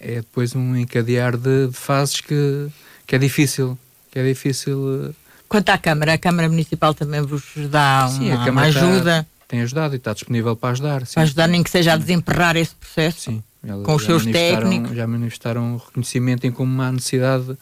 é 0.00 0.14
depois 0.16 0.54
um 0.54 0.76
encadear 0.76 1.36
de, 1.36 1.68
de 1.68 1.72
fases 1.76 2.20
que, 2.20 2.68
que 3.06 3.14
é 3.14 3.18
difícil. 3.18 3.78
É 4.18 4.24
difícil. 4.28 5.06
eh, 5.10 5.12
Quanto 5.48 5.68
à 5.70 5.78
Câmara, 5.78 6.12
a 6.14 6.18
Câmara 6.18 6.48
Municipal 6.48 6.92
também 6.94 7.22
vos 7.22 7.42
dá 7.70 8.08
Sim, 8.08 8.30
uma, 8.32 8.44
Câmara 8.44 8.66
uma 8.66 8.68
está- 8.68 8.80
ajuda 8.92 9.26
tem 9.46 9.62
ajudado 9.62 9.94
e 9.94 9.96
está 9.96 10.12
disponível 10.12 10.54
para 10.54 10.70
ajudar. 10.72 11.06
Sim. 11.06 11.14
para 11.14 11.22
ajudar, 11.22 11.46
nem 11.48 11.62
que 11.62 11.70
seja 11.70 11.94
a 11.94 11.96
desemperrar 11.96 12.54
esse 12.56 12.74
processo. 12.74 13.20
Sim. 13.30 13.42
Com 13.82 13.94
os 13.94 14.04
seus 14.04 14.24
técnicos. 14.26 14.94
Já 14.94 15.06
manifestaram 15.06 15.78
reconhecimento 15.78 16.46
em 16.46 16.50
como 16.52 16.80
há 16.82 16.92
necessidade 16.92 17.44
de- 17.46 17.56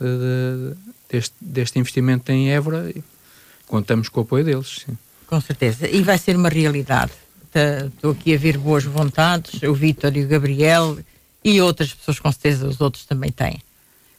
de- 0.00 0.74
deste, 1.08 1.34
deste 1.40 1.78
investimento 1.78 2.30
em 2.32 2.50
Évora. 2.50 2.90
e 2.94 3.02
Contamos 3.66 4.08
com 4.08 4.20
o 4.20 4.22
apoio 4.24 4.44
deles. 4.44 4.82
Sim. 4.86 4.98
Com 5.26 5.40
certeza. 5.40 5.88
E 5.88 6.02
vai 6.02 6.18
ser 6.18 6.36
uma 6.36 6.48
realidade. 6.48 7.12
Tá- 7.52 7.86
Estou 7.86 8.10
aqui 8.12 8.34
a 8.34 8.38
ver 8.38 8.58
boas 8.58 8.84
vontades, 8.84 9.62
o 9.62 9.72
Vítor 9.74 10.16
e 10.16 10.24
o 10.24 10.28
Gabriel 10.28 10.98
e 11.44 11.60
outras 11.60 11.94
pessoas, 11.94 12.18
com 12.18 12.30
certeza, 12.32 12.66
os 12.66 12.80
outros 12.80 13.04
também 13.06 13.30
têm, 13.30 13.60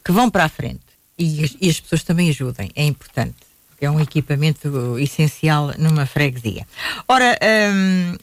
que 0.04 0.10
vão 0.10 0.30
para 0.30 0.44
a 0.44 0.48
frente. 0.48 0.80
E 1.18 1.44
as, 1.44 1.56
e 1.60 1.70
as 1.70 1.80
pessoas 1.80 2.02
também 2.02 2.28
ajudem, 2.30 2.70
é 2.74 2.84
importante. 2.84 3.36
porque 3.68 3.84
É 3.86 3.90
um 3.90 4.00
equipamento 4.00 4.98
essencial 4.98 5.72
numa 5.78 6.06
freguesia. 6.06 6.66
Ora, 7.06 7.38
hum, 7.72 8.16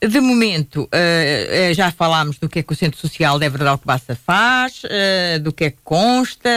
de 0.00 0.20
momento, 0.20 0.88
eh, 0.92 1.72
já 1.74 1.90
falámos 1.90 2.38
do 2.38 2.48
que 2.48 2.60
é 2.60 2.62
que 2.62 2.72
o 2.72 2.76
Centro 2.76 3.00
Social 3.00 3.38
de 3.40 3.48
de 3.50 3.66
Alcobaça 3.66 4.14
faz, 4.14 4.82
eh, 4.84 5.40
do 5.40 5.52
que 5.52 5.64
é 5.64 5.70
que 5.70 5.78
consta, 5.82 6.48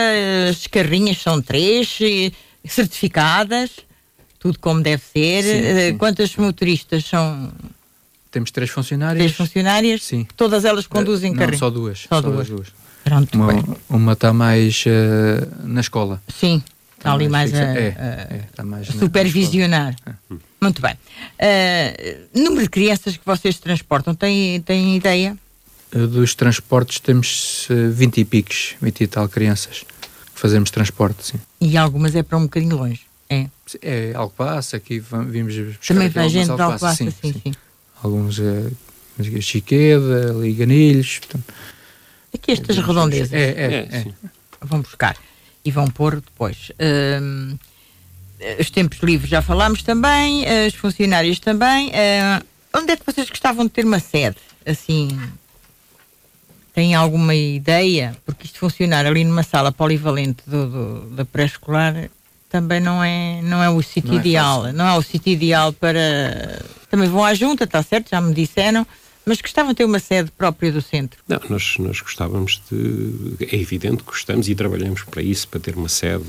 as 0.48 0.66
carrinhas 0.68 1.18
são 1.20 1.42
três, 1.42 1.98
certificadas, 2.64 3.70
tudo 4.38 4.58
como 4.58 4.80
deve 4.82 5.02
ser. 5.02 5.42
Sim, 5.42 5.90
sim. 5.90 5.98
Quantas 5.98 6.34
motoristas 6.36 7.04
são 7.04 7.52
Temos 8.30 8.50
três 8.50 8.70
funcionários. 8.70 9.18
três 9.18 9.36
funcionárias? 9.36 10.02
Sim. 10.04 10.26
Todas 10.36 10.64
elas 10.64 10.86
conduzem 10.86 11.32
Não, 11.32 11.38
carrinho? 11.38 11.58
só 11.58 11.70
duas. 11.70 12.06
Só 12.08 12.16
as 12.18 12.48
duas. 12.48 12.68
Pronto, 13.04 13.34
Uma, 13.36 13.52
bem. 13.52 13.64
uma 13.88 14.12
está 14.12 14.32
mais 14.32 14.84
eh, 14.86 15.46
na 15.64 15.80
escola. 15.80 16.22
Sim, 16.28 16.62
está 16.96 17.12
ali 17.12 17.28
mais 17.28 17.50
fixa- 17.50 17.64
a, 17.64 17.66
é, 17.66 17.88
a- 17.98 18.34
é, 18.34 18.44
está 18.50 18.64
mais 18.64 18.88
na- 18.88 18.94
na 18.94 19.00
supervisionar. 19.00 19.96
Muito 20.60 20.80
bem. 20.80 20.94
Eh, 21.38 22.18
número 22.34 22.62
de 22.62 22.68
crianças 22.70 23.16
que 23.16 23.26
vocês 23.26 23.58
transportam, 23.58 24.14
têm, 24.14 24.60
têm 24.60 24.96
ideia? 24.96 25.36
Eh, 25.92 26.06
Dos 26.06 26.34
transportes 26.34 27.00
temos 27.00 27.66
eh, 27.70 27.88
20 27.88 28.18
e 28.20 28.24
picos, 28.24 28.74
20 28.80 29.00
e 29.02 29.06
tal 29.08 29.28
crianças 29.28 29.80
que 29.80 30.40
fazemos 30.40 30.70
transporte, 30.70 31.26
sim. 31.26 31.40
E 31.60 31.76
algumas 31.76 32.14
é 32.14 32.22
para 32.22 32.38
um 32.38 32.42
bocadinho 32.42 32.76
longe. 32.76 33.00
É. 33.28 33.46
É 33.80 34.12
Alcobaça, 34.14 34.76
aqui 34.76 35.00
vimos 35.00 35.56
buscar 35.56 35.94
Também 35.94 36.08
vai 36.10 36.28
gente 36.28 36.44
de 36.44 36.50
Alcobaça, 36.62 36.94
sim, 37.10 37.10
sim. 37.32 37.52
Alguns 38.02 38.38
eh, 38.38 38.70
Chiqueda, 39.40 40.32
Liganilhos. 40.38 41.18
Portanto, 41.18 41.44
Aqui 42.34 42.52
estas 42.52 42.76
redondezas. 42.78 43.32
é, 43.32 43.42
é, 43.42 43.64
É, 43.90 43.98
é. 43.98 44.06
Vão 44.60 44.80
buscar 44.80 45.16
e 45.64 45.70
vão 45.70 45.86
pôr 45.88 46.16
depois. 46.16 46.72
Hum, 47.20 47.56
os 48.58 48.70
tempos 48.70 48.98
livres 49.00 49.30
já 49.30 49.40
falámos 49.42 49.82
também, 49.82 50.44
os 50.66 50.74
funcionários 50.74 51.38
também. 51.38 51.90
Ah, 51.94 52.42
onde 52.74 52.92
é 52.92 52.96
que 52.96 53.04
vocês 53.06 53.28
gostavam 53.28 53.64
de 53.66 53.70
ter 53.72 53.84
uma 53.84 53.98
sede? 54.00 54.36
Assim, 54.66 55.08
têm 56.74 56.94
alguma 56.94 57.34
ideia? 57.34 58.16
Porque 58.24 58.46
isto 58.46 58.58
funcionar 58.58 59.06
ali 59.06 59.24
numa 59.24 59.42
sala 59.42 59.70
polivalente 59.72 60.42
do, 60.46 60.66
do- 60.70 61.10
da 61.10 61.24
pré-escolar 61.24 62.08
também 62.48 62.80
não 62.80 63.02
é, 63.02 63.40
não 63.42 63.62
é 63.62 63.70
o 63.70 63.80
sítio 63.82 64.12
é 64.12 64.16
ideal. 64.16 64.62
fácil. 64.62 64.76
não 64.76 64.86
é 64.86 64.98
o 64.98 65.02
sítio 65.02 65.32
ideal 65.32 65.72
para. 65.72 66.62
Também 66.90 67.08
vão 67.08 67.24
à 67.24 67.32
junta, 67.34 67.64
está 67.64 67.82
certo? 67.82 68.10
Já 68.10 68.20
me 68.20 68.34
disseram. 68.34 68.86
Mas 69.24 69.40
gostavam 69.40 69.72
de 69.72 69.76
ter 69.76 69.84
uma 69.84 69.98
sede 70.00 70.30
própria 70.36 70.72
do 70.72 70.82
centro. 70.82 71.20
Não, 71.28 71.40
nós, 71.48 71.74
nós 71.78 72.00
gostávamos 72.00 72.60
de. 72.70 73.44
É 73.44 73.56
evidente 73.56 73.98
que 73.98 74.04
gostamos 74.10 74.48
e 74.48 74.54
trabalhamos 74.54 75.02
para 75.04 75.22
isso, 75.22 75.46
para 75.48 75.60
ter 75.60 75.76
uma 75.76 75.88
sede. 75.88 76.24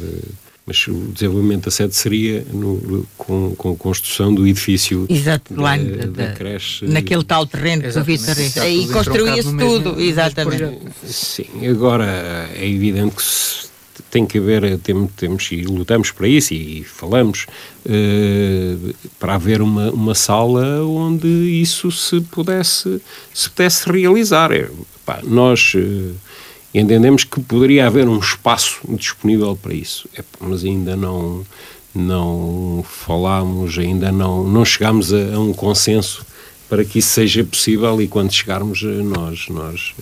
Mas 0.65 0.87
o 0.87 0.93
desenvolvimento 1.11 1.65
da 1.65 1.71
sede 1.71 1.93
seria 1.93 2.45
no- 2.53 3.05
com, 3.17 3.53
com 3.55 3.73
a 3.73 3.75
construção 3.75 4.33
do 4.33 4.47
edifício 4.47 5.05
Exato, 5.09 5.53
lá 5.59 5.75
da, 5.75 5.83
da- 5.83 6.05
da 6.05 6.25
da- 6.27 6.31
creche. 6.33 6.85
naquele 6.85 7.23
tal 7.25 7.45
terreno 7.45 7.81
que 7.81 7.99
o. 7.99 8.03
Vitor 8.03 8.33
Aí 8.61 8.83
tudo 8.83 8.93
construía-se 8.93 9.57
tudo, 9.57 9.89
mesmo 9.97 9.99
exatamente. 9.99 10.79
Sim, 11.05 11.67
agora 11.69 12.49
é 12.55 12.65
evidente 12.65 13.13
que 13.15 13.23
se- 13.23 13.72
tem 14.13 14.27
que 14.27 14.37
haver, 14.37 14.77
temos, 14.77 15.11
temos 15.17 15.51
e 15.51 15.63
lutamos 15.63 16.11
para 16.11 16.27
isso 16.27 16.53
e 16.53 16.83
falamos 16.83 17.47
eh, 17.83 18.75
para 19.19 19.33
haver 19.33 19.59
uma, 19.59 19.89
uma 19.89 20.13
sala 20.13 20.85
onde 20.85 21.27
isso 21.27 21.91
se 21.91 22.21
pudesse, 22.21 23.01
se 23.33 23.49
pudesse 23.49 23.91
realizar. 23.91 24.51
É, 24.51 24.69
pá, 25.03 25.19
nós 25.23 25.73
eh, 25.75 26.11
entendemos 26.75 27.23
que 27.23 27.41
poderia 27.41 27.87
haver 27.87 28.07
um 28.07 28.19
espaço 28.19 28.81
disponível 28.89 29.57
para 29.59 29.73
isso, 29.73 30.07
É, 30.15 30.23
mas 30.39 30.63
ainda 30.63 30.95
não, 30.95 31.43
não 31.95 32.85
falámos, 32.87 33.79
ainda 33.79 34.11
não, 34.11 34.43
não 34.43 34.63
chegámos 34.63 35.11
a, 35.11 35.33
a 35.33 35.39
um 35.39 35.53
consenso 35.53 36.23
para 36.69 36.85
que 36.85 36.99
isso 36.99 37.09
seja 37.09 37.43
possível 37.43 37.99
e 37.99 38.07
quando 38.07 38.31
chegarmos 38.31 38.83
eh, 38.83 39.01
nós, 39.01 39.47
nós 39.49 39.95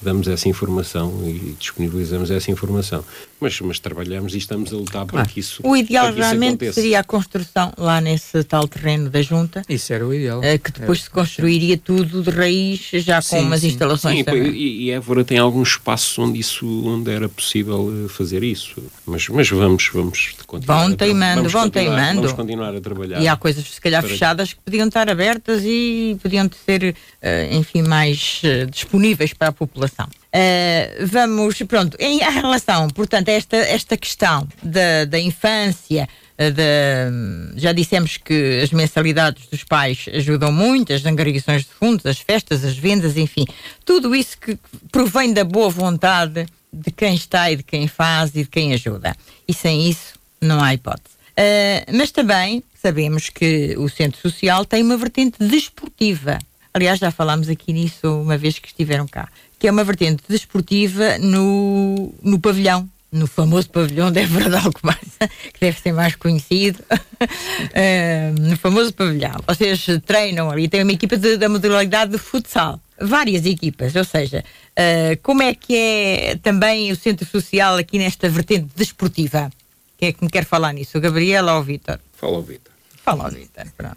damos 0.00 0.28
essa 0.28 0.48
informação 0.48 1.12
e 1.24 1.56
disponibilizamos 1.58 2.30
essa 2.30 2.52
informação. 2.52 3.04
Mas, 3.42 3.60
mas 3.60 3.78
trabalhamos 3.80 4.34
e 4.34 4.38
estamos 4.38 4.72
a 4.72 4.76
lutar 4.76 5.04
para 5.04 5.26
que 5.26 5.40
isso 5.40 5.60
O 5.64 5.76
ideal 5.76 6.04
que 6.06 6.12
isso 6.12 6.20
realmente 6.20 6.48
aconteça. 6.50 6.72
seria 6.74 7.00
a 7.00 7.04
construção 7.04 7.72
lá 7.76 8.00
nesse 8.00 8.44
tal 8.44 8.68
terreno 8.68 9.10
da 9.10 9.20
junta, 9.20 9.62
Isso 9.68 9.92
era 9.92 10.06
o 10.06 10.14
ideal. 10.14 10.40
eh, 10.44 10.58
que 10.58 10.70
depois 10.70 10.98
Era- 11.00 11.04
se 11.06 11.10
construiria 11.10 11.76
tudo 11.76 12.22
de 12.22 12.30
raiz, 12.30 12.80
já 13.04 13.16
com 13.16 13.22
Sim, 13.22 13.40
umas 13.46 13.60
sim. 13.62 13.66
instalações 13.68 14.18
Sim, 14.18 14.24
também. 14.24 14.52
e, 14.52 14.84
e 14.84 14.90
Évora 14.92 15.24
tem 15.24 15.38
alguns 15.38 15.70
espaços 15.70 16.16
onde 16.20 16.38
isso 16.38 16.64
onde 16.86 17.10
era 17.10 17.28
possível 17.28 17.92
eh, 18.04 18.08
fazer 18.08 18.44
isso. 18.44 18.80
Mas, 19.04 19.28
mas 19.28 19.48
vamos, 19.50 19.90
vamos 19.92 20.34
continuar. 20.46 20.78
Vão 20.86 20.94
teimando, 20.94 21.34
vamos 21.38 21.52
vão 21.52 21.62
continuar- 21.64 21.96
teimando. 21.96 22.20
Vamos 22.20 22.32
continuar 22.36 22.76
a 22.76 22.80
trabalhar. 22.80 23.20
E 23.20 23.26
há 23.26 23.36
coisas, 23.36 23.64
se 23.64 23.80
calhar, 23.80 24.04
fechadas 24.04 24.52
que 24.52 24.60
podiam 24.60 24.86
estar 24.86 25.10
abertas 25.10 25.62
e 25.64 26.16
podiam 26.22 26.48
ser, 26.64 26.94
eh, 27.20 27.48
enfim, 27.56 27.82
mais 27.82 28.40
disponíveis 28.70 29.34
para 29.34 29.48
a 29.48 29.52
população. 29.52 30.06
Eh, 30.34 31.04
vamos, 31.06 31.58
pronto, 31.68 31.96
em 32.00 32.18
relação, 32.18 32.88
portanto, 32.88 33.28
a 33.28 33.32
esta, 33.32 33.56
esta 33.56 33.96
questão 33.98 34.48
da, 34.62 35.04
da 35.04 35.20
infância, 35.20 36.08
eh, 36.38 36.50
da- 36.50 37.10
já 37.56 37.72
dissemos 37.72 38.16
que 38.16 38.60
as 38.62 38.70
mensalidades 38.70 39.46
dos 39.48 39.62
pais 39.62 40.06
ajudam 40.14 40.50
muito, 40.50 40.92
as 40.92 41.04
angariações 41.04 41.62
de 41.64 41.68
fundos, 41.70 42.06
as 42.06 42.18
festas, 42.18 42.64
as 42.64 42.76
vendas, 42.78 43.16
enfim, 43.18 43.44
tudo 43.84 44.14
isso 44.14 44.38
que 44.38 44.58
provém 44.90 45.34
da 45.34 45.44
boa 45.44 45.68
vontade 45.68 46.46
de 46.72 46.90
quem 46.90 47.14
está 47.14 47.50
e 47.50 47.56
de 47.56 47.62
quem 47.62 47.86
faz 47.86 48.30
e 48.30 48.44
de 48.44 48.48
quem 48.48 48.72
ajuda. 48.72 49.14
E 49.46 49.52
sem 49.52 49.88
isso 49.90 50.14
Não 50.40 50.60
há 50.62 50.72
hipótese. 50.74 51.14
Uh, 51.38 51.96
mas 51.96 52.10
também 52.10 52.64
sabemos 52.82 53.28
que 53.28 53.76
o 53.78 53.88
Centro 53.88 54.18
Social 54.20 54.64
tem 54.64 54.82
uma 54.82 54.96
vertente 54.96 55.36
desportiva. 55.38 56.38
Aliás, 56.74 56.98
já 56.98 57.10
falámos 57.12 57.48
aqui 57.48 57.72
nisso 57.72 58.22
uma 58.22 58.36
vez 58.36 58.58
que 58.58 58.66
estiveram 58.66 59.06
cá. 59.06 59.28
Que 59.62 59.68
é 59.68 59.70
uma 59.70 59.84
vertente 59.84 60.24
desportiva 60.28 61.18
no, 61.18 62.12
no 62.20 62.40
pavilhão, 62.40 62.90
no 63.12 63.28
famoso 63.28 63.70
pavilhão 63.70 64.10
de 64.10 64.18
Évora 64.18 64.50
de 64.50 64.56
Alcobaça, 64.56 65.28
que 65.54 65.60
deve 65.60 65.78
ser 65.78 65.92
mais 65.92 66.16
conhecido, 66.16 66.82
uh, 66.90 68.40
no 68.42 68.56
famoso 68.56 68.92
pavilhão. 68.92 69.36
Vocês 69.46 69.86
treinam 70.04 70.50
ali, 70.50 70.68
tem 70.68 70.82
uma 70.82 70.90
equipa 70.90 71.16
de, 71.16 71.36
da 71.36 71.48
modalidade 71.48 72.10
de 72.10 72.18
futsal, 72.18 72.80
várias 73.00 73.46
equipas, 73.46 73.94
ou 73.94 74.02
seja, 74.02 74.42
uh, 74.72 75.16
como 75.22 75.44
é 75.44 75.54
que 75.54 75.76
é 75.76 76.36
também 76.42 76.90
o 76.90 76.96
centro 76.96 77.24
social 77.24 77.76
aqui 77.76 77.98
nesta 77.98 78.28
vertente 78.28 78.66
desportiva? 78.74 79.48
Quem 79.96 80.08
é 80.08 80.12
que 80.12 80.24
me 80.24 80.28
quer 80.28 80.44
falar 80.44 80.72
nisso, 80.72 80.98
o 80.98 81.00
Gabriel 81.00 81.46
ou 81.46 81.60
o 81.60 81.62
Vitor? 81.62 82.00
Fala 82.14 82.38
o 82.38 82.42
Vitor. 82.42 82.72
Fala 83.04 83.28
o 83.28 83.30
Vitor, 83.30 83.66
pronto. 83.76 83.96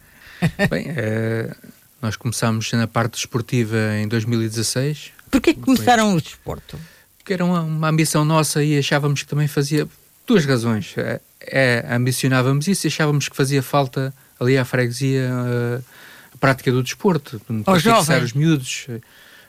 Bem, 0.69 0.91
uh, 0.91 1.55
nós 2.03 2.15
começámos 2.15 2.71
na 2.73 2.85
parte 2.85 3.13
desportiva 3.13 3.95
em 3.97 4.07
2016. 4.07 5.14
Porquê 5.29 5.53
que 5.53 5.59
começaram 5.61 6.15
o 6.15 6.21
desporto? 6.21 6.79
porque 7.25 7.33
era 7.33 7.43
uma, 7.43 7.61
uma, 7.61 7.89
ambição 7.89 8.23
nossa 8.23 8.63
e 8.63 8.77
achávamos 8.77 9.23
que 9.23 9.27
também 9.27 9.47
fazia 9.47 9.87
duas 10.27 10.45
razões. 10.45 10.93
É, 10.95 11.19
é, 11.41 11.85
ambicionávamos 11.89 12.67
isso 12.67 12.85
e 12.85 12.87
achávamos 12.87 13.27
que 13.27 13.35
fazia 13.35 13.63
falta 13.63 14.13
ali 14.39 14.55
à 14.55 14.63
freguesia 14.63 15.31
a, 15.33 16.35
a 16.35 16.37
prática 16.37 16.71
do 16.71 16.83
desporto, 16.83 17.41
para 17.63 17.79
fixar 17.79 18.21
os 18.21 18.33
miúdos, 18.33 18.85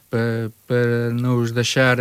para, 0.09 0.51
para 0.67 1.11
não 1.13 1.37
os 1.37 1.53
deixar 1.53 1.99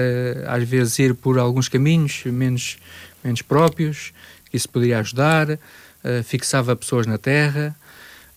às 0.48 0.64
vezes 0.64 0.98
ir 0.98 1.14
por 1.14 1.38
alguns 1.38 1.68
caminhos 1.68 2.24
menos, 2.24 2.78
menos 3.22 3.42
próprios, 3.42 4.14
que 4.50 4.56
isso 4.56 4.70
poderia 4.70 5.00
ajudar, 5.00 5.60
fixava 6.24 6.74
pessoas 6.74 7.06
na 7.06 7.18
terra. 7.18 7.76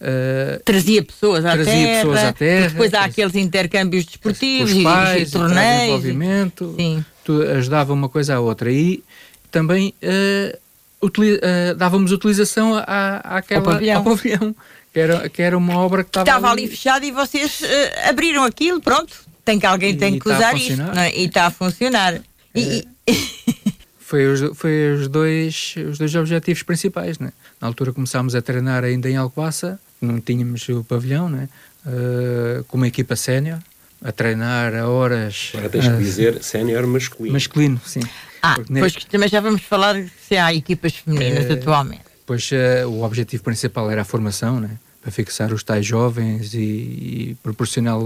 Uh, 0.00 0.62
trazia 0.64 1.02
pessoas 1.02 1.44
à 1.44 1.54
trazia 1.54 1.72
terra, 1.72 1.96
pessoas 1.96 2.24
à 2.24 2.32
terra 2.32 2.68
depois 2.68 2.94
há 2.94 3.02
aqueles 3.02 3.34
intercâmbios 3.34 4.04
desportivos 4.04 4.72
os 4.72 4.82
pais, 4.84 5.22
e, 5.22 5.22
e 5.22 5.30
torneios 5.32 6.04
sim. 6.76 7.04
ajudava 7.56 7.92
uma 7.92 8.08
coisa 8.08 8.36
à 8.36 8.40
outra. 8.40 8.70
E 8.70 9.02
também 9.50 9.92
uh, 10.00 10.58
uh, 11.02 11.74
dávamos 11.76 12.12
utilização 12.12 12.76
à, 12.76 13.38
àquela, 13.38 13.60
ao 13.60 13.72
pavilhão, 13.72 13.96
ao 13.96 14.04
pavilhão 14.04 14.56
que, 14.92 15.00
era, 15.00 15.28
que 15.28 15.42
era 15.42 15.58
uma 15.58 15.78
obra 15.78 16.04
que 16.04 16.10
estava, 16.10 16.28
estava 16.28 16.50
ali, 16.52 16.62
ali 16.62 16.70
fechada 16.70 17.04
e 17.04 17.10
vocês 17.10 17.60
abriram 18.08 18.44
aquilo 18.44 18.80
pronto. 18.80 19.26
Tem 19.44 19.58
que 19.58 19.66
alguém 19.66 19.96
tem 19.96 20.16
que 20.16 20.28
usar 20.28 20.54
isto 20.54 20.80
é? 20.96 21.12
e 21.16 21.24
está 21.24 21.46
a 21.46 21.50
funcionar. 21.50 22.20
E, 22.54 22.86
foi 23.98 24.26
os, 24.26 24.56
foi 24.56 24.92
os 24.92 25.08
dois 25.08 25.74
os 25.90 25.98
dois 25.98 26.14
objetivos 26.14 26.62
principais 26.62 27.18
né? 27.18 27.32
na 27.60 27.66
altura 27.66 27.92
começámos 27.92 28.34
a 28.34 28.40
treinar 28.40 28.84
ainda 28.84 29.10
em 29.10 29.16
Alcobaça 29.16 29.80
não 30.00 30.20
tínhamos 30.20 30.68
o 30.68 30.84
pavilhão, 30.84 31.28
né? 31.28 31.48
Uh, 31.86 32.64
com 32.64 32.76
uma 32.76 32.88
equipa 32.88 33.16
sénior, 33.16 33.58
a 34.02 34.12
treinar 34.12 34.74
a 34.74 34.88
horas. 34.88 35.52
Agora 35.54 35.68
tens 35.68 35.86
uh, 35.86 35.90
que 35.90 35.96
ah, 35.96 35.98
dizer 35.98 36.42
sénior 36.42 36.86
masculino. 36.86 37.32
Masculino, 37.32 37.80
sim. 37.84 38.00
Ah, 38.42 38.56
pois 38.78 38.94
que 38.94 39.06
também 39.06 39.28
já 39.28 39.40
vamos 39.40 39.62
falar 39.62 39.96
se 40.26 40.36
há 40.36 40.54
equipas 40.54 40.94
femininas 40.94 41.48
uh, 41.48 41.54
atualmente. 41.54 42.02
Pois 42.24 42.50
uh, 42.52 42.88
o 42.88 43.02
objetivo 43.02 43.42
principal 43.42 43.90
era 43.90 44.02
a 44.02 44.04
formação, 44.04 44.60
né? 44.60 44.70
para 45.00 45.12
fixar 45.12 45.52
os 45.52 45.62
tais 45.62 45.86
jovens 45.86 46.54
e, 46.54 46.58
e 46.58 47.36
proporcionar 47.40 47.96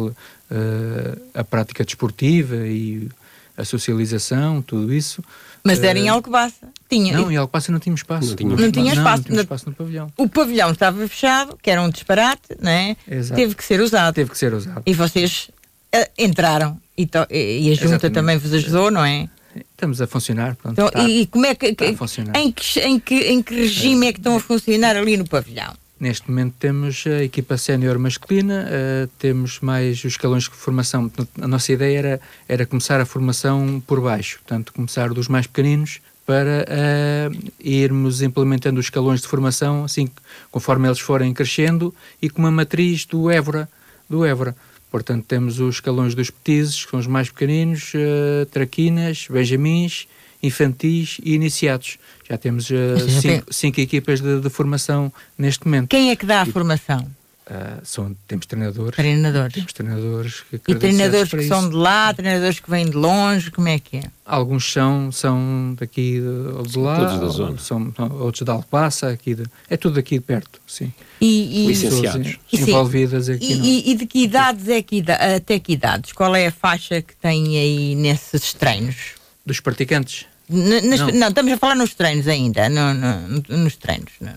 a 1.33 1.43
prática 1.43 1.83
desportiva 1.83 2.55
e 2.55 3.09
a 3.57 3.65
socialização, 3.65 4.63
tudo 4.63 4.93
isso. 4.93 5.23
Mas 5.65 5.83
era 5.83 5.99
em 5.99 6.09
Alcobaça. 6.09 6.69
Tinha. 6.89 7.17
Não, 7.17 7.31
em 7.31 7.37
Alcobaça 7.37 7.71
não 7.71 7.79
tinha 7.79 7.95
espaço. 7.95 8.31
Não 8.31 8.37
tinha, 8.37 8.57
não 8.57 8.73
tinha 8.73 8.93
espaço. 8.93 9.19
Não, 9.19 9.25
tinha 9.25 9.41
espaço 9.41 9.69
no 9.69 9.75
pavilhão. 9.75 10.13
O 10.17 10.29
pavilhão 10.29 10.71
estava 10.73 11.07
fechado, 11.07 11.59
que 11.63 11.71
era 11.71 11.81
um 11.81 11.89
disparate, 11.89 12.57
não 12.61 12.71
é? 12.71 12.97
Exato. 13.09 13.41
Teve 13.41 13.55
que 13.55 13.65
ser 13.65 13.81
usado. 13.81 14.15
Teve 14.15 14.31
que 14.31 14.39
ser 14.39 14.53
usado. 14.53 14.83
E 14.85 14.93
vocês 14.93 15.51
uh, 15.95 16.11
entraram 16.19 16.81
e, 16.97 17.09
e, 17.31 17.71
a 17.71 17.75
junta 17.75 17.87
Exatamente. 17.87 18.15
também 18.15 18.39
vos 18.39 18.53
ajudou, 18.53 18.91
não 18.91 19.05
é? 19.05 19.29
Estamos 19.55 20.01
a 20.01 20.07
funcionar. 20.07 20.57
Pronto, 20.57 20.73
então, 20.73 20.87
está, 20.89 21.09
e 21.09 21.27
como 21.27 21.47
é 21.47 21.55
que, 21.55 21.75
que 21.75 21.85
em, 21.85 22.53
que, 22.53 22.81
em, 22.81 22.99
que, 22.99 23.15
em 23.15 23.43
que 23.43 23.55
regime 23.55 24.07
é 24.07 24.13
que 24.13 24.19
estão 24.19 24.37
a 24.37 24.41
funcionar 24.41 24.97
ali 24.97 25.17
no 25.17 25.29
pavilhão? 25.29 25.75
Neste 26.03 26.29
momento 26.29 26.57
temos 26.59 27.05
a 27.07 27.23
equipa 27.23 27.57
sénior 27.57 27.97
masculina, 27.97 28.67
uh, 28.67 29.07
temos 29.21 29.61
mais 29.61 29.99
os 29.99 30.07
escalões 30.07 30.43
de 30.43 30.51
formação. 30.51 31.09
A 31.41 31.47
nossa 31.47 31.73
ideia 31.73 31.97
era, 31.97 32.21
era 32.49 32.67
começar 32.67 33.01
a 33.01 33.07
formação 33.07 33.81
por 33.87 34.01
baixo, 34.01 34.41
portanto, 34.41 34.73
começar 34.73 35.11
dos 35.11 35.29
mais 35.29 35.47
pequeninos 35.47 36.01
para 36.27 36.67
uh, 36.67 37.53
irmos 37.61 38.21
implementando 38.21 38.81
os 38.81 38.87
escalões 38.87 39.21
de 39.21 39.29
formação, 39.29 39.85
assim, 39.85 40.11
conforme 40.51 40.89
eles 40.89 40.99
forem 40.99 41.33
crescendo, 41.33 41.95
e 42.21 42.29
com 42.29 42.43
uma 42.43 42.51
matriz 42.51 43.05
do 43.05 43.31
Évora. 43.31 43.69
Do 44.11 44.25
Évora. 44.25 44.57
Portanto, 44.91 45.25
temos 45.25 45.61
os 45.61 45.77
escalões 45.77 46.17
dos 46.17 46.31
petizes, 46.31 46.85
que 46.85 46.91
são 46.91 46.99
os 46.99 47.07
mais 47.07 47.29
pequeninos, 47.29 47.93
uh, 47.95 48.45
traquinas, 48.47 49.29
benjamins, 49.31 50.09
infantis 50.43 51.19
e 51.23 51.35
iniciados. 51.35 51.99
Já 52.29 52.37
temos 52.37 52.69
uh, 52.71 53.09
cinco, 53.21 53.53
cinco, 53.53 53.81
equipas 53.81 54.21
de, 54.21 54.41
de, 54.41 54.51
formação 54.51 55.13
neste 55.39 55.65
momento. 55.65 55.89
Quem 55.89 56.11
é 56.11 56.17
que 56.17 56.27
dá 56.27 56.43
a 56.43 56.47
formação? 56.47 57.07
Uh, 57.45 57.81
são, 57.85 58.17
temos 58.27 58.47
treinadores. 58.47 58.97
Treinadores. 58.97 59.55
Temos 59.55 59.73
treinadores 59.73 60.41
que 60.49 60.61
E 60.69 60.75
treinadores 60.75 61.31
que 61.31 61.43
são 61.43 61.69
de 61.69 61.75
lá, 61.75 62.15
treinadores 62.15 62.61
que 62.61 62.71
vêm 62.71 62.87
de 62.87 62.97
longe, 62.97 63.51
como 63.51 63.69
é 63.69 63.79
que 63.79 63.99
é? 63.99 64.05
Alguns 64.25 64.73
são, 64.73 65.11
são 65.11 65.77
daqui 65.79 66.21
de, 66.21 66.71
de 66.71 66.79
lá, 66.79 66.97
todos 66.97 67.21
da 67.21 67.29
zona. 67.29 67.59
São, 67.59 67.93
outros 68.21 68.47
da 68.47 68.53
Alpaça, 68.53 69.09
aqui 69.09 69.35
de, 69.35 69.45
é 69.69 69.77
tudo 69.77 69.99
aqui 69.99 70.19
de 70.19 70.25
perto, 70.25 70.61
sim. 70.67 70.93
E, 71.21 71.65
e 71.65 71.67
licenciados. 71.67 72.39
envolvidas 72.53 73.29
aqui. 73.29 73.53
E, 73.53 73.91
e, 73.91 73.95
de 73.97 74.07
que 74.07 74.23
idades 74.23 74.69
é 74.69 74.81
que 74.81 75.03
até 75.37 75.59
que 75.59 75.73
idades? 75.73 76.13
Qual 76.13 76.35
é 76.35 76.47
a 76.47 76.53
faixa 76.53 77.03
que 77.03 77.15
tem 77.17 77.59
aí 77.59 77.95
nesses 77.97 78.55
treinos? 78.55 79.15
Dos 79.45 79.59
praticantes? 79.59 80.32
Nas, 80.53 81.01
não. 81.01 81.13
não. 81.13 81.29
estamos 81.29 81.53
a 81.53 81.57
falar 81.57 81.75
nos 81.75 81.95
treinos 81.95 82.29
ainda, 82.29 82.69
no, 82.69 82.95
no, 82.95 83.59
nos 83.59 83.77
treinos, 83.77 84.13
no, 84.21 84.31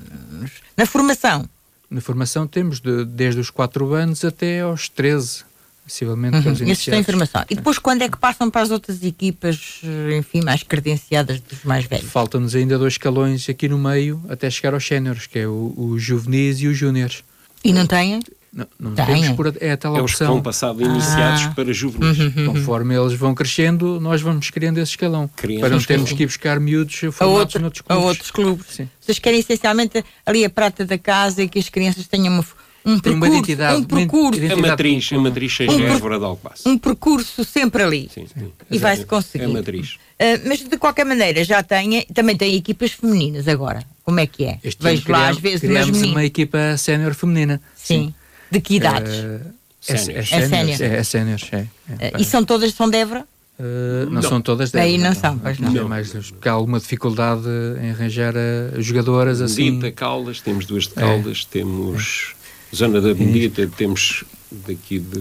na 0.78 0.86
formação. 0.86 1.48
Na 1.90 2.02
formação 2.02 2.48
temos 2.48 2.80
de, 2.80 3.06
desde 3.06 3.40
os 3.40 3.50
4 3.50 3.94
anos 3.94 4.26
até 4.26 4.62
aos 4.62 4.90
13, 4.90 5.44
possivelmente. 5.84 6.48
Uhum. 6.48 6.72
Esses 6.72 6.86
têm 6.86 7.04
formação. 7.04 7.46
E 7.50 7.56
depois 7.56 7.78
quando 7.78 8.02
é 8.02 8.10
que 8.10 8.18
passam 8.18 8.50
para 8.50 8.62
as 8.62 8.72
outras 8.72 9.04
equipas, 9.04 9.82
enfim, 10.18 10.42
mais 10.42 10.64
credenciadas 10.64 11.40
dos 11.40 11.64
mais 11.64 11.86
velhos? 11.86 12.10
Faltam-nos 12.10 12.56
ainda 12.56 12.78
dois 12.78 12.94
escalões 12.94 13.48
aqui 13.48 13.70
no 13.70 13.78
meio 13.78 14.24
até 14.28 14.50
chegar 14.50 14.74
aos 14.74 14.86
séniores, 14.86 15.28
que 15.28 15.40
é 15.40 15.48
o, 15.48 15.74
o 15.78 16.00
juvenis 16.00 16.60
e 16.60 16.68
os 16.68 16.78
júniores. 16.78 17.24
E 17.64 17.72
não 17.72 17.86
têm? 17.86 18.22
Não, 18.56 18.66
não 18.80 18.96
temos 18.96 19.30
por, 19.32 19.54
é 19.60 19.74
a 19.74 19.78
tal 19.78 19.98
é 19.98 20.02
opção. 20.02 20.06
Os 20.06 20.18
que 20.18 20.24
vão 20.24 20.42
passado 20.42 20.82
iniciados 20.82 21.42
ah. 21.44 21.54
para 21.54 21.74
juvenis. 21.74 22.18
Uhum, 22.18 22.34
uhum. 22.38 22.54
Conforme 22.54 22.96
eles 22.96 23.12
vão 23.12 23.36
crescendo, 23.36 24.00
nós 24.00 24.22
vamos 24.22 24.50
criando 24.50 24.78
esse 24.78 24.92
escalão. 24.92 25.30
Criando 25.36 25.60
para 25.60 25.70
não 25.72 25.80
termos 25.82 26.14
que 26.14 26.24
ir 26.24 26.26
buscar 26.26 26.58
miúdos 26.58 26.96
formados 26.96 27.20
a, 27.20 27.26
outro, 27.28 27.60
noutros 27.60 27.82
clubes. 27.82 28.04
A 28.04 28.08
outros 28.08 28.32
clubes. 28.32 28.66
Sim. 28.70 28.90
Vocês 29.02 29.20
querem 29.20 29.42
essencialmente 29.42 30.02
ali 30.26 30.46
a 30.46 30.50
prata 30.50 30.86
da 30.86 30.98
casa 30.98 31.44
e 31.44 31.50
que 31.50 31.60
as 31.60 31.68
crianças 31.68 32.08
tenham 32.08 32.34
uma, 32.34 32.46
um 32.86 32.98
percurso, 32.98 33.18
uma 33.18 33.28
identidade, 33.28 33.76
um 33.76 33.84
percurso. 33.84 34.20
Uma 34.20 34.38
identidade 34.38 34.66
a 34.66 34.68
matriz, 34.70 35.10
a 35.12 35.18
matriz 35.18 35.54
seja 35.54 35.72
um, 35.74 35.88
Évora 35.88 36.18
de 36.18 36.24
Alcobaça. 36.24 36.70
Um 36.70 36.78
percurso 36.78 37.44
sempre 37.44 37.84
ali. 37.84 38.10
Sim, 38.14 38.26
sim. 38.34 38.54
E 38.72 38.78
vai-se 38.78 39.06
conseguir. 39.06 39.44
É 39.44 39.48
a 39.48 39.50
matriz. 39.50 39.96
Uh, 39.96 40.48
mas 40.48 40.60
de 40.60 40.78
qualquer 40.78 41.04
maneira 41.04 41.44
já 41.44 41.62
tem, 41.62 42.06
também 42.14 42.38
tem 42.38 42.56
equipas 42.56 42.92
femininas 42.92 43.50
agora. 43.50 43.84
Como 44.02 44.18
é 44.18 44.26
que 44.26 44.46
é? 44.46 44.60
Este 44.64 44.82
Vejo 44.82 45.12
lá 45.12 45.28
às 45.28 45.40
vezes 45.40 45.60
criamos 45.60 46.02
uma 46.04 46.24
equipa 46.24 46.78
sénior 46.78 47.14
feminina. 47.14 47.60
Sim. 47.76 48.06
sim. 48.06 48.16
De 48.52 48.62
que 48.62 48.76
idades? 48.76 49.14
Uh, 49.20 49.56
é 49.88 49.98
sénior. 49.98 50.82
É 50.82 51.04
sénior, 51.04 51.40
é, 51.52 51.58
é, 51.58 51.68
é, 52.08 52.12
E 52.20 52.26
são 52.26 52.44
todas 52.44 52.74
são 52.74 52.90
de 52.90 52.98
Évora? 52.98 53.26
Uh, 53.58 54.06
não, 54.06 54.14
não, 54.14 54.22
são 54.22 54.42
todas 54.42 54.72
de 54.72 54.80
Aí 54.80 54.98
não, 54.98 55.06
não 55.06 55.16
são, 55.16 55.38
pois 55.38 55.60
não. 55.60 55.72
não. 55.72 55.88
Mais, 55.88 56.12
porque 56.12 56.50
há 56.50 56.52
alguma 56.52 56.78
dificuldade 56.80 57.48
em 57.82 57.92
arranjar 57.92 58.34
uh, 58.36 58.82
jogadoras 58.82 59.40
assim. 59.40 59.72
Bendita, 59.72 59.92
Caldas, 59.92 60.42
temos 60.42 60.66
duas 60.66 60.88
de 60.88 60.94
Caldas, 60.96 61.46
temos 61.46 62.34
é. 62.72 62.76
Zona 62.76 63.00
da 63.00 63.14
Bendita, 63.14 63.66
temos 63.78 64.26
daqui 64.52 65.00
de, 65.00 65.20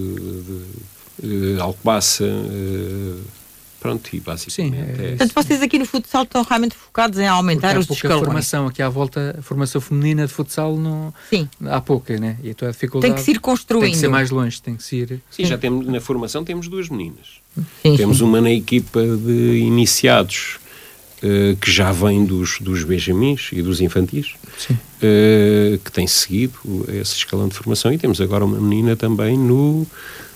de, 1.23 1.55
de 1.55 1.61
Alcobaça, 1.61 2.25
uh, 2.25 3.21
Pronto, 3.85 4.17
e 4.17 4.19
basicamente 4.19 4.55
Sim, 4.55 4.75
é, 4.75 5.05
é 5.05 5.09
Portanto, 5.11 5.33
vocês 5.35 5.61
aqui 5.61 5.79
no 5.79 5.85
futsal 5.85 6.23
estão 6.23 6.43
realmente 6.43 6.75
focados 6.75 7.19
em 7.19 7.27
aumentar 7.29 7.77
os 7.77 7.91
escalões. 7.91 8.23
Há 8.23 8.25
formação 8.25 8.67
aqui 8.67 8.81
à 8.81 8.89
volta, 8.89 9.37
a 9.39 9.43
formação 9.43 9.79
feminina 9.79 10.27
de 10.27 10.33
futsal 10.33 10.79
não, 10.79 11.13
Sim. 11.29 11.47
há 11.67 11.83
pouca, 11.83 12.17
né? 12.17 12.39
E 12.43 12.49
então 12.49 12.67
a 12.67 12.71
dificuldade 12.71 13.13
tem 13.13 13.21
que 13.21 13.23
se 13.23 13.33
ir 13.33 13.41
construindo. 13.41 13.83
Tem 13.83 13.93
que 13.93 13.99
ser 13.99 14.09
mais 14.09 14.31
longe, 14.31 14.63
tem 14.63 14.75
que 14.75 14.83
se 14.83 14.97
ir... 14.97 15.09
Sim, 15.09 15.43
Sim. 15.43 15.45
já 15.45 15.59
temos, 15.59 15.87
na 15.87 16.01
formação 16.01 16.43
temos 16.43 16.67
duas 16.67 16.89
meninas. 16.89 17.43
Sim, 17.83 17.95
temos 17.95 18.23
uma 18.23 18.41
na 18.41 18.51
equipa 18.51 19.03
de 19.03 19.59
iniciados 19.59 20.57
uh, 21.23 21.55
que 21.57 21.71
já 21.71 21.93
vem 21.93 22.25
dos, 22.25 22.61
dos 22.61 22.85
benjamins 22.85 23.51
e 23.53 23.61
dos 23.61 23.83
infantis, 23.83 24.33
uh, 24.33 25.79
que 25.85 25.93
tem 25.93 26.07
seguido 26.07 26.55
esse 26.89 27.17
escalão 27.17 27.49
de 27.49 27.55
formação 27.55 27.93
e 27.93 27.99
temos 27.99 28.19
agora 28.19 28.47
uma 28.47 28.59
menina 28.59 28.97
também 28.97 29.37
no 29.37 29.87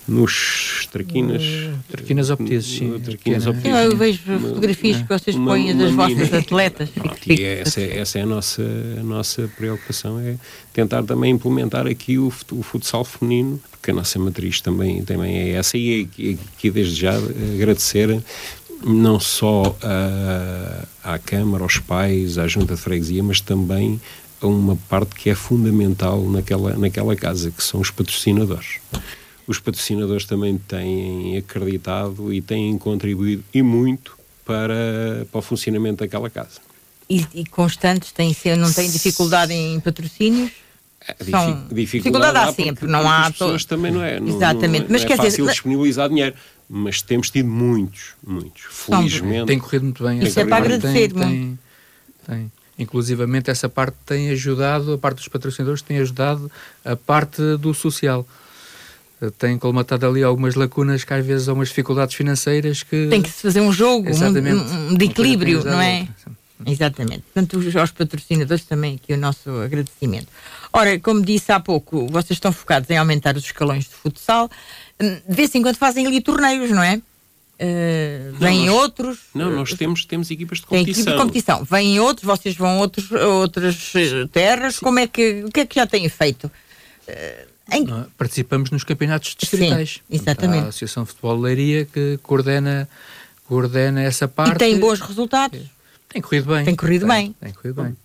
nos 0.09 0.89
traquinas. 0.91 1.43
Uh, 1.43 1.75
traquinas 1.91 2.31
optizes, 2.31 2.79
sim. 2.79 2.99
Traquinas 2.99 3.47
optizes. 3.47 3.85
Eu 3.85 3.97
vejo 3.97 4.19
fotografias 4.41 5.03
que 5.03 5.09
vocês 5.09 5.37
uma- 5.37 5.51
põem 5.51 5.73
uma 5.73 5.83
das 5.85 5.93
vossas 5.93 6.33
atletas. 6.33 6.89
E 7.27 7.43
essa, 7.43 7.81
é- 7.81 7.99
essa 7.99 8.19
é 8.19 8.23
a 8.23 8.27
nossa, 8.27 8.63
a 8.99 9.03
nossa 9.03 9.51
preocupação, 9.57 10.19
é 10.19 10.37
tentar 10.73 11.03
também 11.03 11.33
implementar 11.33 11.87
aqui 11.87 12.19
o, 12.19 12.33
o 12.53 12.63
futsal 12.63 13.05
feminino, 13.05 13.61
porque 13.71 13.91
a 13.91 13.95
nossa 13.95 14.19
matriz 14.19 14.61
também, 14.63 15.03
também 15.05 15.37
é 15.39 15.51
essa, 15.51 15.77
e 15.77 16.03
aqui, 16.11 16.39
aqui 16.57 16.71
desde 16.71 16.95
já 17.01 17.13
agradecer 17.55 18.23
não 18.83 19.21
só 19.21 19.77
a- 19.83 20.85
à 21.15 21.19
Câmara, 21.19 21.65
aos 21.65 21.79
pais, 21.79 22.39
à 22.39 22.47
Junta 22.49 22.75
de 22.77 22.81
Freguesia, 22.81 23.23
mas 23.23 23.41
também 23.41 24.01
a 24.41 24.47
uma 24.47 24.77
parte 24.89 25.15
que 25.17 25.29
é 25.29 25.35
fundamental 25.35 26.23
naquela, 26.31 26.77
naquela 26.79 27.17
casa, 27.17 27.51
que 27.51 27.63
são 27.63 27.81
os 27.81 27.91
patrocinadores. 27.91 28.77
Os 29.49 29.59
patrocinadores 29.59 30.25
também 30.27 30.59
têm 30.59 31.37
acreditado 31.39 32.33
e 32.33 32.41
têm 32.41 32.77
contribuído 32.79 33.43
e 33.53 33.63
muito 33.63 34.17
para, 34.45 35.27
para 35.33 35.39
o 35.39 35.43
funcionamento 35.43 36.05
daquela 36.05 36.29
casa. 36.31 36.61
E, 37.11 37.27
e 37.35 37.47
constantes, 37.47 38.13
têm, 38.13 38.33
se- 38.35 38.55
não 38.55 38.71
têm 38.71 38.91
dificuldade 38.91 39.53
em 39.55 39.81
patrocínios? 39.81 40.51
Difi- 41.19 41.31
São- 41.31 41.67
dificuldade 41.73 42.37
há 42.37 42.47
porque- 42.47 42.63
sempre, 42.65 42.87
não 42.87 42.99
porque 43.01 43.13
há 43.15 43.21
As 43.23 43.33
pessoas 43.33 43.65
to- 43.65 43.69
também 43.69 43.91
não 43.91 44.03
é. 44.05 44.21
Não, 44.21 44.29
Exatamente, 44.37 44.83
não, 44.83 44.91
mas 44.91 45.01
não 45.03 45.07
é 45.07 45.09
quer 45.09 45.17
dizer, 45.17 45.31
fácil 45.31 45.45
mas- 45.47 45.55
disponibilizar 45.55 46.09
dinheiro. 46.11 46.37
Mas 46.71 47.01
temos 47.01 47.31
tido 47.31 47.49
muitos, 47.49 48.11
muitos. 48.23 48.63
Felizmente. 48.69 49.47
Tem 49.47 49.59
corrido 49.59 49.85
muito 49.85 50.05
bem. 50.05 50.19
Isso 50.19 50.27
essa 50.29 50.41
é 50.43 50.45
para 50.45 50.57
agradecer, 50.59 51.11
Tem, 51.11 51.19
tem, 51.19 51.59
tem. 52.27 52.53
Inclusivamente 52.79 53.51
essa 53.51 53.71
parte 53.71 53.97
tem 54.05 54.29
ajudado, 54.29 54.93
a 54.93 54.99
parte 54.99 55.17
dos 55.17 55.29
patrocinadores 55.29 55.81
tem 55.81 55.97
ajudado 55.99 56.51
a 56.85 56.95
parte 56.95 57.41
do 57.57 57.73
social. 57.73 58.27
Eh, 59.21 59.31
Tem 59.37 59.59
colmatado 59.59 60.07
ali 60.07 60.23
algumas 60.23 60.55
lacunas 60.55 61.05
que 61.05 61.13
às 61.15 61.25
vezes 61.25 61.49
há 61.49 61.53
umas 61.53 61.69
dificuldades 61.69 62.15
financeiras 62.15 62.83
que... 62.83 63.09
Tem 63.09 63.23
que 63.23 63.31
se 63.31 63.43
fazer 63.43 63.61
um 63.61 63.73
jogo, 63.73 64.09
um, 64.11 64.91
um- 64.93 64.95
de 64.95 65.05
equilíbrio, 65.07 65.63
tem 65.63 65.73
não 65.73 65.81
é? 65.81 66.09
Exatamente. 66.67 67.23
Portanto, 67.33 67.59
os- 67.59 67.77
aos 67.77 67.91
patrocinadores 67.93 68.65
também 68.65 68.97
aqui 69.03 69.13
o 69.13 69.17
nosso 69.17 69.49
agradecimento. 69.61 70.29
Ora, 70.73 70.99
como 70.99 71.23
disse 71.23 71.51
há 71.53 71.61
pouco, 71.61 72.07
vocês 72.09 72.33
estão 72.37 72.53
focados 72.53 72.91
em 72.91 72.97
aumentar 72.99 73.37
os 73.37 73.45
escalões 73.45 73.85
de 73.85 73.91
futsal. 73.91 74.51
Hum, 75.01 75.17
De 75.29 75.35
vez 75.35 75.55
em 75.55 75.63
quando 75.63 75.77
fazem 75.77 76.07
ali 76.07 76.21
torneios, 76.21 76.71
não 76.71 76.83
é? 76.83 77.01
Uh, 77.61 78.35
vêm 78.39 78.67
nós- 78.67 78.75
outros. 78.77 79.19
Não, 79.35 79.51
nós 79.51 79.73
temos, 79.75 80.05
temos 80.05 80.31
equipas 80.31 80.59
de 80.59 80.67
Tem 80.67 80.81
equipe 80.83 80.95
competição. 80.95 81.17
de 81.17 81.23
competição. 81.23 81.65
Vêm 81.65 81.99
outros, 81.99 82.25
vocês 82.25 82.55
vão 82.57 82.69
a 82.71 82.77
outros, 82.79 83.11
a 83.13 83.27
outras 83.27 83.93
eh, 83.97 84.29
terras. 84.33 84.79
Como 84.79 84.99
é 85.01 85.09
que, 85.09 85.43
o 85.45 85.51
que 85.51 85.61
é 85.61 85.67
que 85.67 85.75
já 85.75 85.85
têm 85.87 86.09
feito? 86.09 86.49
Eh, 87.09 87.47
em- 87.73 87.85
é? 87.91 88.07
Participamos 88.17 88.71
nos 88.71 88.85
campeonatos 88.85 89.35
distritais. 89.39 90.01
exatamente. 90.11 90.63
Há 90.63 90.67
a 90.67 90.69
Associação 90.69 91.03
de 91.05 91.11
Futebol 91.11 91.37
de 91.37 91.43
Leiria 91.43 91.85
que 91.85 92.19
coordena, 92.23 92.89
coordena 93.47 94.03
essa 94.03 94.27
parte. 94.29 94.55
e 94.55 94.59
têm 94.59 94.79
bons 94.79 95.01
resultados. 95.01 95.61
Tem 96.09 96.23
corrido 96.23 96.47
bem. 96.55 96.65
Tem 96.65 96.75
corrido 96.77 97.07
bem. 97.07 97.35
Tem 97.41 97.53
corrido 97.53 97.83
bem. 97.83 97.93
E 97.93 97.97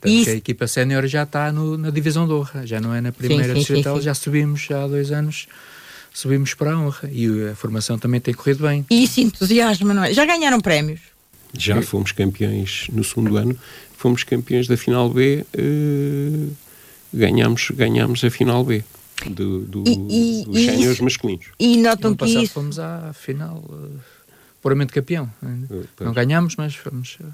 Tanto 0.00 0.12
isso- 0.14 0.24
que 0.26 0.30
a 0.30 0.34
equipa 0.34 0.66
sénior 0.68 1.06
já 1.06 1.22
está 1.24 1.50
no- 1.50 1.76
na 1.76 1.90
divisão 1.90 2.26
de 2.26 2.32
honra, 2.32 2.66
já 2.66 2.80
não 2.80 2.94
é 2.94 3.00
na 3.00 3.10
primeira 3.10 3.44
sim, 3.46 3.52
sim, 3.54 3.58
distrital, 3.58 3.96
sim. 3.96 4.02
já 4.02 4.14
subimos 4.14 4.60
já 4.60 4.84
há 4.84 4.86
dois 4.86 5.10
anos, 5.10 5.46
subimos 6.14 6.54
para 6.54 6.72
a 6.72 6.78
honra 6.78 7.10
e 7.10 7.48
a 7.48 7.54
formação 7.56 7.98
também 7.98 8.20
tem 8.20 8.32
corrido 8.34 8.62
bem. 8.66 8.86
E 8.90 9.02
isso 9.02 9.20
entusiasma, 9.20 9.92
não 9.92 10.04
é? 10.04 10.12
Já 10.14 10.24
ganharam 10.24 10.60
prémios? 10.60 11.00
Já 11.58 11.80
fomos 11.82 12.12
campeões 12.12 12.86
no 12.92 13.02
segundo 13.02 13.36
ano, 13.36 13.58
fomos 13.96 14.22
campeões 14.22 14.68
da 14.68 14.76
final 14.76 15.08
B, 15.08 15.44
eh, 15.54 16.48
ganhámos, 17.16 17.70
ganhámos 17.74 18.22
a 18.24 18.30
final 18.30 18.64
B 18.64 18.84
do, 19.26 19.60
do, 19.60 19.84
E- 19.88 20.40
e- 20.42 20.44
dos 20.44 20.64
séniores 20.64 21.00
masculinos. 21.00 21.46
E 21.58 21.76
No 21.76 21.82
notam 21.84 22.08
ano 22.10 22.16
que 22.16 22.24
passado 22.26 22.42
isso. 22.44 22.52
fomos 22.54 22.78
à 22.78 23.12
final, 23.14 23.64
eh, 23.70 23.98
puramente 24.62 24.92
campeão. 24.92 25.30
Pois. 25.68 25.86
Não 26.00 26.12
ganhámos, 26.12 26.54
mas 26.56 26.74
fomos. 26.74 27.16
eh, 27.20 27.26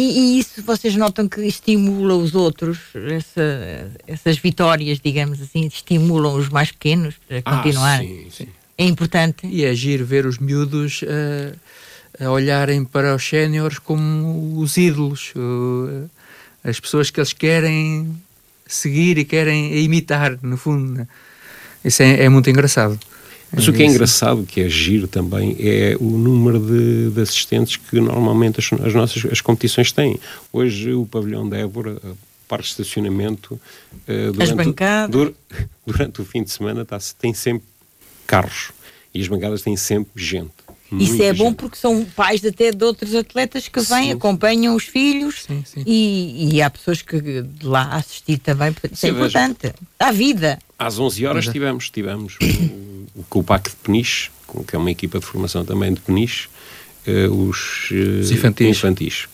E, 0.00 0.04
e 0.36 0.38
isso 0.38 0.62
vocês 0.62 0.94
notam 0.94 1.28
que 1.28 1.40
estimula 1.40 2.14
os 2.14 2.32
outros, 2.36 2.78
essa- 2.94 3.90
essas 4.06 4.38
vitórias, 4.38 5.00
digamos 5.00 5.42
assim, 5.42 5.66
estimulam 5.66 6.36
os 6.36 6.48
mais 6.48 6.70
pequenos 6.70 7.16
a 7.28 7.40
Ah, 7.44 7.62
continuar. 7.62 7.98
sim, 8.00 8.26
sim. 8.30 8.46
É 8.78 8.84
importante. 8.84 9.44
E 9.44 9.64
é 9.64 9.74
giro 9.74 10.06
ver 10.06 10.24
os 10.24 10.38
miúdos 10.38 11.00
a 12.20 12.30
olharem 12.30 12.84
para 12.84 13.12
os 13.14 13.28
séniores 13.28 13.80
como 13.80 14.60
os 14.60 14.76
ídolos, 14.76 15.32
as 16.62 16.78
pessoas 16.78 17.10
que 17.10 17.18
eles 17.18 17.32
querem 17.32 18.16
seguir 18.68 19.18
e 19.18 19.24
querem 19.24 19.76
imitar, 19.82 20.38
no 20.42 20.56
fundo. 20.56 20.92
né? 20.92 21.08
Isso 21.84 22.02
é, 22.02 22.24
é 22.24 22.28
muito 22.28 22.48
engraçado. 22.50 22.98
Mas 23.50 23.66
o 23.66 23.72
que 23.72 23.82
é 23.82 23.86
engraçado, 23.86 24.44
que 24.44 24.60
é 24.60 24.68
giro 24.68 25.08
também, 25.08 25.56
é 25.58 25.96
o 25.98 26.04
número 26.18 26.58
de, 26.60 27.10
de 27.10 27.20
assistentes 27.22 27.76
que 27.76 27.98
normalmente 27.98 28.60
as, 28.60 28.70
as 28.86 28.92
nossas 28.94 29.24
as 29.32 29.40
competições 29.40 29.90
têm. 29.90 30.20
Hoje 30.52 30.92
o 30.92 31.06
pavilhão 31.06 31.48
de 31.48 31.56
Évora, 31.56 31.96
a 32.04 32.10
parte 32.46 32.64
de 32.66 32.70
estacionamento, 32.82 33.58
eh, 34.06 34.30
durante, 34.32 34.54
dur- 35.10 35.34
durante 35.86 36.20
o 36.20 36.24
fim 36.26 36.42
de 36.42 36.50
semana 36.50 36.84
tá, 36.84 36.98
tem 37.18 37.32
sempre 37.32 37.66
carros 38.26 38.70
e 39.14 39.22
as 39.22 39.28
bancadas 39.28 39.62
têm 39.62 39.76
sempre 39.78 40.10
gente. 40.22 40.50
Isso 40.92 41.10
muita 41.10 41.24
é 41.24 41.32
bom 41.34 41.44
gente. 41.48 41.56
porque 41.56 41.76
são 41.76 42.04
pais 42.16 42.44
até 42.44 42.70
de 42.70 42.82
outros 42.84 43.14
atletas 43.14 43.68
que 43.68 43.80
vêm, 43.80 44.04
Sim. 44.04 44.12
acompanham 44.12 44.74
os 44.74 44.84
filhos 44.84 45.44
Sim, 45.46 45.62
sim. 45.66 45.82
E, 45.86 46.54
e 46.54 46.62
há 46.62 46.70
pessoas 46.70 47.02
que 47.02 47.20
de 47.20 47.66
lá 47.66 47.94
assistir 47.96 48.38
também. 48.38 48.74
Isso 48.90 49.06
é 49.06 49.10
importante. 49.10 49.72
Dá 49.98 50.10
vida. 50.10 50.58
Às 50.78 50.98
11 50.98 51.26
horas 51.26 51.46
é. 51.48 51.52
tivemos, 51.52 51.90
tivemos 51.90 52.36
o, 53.14 53.20
o 53.20 53.24
Copac 53.28 53.68
de 53.68 53.76
Peniche, 53.76 54.30
que 54.66 54.74
é 54.74 54.78
uma 54.78 54.90
equipa 54.90 55.18
de 55.18 55.26
formação 55.26 55.64
também 55.64 55.92
de 55.92 56.00
Peniche, 56.00 56.48
eh, 57.06 57.28
os, 57.28 57.88
eh, 57.92 58.20
Os 58.20 58.30
infantis. 58.30 58.68
infantis. 58.68 59.28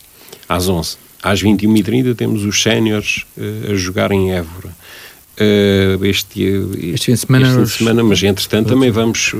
Às 0.49 0.67
11. 0.67 0.97
Às 1.23 1.41
21h30 1.41 2.15
temos 2.15 2.43
os 2.43 2.61
séniores 2.61 3.25
eh, 3.37 3.71
a 3.71 3.75
jogar 3.75 4.11
em 4.11 4.33
Évora. 4.33 4.75
Eh, 5.37 5.97
este, 6.03 6.43
Este 6.93 7.05
fim 7.07 7.13
de 7.13 7.17
semana 7.19 7.45
este 7.47 7.53
fim 7.55 7.61
de 7.63 7.63
os- 7.69 7.73
semana, 7.73 8.03
mas 8.03 8.23
entretanto 8.23 8.67
também 8.69 8.91
vamos, 8.91 9.33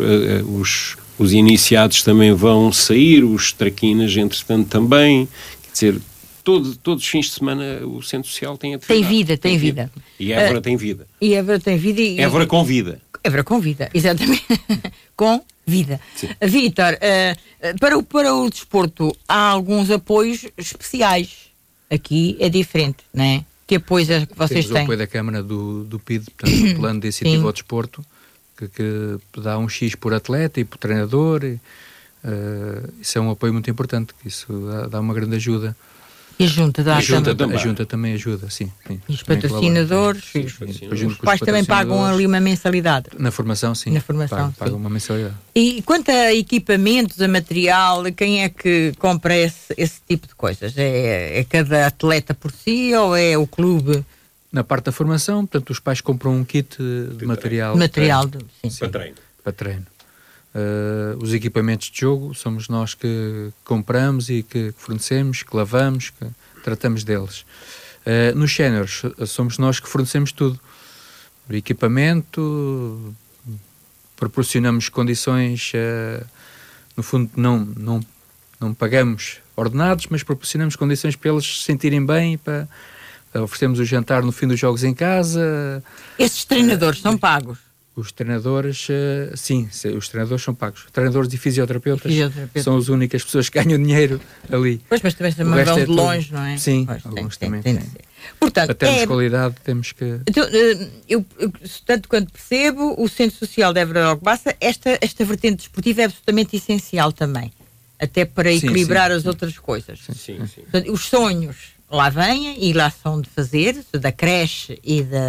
os, 0.48 0.96
os 1.18 1.34
iniciados 1.34 2.04
também 2.04 2.34
vão 2.34 2.72
sair, 2.72 3.24
os 3.24 3.52
traquinas 3.52 4.16
entretanto 4.16 4.68
também, 4.70 5.28
quer 5.64 5.72
dizer, 5.72 6.02
todo, 6.44 6.76
todos 6.78 7.04
os 7.04 7.10
fins 7.10 7.26
de 7.28 7.32
semana 7.34 7.86
o 7.86 8.02
Centro 8.02 8.30
Social 8.30 8.58
tem 8.58 8.76
atividade. 8.76 9.08
vida, 9.08 9.38
tem 9.38 9.58
vida. 9.58 9.92
E 10.20 10.32
Évora 10.32 10.58
Eh, 10.58 10.62
tem 10.62 10.78
vida. 10.78 11.08
E 11.20 11.34
Évora 11.34 11.60
tem 11.60 11.78
vida. 11.78 12.02
E, 12.02 12.20
Évora 12.20 12.46
com 12.46 12.64
vida. 12.64 13.02
Évora 13.24 13.44
com 13.44 13.60
vida, 13.60 13.90
exatamente. 13.94 14.46
com 15.18 15.42
vida. 15.66 16.00
Sim. 16.16 16.30
Vítor, 16.44 16.98
eh, 17.02 17.36
eh, 17.60 17.74
para, 17.80 17.98
o, 17.98 18.04
para 18.04 18.34
o 18.36 18.50
desporto 18.50 19.16
há 19.28 19.50
alguns 19.50 19.90
apoios 19.90 20.46
especiais. 20.58 21.46
Aqui 21.90 22.36
é 22.40 22.50
diferente, 22.50 22.98
não 23.14 23.24
é? 23.24 23.46
Que 23.68 23.76
apoios 23.76 24.10
é 24.10 24.26
que 24.26 24.36
vocês 24.38 24.66
Temos 24.66 24.72
o 24.72 24.74
têm? 24.74 24.84
apoio 24.84 24.98
da 24.98 25.08
Câmara 25.08 25.42
do, 25.42 25.84
do 25.84 26.00
PID, 26.00 26.26
portanto, 26.38 26.72
o 26.72 26.76
Plano 26.78 27.00
de 27.00 27.08
Incentivo 27.08 27.48
ao 27.48 27.54
Desporto, 27.54 28.06
que, 28.58 28.68
que 28.68 29.18
dá 29.42 29.58
um 29.58 29.68
X 29.70 29.96
por 29.96 30.14
atleta 30.14 30.60
e 30.60 30.64
por 30.66 30.78
treinador. 30.78 31.44
e, 31.44 31.60
eh, 32.24 32.84
isso 33.02 33.18
é 33.18 33.22
um 33.22 33.30
apoio 33.32 33.54
muito 33.54 33.70
importante, 33.70 34.14
que 34.22 34.28
isso 34.28 34.48
dá, 34.72 34.88
dá 34.88 35.00
uma 35.00 35.14
grande 35.14 35.36
ajuda. 35.36 35.76
E 36.38 36.44
a 36.44 36.48
junta 36.48 36.84
dá 36.84 36.98
a, 36.98 37.00
junta, 37.00 37.34
também. 37.34 37.56
a 37.56 37.60
junta 37.60 37.86
também 37.86 38.14
ajuda, 38.14 38.50
sim. 38.50 38.70
sim. 38.86 39.00
E 39.08 39.14
os 39.14 39.24
patrocinadores, 39.24 40.22
os- 40.22 40.32
sim, 40.32 41.06
os 41.08 41.18
pais 41.20 41.40
também 41.40 41.64
pagam 41.64 42.04
ali 42.04 42.28
uma 42.28 42.42
mensalidade. 42.42 43.06
Na 43.18 43.32
formação, 43.32 43.74
sim. 43.74 43.92
Na 43.92 44.02
formação, 44.02 44.38
Pagam, 44.38 44.52
sim. 44.52 44.56
pagam 44.60 44.78
uma 44.78 44.90
mensalidade. 44.90 45.34
E 45.56 45.82
quanto 45.84 46.10
a 46.12 46.34
equipamentos, 46.34 47.22
a 47.22 47.28
material, 47.30 48.04
quem 48.12 48.44
é 48.44 48.50
que 48.50 48.92
compra 49.00 49.34
esse, 49.34 49.74
esse 49.78 50.02
tipo 50.06 50.28
de 50.28 50.36
coisas? 50.36 50.78
É, 50.78 51.40
é 51.40 51.44
cada 51.46 51.88
atleta 51.88 52.34
por 52.34 52.52
si 52.52 52.94
ou 52.94 53.16
é 53.16 53.38
o 53.38 53.48
clube 53.48 54.04
Na 54.56 54.64
parte 54.64 54.86
da 54.86 54.94
formação, 54.94 55.46
portanto, 55.46 55.70
os 55.72 55.82
pais 55.82 56.00
compram 56.00 56.34
um 56.34 56.46
kit 56.46 56.78
de 56.78 57.26
material, 57.26 57.74
de 57.74 57.80
material? 57.80 58.26
De, 58.26 58.38
sim. 58.70 58.80
Para 58.80 58.90
treino. 58.90 59.16
para 59.44 59.52
treino. 59.52 59.86
Eh, 60.56 61.18
os 61.20 61.34
equipamentos 61.34 61.92
de 61.92 62.00
jogo 62.00 62.34
somos 62.34 62.70
nós 62.70 62.94
que 62.94 63.52
compramos 63.66 64.30
e 64.30 64.44
que 64.44 64.74
fornecemos, 64.78 65.44
que 65.44 65.54
lavamos, 65.54 66.10
que 66.10 66.26
tratamos 66.64 67.04
deles. 67.04 67.46
Eh, 68.06 68.32
nos 68.34 68.56
séniores, 68.56 69.02
somos 69.28 69.58
nós 69.58 69.82
que 69.82 69.90
fornecemos 69.90 70.32
tudo. 70.32 70.58
O 71.50 71.54
equipamento, 71.54 73.14
proporcionamos 74.16 74.88
condições, 74.88 75.74
eh, 75.76 76.24
no 76.96 77.04
fundo, 77.04 77.30
não, 77.36 77.60
não, 77.60 78.00
não 78.58 78.74
pagamos 78.74 79.40
ordenados, 79.54 80.08
mas 80.10 80.24
proporcionamos 80.24 80.78
condições 80.78 81.18
para 81.18 81.30
eles 81.30 81.58
se 81.58 81.64
sentirem 81.66 82.06
bem, 82.06 82.36
e 82.36 82.38
para 82.38 82.70
oferecemos 83.42 83.80
o 83.80 83.86
jantar 83.86 84.24
no 84.24 84.32
fim 84.32 84.48
dos 84.48 84.60
jogos 84.60 84.84
em 84.84 84.94
casa, 84.94 85.84
Esses 86.18 86.46
treinadores 86.46 87.00
são 87.02 87.18
pagos. 87.18 87.60
os 87.96 88.12
treinadores, 88.12 88.88
eh, 88.90 89.32
sim, 89.36 89.70
os 89.98 90.10
treinadores 90.10 90.44
são 90.44 90.54
pagos. 90.54 90.86
Treinadores 90.92 91.32
e 91.34 91.38
fisioterapeutas, 91.38 92.12
Fisioterapeutas. 92.12 92.64
são 92.64 92.76
as 92.78 92.90
únicas 92.90 93.24
pessoas 93.24 93.48
que 93.50 93.62
ganham 93.62 93.82
dinheiro 93.82 94.20
ali. 94.52 94.82
Pois, 94.90 95.02
mas 95.02 95.14
também 95.14 95.32
também 95.34 95.64
vão 95.64 95.78
é 95.78 95.80
de 95.80 95.86
tudo. 95.86 95.96
longe, 96.02 96.34
não 96.34 96.44
é? 96.44 96.58
Sim, 96.58 96.86
Pois, 96.86 97.06
alguns 97.06 97.38
tem- 97.38 97.50
também 97.50 97.62
tem. 97.62 97.80
Portanto, 98.40 98.66
Para 98.68 98.76
termos 98.76 99.02
é- 99.02 99.08
qualidade, 99.08 99.56
temos 99.64 99.92
que. 99.92 100.20
Então, 100.28 100.44
eh, 100.46 100.90
eu, 101.08 101.24
eu, 101.40 101.54
tanto 101.86 102.10
quanto 102.10 102.32
percebo, 102.34 102.96
o 102.98 103.08
Centro 103.08 103.38
Social 103.38 103.72
de 103.72 103.80
Évora 103.80 104.06
Alcobaça, 104.06 104.56
esta, 104.60 104.98
esta 105.00 105.24
vertente 105.24 105.58
desportiva 105.58 106.02
é 106.02 106.06
absolutamente 106.06 106.56
essencial 106.58 107.14
também, 107.14 107.54
até 108.00 108.26
para 108.26 108.50
Sim, 108.50 108.58
equilibrar 108.58 109.12
sim, 109.12 109.18
as 109.18 109.22
sim. 109.22 109.28
outras 109.30 109.58
coisas. 109.60 110.00
Sim, 110.16 110.46
sim. 110.48 110.62
Portanto, 110.64 110.92
os 110.92 111.06
sonhos 111.06 111.75
lá 111.92 112.10
vêm 112.10 112.64
e 112.64 112.74
lá 112.74 112.90
são 112.90 113.22
de 113.22 113.30
fazer, 113.30 113.84
da 113.94 114.12
creche 114.12 114.80
e 114.84 115.04
da, 115.04 115.20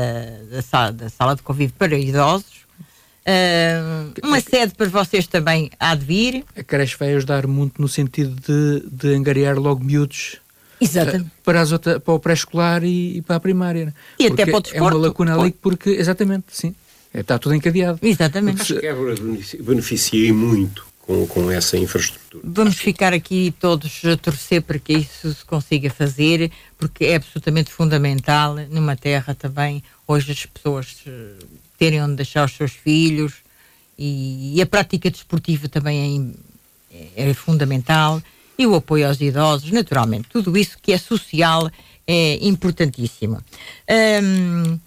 da, 0.50 0.62
sala, 0.62 0.92
da 0.92 1.08
sala 1.08 1.36
de 1.36 1.42
convívio 1.42 1.74
para 1.78 1.96
idosos. 1.98 2.66
Ah, 3.24 4.06
uma 4.22 4.40
sede 4.40 4.74
para 4.74 4.86
vocês 4.88 5.26
também 5.26 5.70
há 5.80 5.94
de 5.94 6.04
vir. 6.04 6.44
A 6.56 6.62
creche 6.62 6.96
vai 6.98 7.14
ajudar 7.14 7.46
muito 7.46 7.80
no 7.82 7.88
sentido 7.88 8.36
de, 8.40 8.88
de 8.90 9.14
angariar 9.14 9.58
logo 9.58 9.82
miúdos 9.84 10.36
Exatamente. 10.80 11.26
eh, 11.26 11.40
para, 11.42 11.60
as 11.60 11.72
outra, 11.72 11.98
para 11.98 12.14
o 12.14 12.20
pré-escolar 12.20 12.84
e, 12.84 13.16
e 13.18 13.22
para 13.22 13.36
a 13.36 13.40
primária. 13.40 13.86
né? 13.86 13.94
E 14.18 14.26
até 14.26 14.44
Porque 14.46 14.50
para 14.52 14.54
o 14.54 14.58
É 14.58 14.62
desporto. 14.62 14.96
uma 14.98 15.06
lacuna 15.08 15.40
ali 15.40 15.50
porque, 15.50 15.90
exatamente, 15.90 16.44
sim. 16.50 16.74
É, 17.12 17.20
Está 17.20 17.38
tudo 17.38 17.54
encadeado. 17.54 17.98
Exatamente. 18.02 18.62
Acho 18.62 18.78
que 18.78 18.86
Évora 18.86 19.14
benefici- 19.14 19.62
beneficiei 19.62 20.32
muito 20.32 20.86
com, 21.06 21.26
com 21.26 21.50
essa 21.50 21.78
infraestrutura. 21.78 22.42
Vamos 22.44 22.76
ficar 22.76 23.12
aqui 23.12 23.54
todos 23.60 24.04
a 24.04 24.16
torcer 24.16 24.62
para 24.62 24.78
que 24.78 24.94
isso 24.94 25.32
se 25.32 25.44
consiga 25.44 25.88
fazer, 25.88 26.50
porque 26.76 27.04
é 27.04 27.16
absolutamente 27.16 27.70
fundamental 27.70 28.56
numa 28.70 28.96
terra 28.96 29.34
também, 29.34 29.82
hoje 30.06 30.32
as 30.32 30.46
pessoas 30.46 30.96
eh, 31.06 31.44
terem 31.78 32.02
onde 32.02 32.16
deixar 32.16 32.44
os 32.44 32.52
seus 32.52 32.72
filhos 32.72 33.34
e, 33.98 34.56
e 34.56 34.62
a 34.62 34.66
prática 34.66 35.10
desportiva 35.10 35.68
também 35.68 36.34
é 36.42 36.56
é, 37.16 37.30
é 37.30 37.34
fundamental 37.34 38.22
e 38.58 38.66
o 38.66 38.74
apoio 38.74 39.06
aos 39.06 39.20
idosos, 39.20 39.70
naturalmente, 39.70 40.28
tudo 40.30 40.56
isso 40.56 40.78
que 40.80 40.92
é 40.92 40.98
social 40.98 41.70
é 42.06 42.38
importantíssimo. 42.40 43.42
Ahm, 43.88 44.78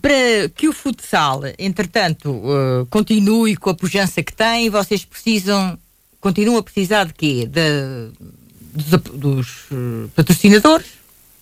para- 0.00 0.48
que 0.54 0.68
o 0.68 0.72
futsal, 0.72 1.42
entretanto, 1.58 2.42
eh, 2.44 2.86
continue 2.88 3.56
com 3.56 3.70
a 3.70 3.74
pujança 3.74 4.22
que 4.22 4.32
tem, 4.32 4.70
vocês 4.70 5.04
precisam, 5.04 5.78
continuam 6.20 6.58
a 6.58 6.62
precisar 6.62 7.04
de 7.06 7.14
quê? 7.14 7.46
De- 7.46 8.10
dos, 8.72 9.00
dos, 9.12 9.48
eh, 9.72 10.08
patrocinadores, 10.14 10.86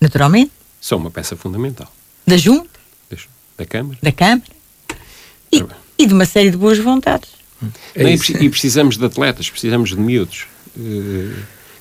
naturalmente, 0.00 0.50
São 0.80 0.98
uma 0.98 1.10
peça 1.10 1.36
fundamental 1.36 1.92
da 2.26 2.36
Junta, 2.36 2.78
Deixa- 3.10 3.28
da 3.56 3.64
Câmara. 3.66 3.98
da 4.02 4.12
Câmara 4.12 4.42
e, 5.52 5.64
e 5.98 6.06
de 6.06 6.14
uma 6.14 6.24
série 6.24 6.50
de 6.50 6.56
boas 6.56 6.78
vontades. 6.78 7.30
É 7.94 8.04
e, 8.14 8.44
e 8.44 8.48
precisamos 8.50 8.96
de 8.96 9.04
atletas, 9.04 9.50
precisamos 9.50 9.90
de 9.90 9.96
miúdos, 9.96 10.46
eh, 10.76 11.34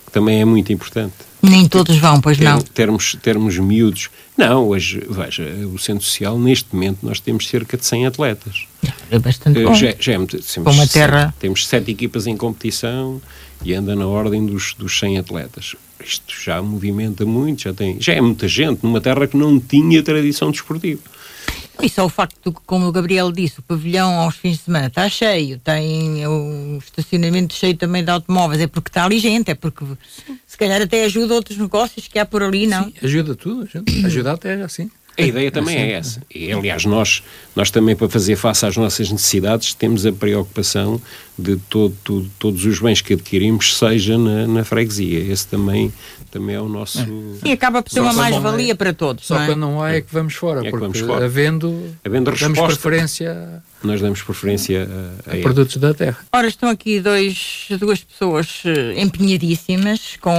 que 0.06 0.12
também 0.12 0.42
é 0.42 0.46
muito 0.46 0.72
importante. 0.74 1.14
Nem 1.50 1.68
todos 1.68 1.98
vão, 1.98 2.20
pois 2.22 2.38
não. 2.40 2.60
Ter- 2.62 2.70
Termos, 2.72 3.18
termos 3.22 3.58
miúdos. 3.58 4.10
Não, 4.38 4.68
hoje, 4.68 5.02
veja, 5.10 5.44
o 5.74 5.78
Centro 5.80 6.04
Social, 6.06 6.38
neste 6.38 6.68
momento, 6.74 7.00
nós 7.04 7.20
temos 7.20 7.48
cerca 7.48 7.76
de 7.78 7.86
100 7.86 8.06
atletas. 8.08 8.66
É 9.10 9.18
bastante 9.18 9.60
Eh, 9.60 9.64
bom. 9.64 9.74
Já, 9.74 9.88
já 10.00 10.14
é 10.14 10.18
temos 10.26 10.58
uma 10.58 10.88
terra- 10.88 11.26
sete- 11.28 11.36
temos 11.40 11.68
sete 11.68 11.92
equipas 11.92 12.28
em 12.28 12.36
competição 12.38 13.22
e 13.64 13.74
anda 13.74 13.96
na 13.96 14.06
ordem 14.06 14.46
dos, 14.46 14.74
dos 14.78 14.98
100 15.00 15.18
atletas. 15.18 15.76
Isto 16.04 16.34
já 16.44 16.62
movimenta 16.62 17.26
muito, 17.26 17.64
já, 17.64 17.74
tem, 17.74 17.98
já 18.00 18.14
é 18.14 18.22
muita 18.22 18.48
gente 18.48 18.80
numa 18.84 19.02
terra 19.02 19.26
que 19.28 19.36
não 19.36 19.60
tinha 19.60 20.04
tradição 20.04 20.52
desportiva. 20.52 21.02
E 21.82 21.90
só 21.90 22.06
o 22.06 22.10
facto, 22.10 22.50
de, 22.50 22.58
como 22.66 22.88
o 22.88 22.92
Gabriel 22.92 23.32
disse, 23.32 23.60
o 23.60 23.62
pavilhão 23.62 24.12
aos 24.20 24.36
fins 24.36 24.58
de 24.58 24.64
semana 24.64 24.88
está 24.88 25.08
cheio, 25.10 25.60
tem 25.60 26.26
o 26.26 26.80
estacionamento 26.80 27.54
cheio 27.54 27.76
também 27.78 28.04
de 28.04 28.10
automóveis, 28.10 28.60
é 28.62 28.68
porque 28.68 28.90
está 28.90 29.06
ali 29.06 29.20
gente, 29.20 29.52
é 29.52 29.56
porque 29.56 29.86
se 30.48 30.58
calhar 30.58 30.82
até 30.82 31.04
ajuda 31.06 31.36
outros 31.36 31.58
negócios 31.58 32.08
que 32.08 32.18
há 32.18 32.26
por 32.26 32.42
ali, 32.42 32.66
não? 32.66 32.86
Sim, 32.86 32.94
ajuda 33.04 33.36
tudo, 33.36 33.64
ajuda, 33.72 34.08
ajuda 34.08 34.32
até 34.34 34.54
assim. 34.62 34.90
A 35.20 35.24
ideia 35.24 35.52
também 35.52 35.76
é 35.76 35.92
essa. 35.94 36.22
E, 36.34 36.52
aliás, 36.52 36.86
nós, 36.86 37.24
nós 37.56 37.72
também, 37.72 37.96
para 37.96 38.08
fazer 38.08 38.36
face 38.36 38.64
às 38.68 38.78
nossas 38.78 39.12
necessidades, 39.12 39.74
temos 39.74 40.06
a 40.06 40.12
preocupação 40.12 41.02
de 41.38 41.56
todo, 41.56 41.98
tudo- 42.04 42.30
todos 42.38 42.64
os 42.66 42.78
bens 42.80 43.02
que 43.02 43.14
adquirimos 43.14 43.78
seja 43.80 44.16
na, 44.16 44.46
na 44.46 44.64
freguesia. 44.64 45.18
Esse 45.20 45.48
também, 45.48 45.92
também 46.38 46.56
é 46.56 46.62
o 46.62 46.70
nosso. 46.70 47.00
E 47.44 47.52
acaba 47.52 47.82
por 47.82 47.90
ser 47.92 48.00
Só 48.00 48.04
uma 48.06 48.14
mais-valia 48.14 48.72
é- 48.72 48.76
para 48.76 48.94
todos, 48.94 49.26
Só 49.26 49.36
não 49.36 49.42
é? 49.42 49.46
quando 49.48 49.60
não 49.60 49.82
há 49.82 49.94
é 49.94 50.02
que 50.02 50.14
vamos 50.14 50.34
fora, 50.36 50.60
É 50.60 50.64
que 50.64 50.70
porque 50.70 50.84
vamos 50.86 51.00
fora. 51.00 51.26
havendo, 51.26 51.96
Havendo 52.06 52.26
damos 52.26 52.42
resposta. 52.42 52.80
preferência 52.82 53.64
Nós 53.84 54.02
damos 54.02 54.22
preferência 54.22 54.88
a, 55.28 55.32
a 55.32 55.36
a 55.36 55.42
produtos 55.42 55.78
da 55.78 55.94
terra. 55.94 56.18
Ora, 56.34 56.48
estão 56.48 56.70
aqui 56.70 57.00
dois, 57.00 57.68
duas 57.80 58.04
pessoas 58.04 58.64
eh, 58.66 59.00
empenhadíssimas, 59.02 60.18
com 60.20 60.34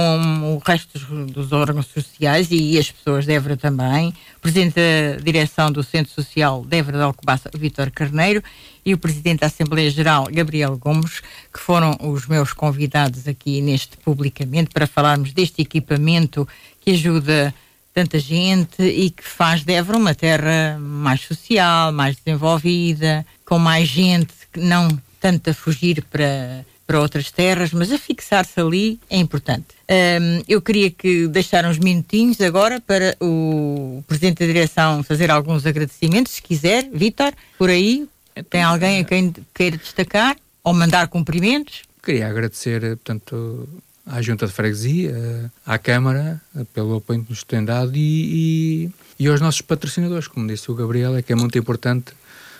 o 0.55 0.61
resto 0.65 0.97
dos, 0.99 1.31
dos 1.31 1.51
órgãos 1.51 1.87
sociais 1.87 2.47
e 2.51 2.77
as 2.77 2.91
pessoas 2.91 3.25
de 3.25 3.33
Évora 3.33 3.55
também. 3.57 4.13
Presidente 4.41 4.75
da 4.75 5.21
Direção 5.23 5.71
do 5.71 5.83
Centro 5.83 6.11
Social 6.11 6.65
de 6.65 6.81
de 6.81 7.01
Alcobaça, 7.01 7.49
Vítor 7.53 7.91
Carneiro, 7.91 8.43
e 8.85 8.93
o 8.93 8.97
Presidente 8.97 9.41
da 9.41 9.47
Assembleia 9.47 9.89
Geral, 9.91 10.27
Gabriel 10.31 10.77
Gomes, 10.77 11.21
que 11.53 11.59
foram 11.59 11.97
os 12.01 12.25
meus 12.25 12.53
convidados 12.53 13.27
aqui 13.27 13.61
neste 13.61 13.97
publicamente 13.97 14.71
para 14.73 14.87
falarmos 14.87 15.33
deste 15.33 15.61
equipamento 15.61 16.47
que 16.79 16.91
ajuda 16.91 17.53
tanta 17.93 18.17
gente 18.17 18.81
e 18.81 19.09
que 19.09 19.23
faz 19.23 19.63
de 19.63 19.81
uma 19.95 20.15
terra 20.15 20.77
mais 20.79 21.21
social, 21.21 21.91
mais 21.91 22.15
desenvolvida, 22.15 23.25
com 23.45 23.59
mais 23.59 23.87
gente, 23.87 24.33
que 24.53 24.59
não 24.59 24.87
tanto 25.19 25.49
a 25.49 25.53
fugir 25.53 26.03
para, 26.05 26.65
para 26.89 26.99
outras 26.99 27.29
terras, 27.29 27.71
mas 27.71 27.91
a 27.91 27.99
fixar-se 27.99 28.59
ali 28.59 28.99
é 29.11 29.17
importante. 29.17 29.67
Hum, 29.87 30.41
eu 30.47 30.59
queria 30.59 30.89
que 30.89 31.27
deixar 31.27 31.63
uns 31.63 31.77
minutinhos 31.77 32.41
agora 32.41 32.81
para 32.81 33.15
o 33.21 34.03
Presidente 34.07 34.39
da 34.39 34.47
Direção 34.47 35.03
fazer 35.03 35.29
alguns 35.29 35.67
agradecimentos, 35.67 36.31
se 36.31 36.41
quiser. 36.41 36.89
Vítor, 36.91 37.31
por 37.59 37.69
aí, 37.69 38.09
tem 38.49 38.63
alguém 38.63 39.01
a 39.01 39.03
quem 39.03 39.31
queira 39.53 39.77
destacar 39.77 40.35
ou 40.63 40.73
mandar 40.73 41.07
cumprimentos? 41.09 41.83
Queria 42.01 42.27
agradecer, 42.27 42.81
portanto, 42.81 43.69
à 44.03 44.19
Junta 44.23 44.47
de 44.47 44.53
Freguesia, 44.53 45.51
à 45.63 45.77
Câmara, 45.77 46.41
pelo 46.73 46.95
apoio 46.95 47.23
que 47.23 47.29
nos 47.29 47.43
tem 47.43 47.63
dado 47.63 47.95
e, 47.95 48.89
e, 49.19 49.23
e 49.25 49.27
aos 49.27 49.39
nossos 49.39 49.61
patrocinadores, 49.61 50.27
como 50.27 50.47
disse 50.47 50.71
o 50.71 50.73
Gabriel, 50.73 51.15
é 51.15 51.21
que 51.21 51.31
é 51.31 51.35
muito 51.35 51.55
importante. 51.55 52.13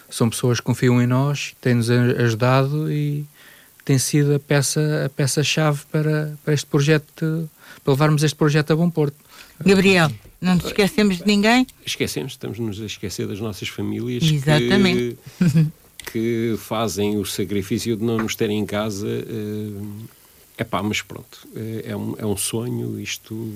São 0.08 0.30
pessoas 0.30 0.60
que 0.60 0.68
confiam 0.68 1.02
em 1.02 1.08
nós, 1.08 1.56
têm-nos 1.60 1.90
ajudado 1.90 2.92
e 2.92 3.26
tem 3.90 3.98
sido 3.98 4.36
a 4.36 4.40
peça 4.40 5.06
a 5.08 5.10
peça-chave 5.10 5.80
para, 5.92 6.38
para 6.46 6.54
este 6.54 6.68
projeto, 6.68 7.50
para 7.84 7.92
levarmos 7.94 8.22
este 8.22 8.36
projeto 8.36 8.70
a 8.70 8.76
bom 8.76 8.88
porto. 8.88 9.16
Gabriel, 9.66 10.12
não 10.40 10.54
nos 10.54 10.66
esquecemos 10.66 11.18
de 11.18 11.26
ninguém? 11.26 11.66
Esquecemos, 11.84 12.34
estamos-nos 12.34 12.80
a 12.80 12.86
esquecer 12.86 13.26
das 13.26 13.40
nossas 13.40 13.68
famílias 13.68 14.22
que- 14.22 14.36
Exatamente. 14.36 15.18
que, 16.14 16.56
fazem 16.60 17.18
o 17.18 17.26
sacrifício 17.26 17.98
de 17.98 18.04
não 18.04 18.18
nos 18.20 18.36
terem 18.36 18.60
em 18.60 18.66
casa. 18.66 19.08
É 20.56 20.64
pá, 20.64 20.84
mas 20.84 21.02
pronto, 21.02 21.48
eh, 21.56 21.86
é 21.88 21.98
um, 21.98 22.14
é 22.20 22.26
um 22.28 22.38
sonho, 22.38 23.00
isto 23.00 23.56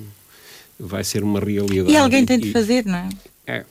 vai 0.80 1.04
ser 1.04 1.24
uma 1.24 1.40
realidade. 1.40 1.92
E 1.92 1.96
alguém 1.96 2.26
tem 2.26 2.40
de 2.40 2.48
E- 2.48 2.52
fazer, 2.52 2.88
não 2.88 2.98
é? 2.98 3.10
É, 3.46 3.66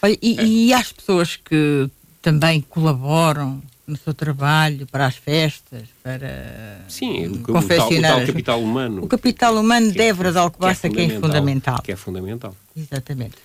Olha, 0.00 0.16
e, 0.22 0.68
e 0.68 0.72
há 0.72 0.78
as 0.78 0.92
pessoas 0.92 1.36
que 1.36 1.90
também 2.22 2.62
colaboram 2.62 3.62
no 3.86 3.96
seu 3.96 4.12
trabalho 4.12 4.86
para 4.86 5.06
as 5.06 5.16
festas, 5.16 5.82
para 6.02 6.80
sim, 6.88 7.26
o, 7.26 7.32
o, 7.32 7.38
tal, 7.38 7.40
o 7.40 7.52
confeccionar 7.54 8.10
tal 8.12 8.20
as- 8.20 8.26
capital 8.26 8.62
humano. 8.62 9.04
o 9.04 9.06
capital 9.06 9.54
humano 9.56 9.92
de 9.92 10.00
Évora 10.00 10.32
de 10.32 10.38
Alcobaça 10.38 10.88
que 10.90 11.00
é 11.00 11.08
fundamental. 11.20 11.80
Que 11.82 11.92
é 11.92 11.96
fundamental. 11.96 12.54
Exatamente. 12.76 13.36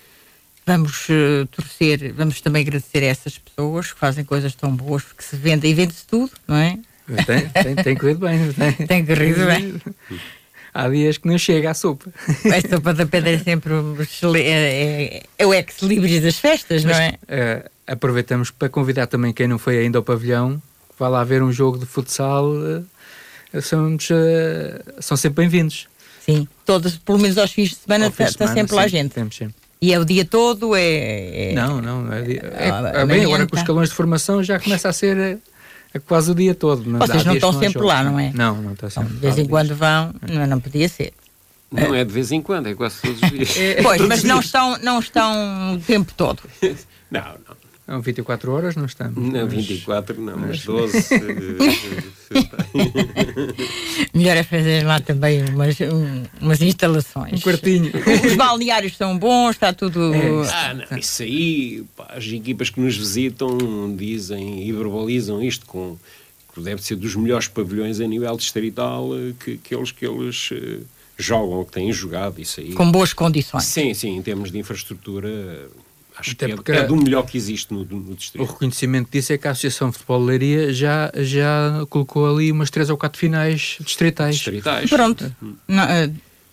Vamos 0.66 1.06
eh, 1.10 1.46
torcer, 1.50 2.12
vamos 2.12 2.40
também 2.40 2.62
agradecer 2.62 3.02
a 3.02 3.06
essas 3.06 3.36
pessoas 3.38 3.92
que 3.92 3.98
fazem 3.98 4.24
coisas 4.24 4.54
tão 4.54 4.74
boas, 4.74 5.02
porque 5.02 5.22
se 5.24 5.34
vende 5.36 5.66
e 5.66 5.74
vende-se 5.74 6.06
tudo, 6.06 6.30
não 6.46 6.56
é? 6.56 6.78
Tem, 7.26 7.48
tem, 7.48 7.74
tem 7.74 7.96
corrido 7.96 8.20
bem. 8.20 8.52
Tem, 8.52 8.72
Tem 8.86 9.04
corrido 9.06 9.44
bem. 9.46 9.74
Há 10.72 10.88
dias 10.88 11.18
que 11.18 11.26
não 11.28 11.36
chega 11.36 11.70
à 11.72 11.74
sopa. 11.74 12.10
A 12.46 12.68
sopa 12.68 12.94
da 12.94 13.04
pedra 13.04 13.30
é 13.32 13.38
sempre 13.38 13.72
um 13.74 13.96
é, 14.36 14.40
é, 14.40 15.22
é 15.36 15.46
o 15.46 15.52
ex-libris 15.52 16.22
das 16.22 16.38
festas, 16.38 16.84
não 16.84 16.94
é? 16.94 17.14
Eh, 17.28 17.70
aproveitamos 17.92 18.50
para 18.50 18.68
convidar 18.68 19.06
também 19.06 19.32
quem 19.32 19.46
não 19.46 19.58
foi 19.58 19.78
ainda 19.78 19.98
ao 19.98 20.02
pavilhão, 20.02 20.56
que 20.88 20.94
vá 20.98 21.08
lá 21.08 21.22
ver 21.22 21.42
um 21.42 21.52
jogo 21.52 21.78
de 21.78 21.86
futsal. 21.86 22.50
eh, 23.52 23.60
somos, 23.60 24.08
eh, 24.10 24.82
são 25.00 25.16
sempre 25.16 25.42
bem-vindos. 25.42 25.86
Sim, 26.24 26.48
todas, 26.64 26.96
pelo 26.96 27.18
menos 27.18 27.36
aos 27.36 27.52
fins 27.52 27.70
de 27.70 27.76
semana 27.76 28.06
está 28.06 28.24
de 28.24 28.32
semana, 28.32 28.54
sempre 28.54 28.74
lá 28.76 28.82
sim, 28.84 28.88
gente. 28.90 29.10
temos 29.12 29.36
sempre. 29.36 29.54
E 29.80 29.92
é 29.92 29.98
o 29.98 30.04
dia 30.04 30.24
todo, 30.24 30.74
é. 30.76 31.50
é- 31.50 31.52
Não, 31.54 31.82
não. 31.82 32.12
É, 32.12 32.20
é- 32.32 32.66
é 32.68 32.70
amanhã 32.70 33.06
bem, 33.06 33.24
agora 33.24 33.46
com 33.46 33.54
os 33.56 33.58
tá. 33.58 33.62
escalões 33.62 33.88
de 33.90 33.94
formação 33.96 34.42
já 34.42 34.58
começa 34.60 34.88
a 34.88 34.92
ser 34.92 35.16
eh, 35.18 35.38
é 35.92 35.98
quase 35.98 36.30
o 36.30 36.34
dia 36.34 36.54
todo. 36.54 36.82
mas 36.86 37.00
Vocês 37.10 37.22
há 37.22 37.24
não 37.26 37.34
estão 37.34 37.50
há 37.50 37.54
sempre 37.54 37.72
jogos. 37.74 37.88
lá, 37.88 38.02
não 38.04 38.18
é? 38.18 38.30
Não, 38.32 38.62
não 38.62 38.72
está 38.72 38.86
Então, 38.86 39.02
sempre. 39.02 39.14
de 39.14 39.20
vez 39.20 39.38
em 39.38 39.46
quando 39.46 39.74
vão, 39.74 40.14
não, 40.30 40.46
não 40.46 40.60
podia 40.60 40.88
ser. 40.88 41.12
Não 41.70 41.94
é 41.94 42.04
de 42.04 42.12
vez 42.12 42.30
em 42.30 42.40
quando, 42.40 42.68
é 42.68 42.74
quase 42.74 43.00
todos 43.02 43.20
os 43.20 43.28
dias. 43.30 43.50
Pois, 43.82 44.00
mas 44.02 44.22
não 44.24 44.38
estão, 44.40 44.78
não 44.78 45.00
estão 45.00 45.74
o 45.74 45.80
tempo 45.80 46.12
todo. 46.16 46.40
não, 47.10 47.20
não. 47.20 47.61
Não, 47.86 48.00
24 48.00 48.52
horas 48.52 48.76
não 48.76 48.84
estamos. 48.86 49.16
Não, 49.16 49.44
mas- 49.44 49.52
24 49.52 50.20
não, 50.20 50.36
mas 50.38 50.64
12. 50.64 50.98
Melhor 54.14 54.36
é 54.36 54.42
fazer 54.42 54.84
lá 54.84 55.00
também 55.00 55.42
umas, 55.44 55.78
um- 55.80 56.22
umas 56.40 56.60
instalações. 56.62 57.32
Um 57.34 57.42
quartinho. 57.42 57.90
Os 58.26 58.34
balneários 58.36 58.96
são 58.96 59.18
bons, 59.18 59.50
está 59.50 59.72
tudo. 59.72 60.12
ah, 60.52 60.74
não, 60.90 60.98
isso 60.98 61.22
aí, 61.22 61.84
pá, 61.96 62.06
as 62.16 62.24
equipas 62.26 62.70
que 62.70 62.80
nos 62.80 62.96
visitam 62.96 63.56
dizem 63.96 64.66
e 64.66 64.72
verbalizam 64.72 65.42
isto 65.42 65.66
com 65.66 65.96
que 66.54 66.60
deve 66.60 66.82
ser 66.82 66.96
dos 66.96 67.16
melhores 67.16 67.48
pavilhões 67.48 67.98
a 67.98 68.06
nível 68.06 68.36
distrital 68.36 69.08
eh, 69.16 69.32
que, 69.42 69.56
que 69.56 69.74
eles, 69.74 69.90
que 69.90 70.06
eles 70.06 70.50
eh, 70.52 70.80
jogam, 71.16 71.64
que 71.64 71.72
têm 71.72 71.90
jogado, 71.90 72.38
isso 72.42 72.60
aí. 72.60 72.74
com 72.74 72.92
boas 72.92 73.14
condições. 73.14 73.64
Sim, 73.64 73.94
sim, 73.94 74.16
em 74.18 74.20
termos 74.22 74.52
de 74.52 74.58
infraestrutura, 74.58 75.66
acho 76.18 76.32
Até 76.32 76.46
que 76.46 76.52
é, 76.52 76.54
porque- 76.56 76.72
é 76.72 76.84
do 76.84 76.96
melhor 76.96 77.22
que 77.24 77.36
existe 77.36 77.72
no, 77.72 77.84
no 77.84 78.12
O 78.12 78.14
distrito. 78.16 78.44
reconhecimento 78.50 79.10
disso 79.10 79.32
é 79.32 79.38
que 79.38 79.48
a 79.48 79.50
Associação 79.52 79.90
de 79.90 79.94
Futebol 79.96 80.20
de 80.20 80.26
Leiria 80.26 80.72
já, 80.72 81.10
já 81.16 81.84
colocou 81.88 82.34
ali 82.34 82.50
umas 82.52 82.70
três 82.70 82.90
ou 82.90 82.96
quatro 82.96 83.18
finais 83.18 83.76
distritais. 83.80 84.36
Distritais. 84.36 84.88
Pronto, 84.90 85.34
não, 85.66 85.82
eh, 85.84 86.10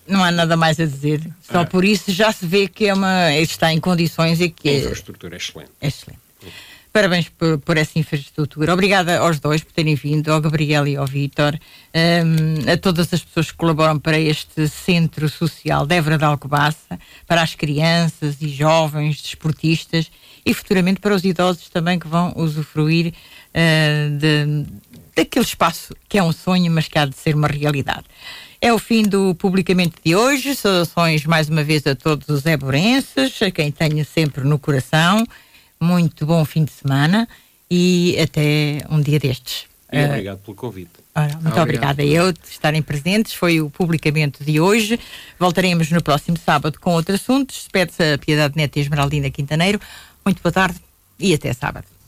não 0.07 0.24
há 0.24 0.32
nada 0.32 0.55
mais 0.57 0.80
a 0.80 0.86
dizer. 0.86 1.22
Só 1.41 1.62
É. 1.62 1.66
por 1.66 1.84
isso 1.86 2.12
já 2.12 2.32
se 2.32 2.45
vê 2.45 2.68
que 2.68 2.86
é 2.88 2.93
uma, 2.93 3.32
está 3.36 3.72
em 3.74 3.80
condições 3.80 4.39
e 4.41 4.49
que 4.49 4.70
A 4.70 4.72
é, 4.74 4.78
infraestrutura 4.80 5.36
é 5.36 5.38
excelente. 5.38 5.72
é 5.82 5.88
excelente. 5.88 6.20
Parabéns 6.92 7.30
por, 7.30 7.60
por 7.60 7.78
essa 7.78 8.00
infraestrutura. 8.00 8.74
Obrigada 8.74 9.20
aos 9.20 9.40
dois 9.40 9.64
por 9.64 9.72
terem 9.74 9.94
vindo, 9.94 10.34
ao 10.34 10.42
Gabriel 10.42 10.88
e 10.88 10.96
ao 10.96 11.06
Vítor, 11.06 11.54
hum, 11.94 12.72
a 12.72 12.78
todas 12.78 13.14
as 13.14 13.24
pessoas 13.24 13.52
que 13.52 13.58
colaboram 13.58 14.00
para 14.00 14.20
este 14.20 14.68
centro 14.68 15.30
social 15.30 15.86
de 15.86 15.96
Évora 15.96 16.18
de 16.18 16.24
Alcobaça, 16.24 17.00
para 17.28 17.44
as 17.44 17.54
crianças 17.54 18.42
e 18.42 18.50
jovens, 18.50 19.22
desportistas 19.22 20.10
e 20.44 20.52
futuramente 20.52 21.00
para 21.00 21.14
os 21.14 21.24
idosos 21.24 21.70
também 21.70 22.00
que 22.00 22.08
vão 22.08 22.34
usufruir 22.36 23.14
eh, 23.54 24.10
de, 24.12 24.66
daquele 25.16 25.46
espaço 25.46 25.96
que 26.08 26.18
é 26.18 26.24
um 26.24 26.32
sonho, 26.32 26.72
mas 26.72 26.88
que 26.88 26.98
há 26.98 27.06
de 27.06 27.16
ser 27.16 27.36
uma 27.36 27.48
realidade. 27.48 28.06
É 28.60 28.74
o 28.74 28.80
fim 28.80 29.04
do 29.04 29.36
publicamente 29.36 29.96
de 30.04 30.16
hoje. 30.16 30.56
Saudações 30.56 31.24
mais 31.26 31.50
uma 31.50 31.64
vez 31.64 31.86
a 31.86 31.96
todos 31.96 32.28
os 32.30 32.46
eborenses, 32.46 33.42
a 33.42 33.52
quem 33.52 33.72
tenha 33.72 34.04
sempre 34.04 34.44
no 34.44 34.58
coração. 34.58 35.24
Muito 35.82 36.26
bom 36.26 36.44
fim 36.46 36.66
de 36.66 36.72
semana 36.72 37.28
e 37.70 38.18
até 38.22 38.86
um 38.90 39.00
dia 39.02 39.20
destes. 39.20 39.66
E 39.92 39.98
Eh, 39.98 40.06
obrigado 40.06 40.40
pelo 40.40 40.56
convite. 40.56 40.92
Ora, 41.16 41.28
muito 41.34 41.38
Obrigado. 41.60 41.62
obrigada 41.64 42.02
a 42.04 42.06
eu 42.06 42.32
de 42.32 42.40
estarem 42.50 42.82
presentes. 42.82 43.34
Foi 43.34 43.60
o 43.62 43.70
publicamente 43.70 44.44
de 44.44 44.60
hoje. 44.60 45.00
Voltaremos 45.40 45.90
no 45.92 46.02
próximo 46.04 46.38
sábado 46.38 46.80
com 46.80 46.94
outro 46.94 47.16
assunto. 47.16 47.54
Despede-se 47.54 48.14
a 48.14 48.18
Piedade 48.18 48.56
Neto 48.56 48.78
e 48.78 48.82
Esmeraldina 48.82 49.30
Quintaneiro. 49.32 49.80
Muito 50.24 50.42
boa 50.44 50.52
tarde 50.54 50.80
e 51.20 51.34
até 51.34 51.52
sábado. 51.54 51.86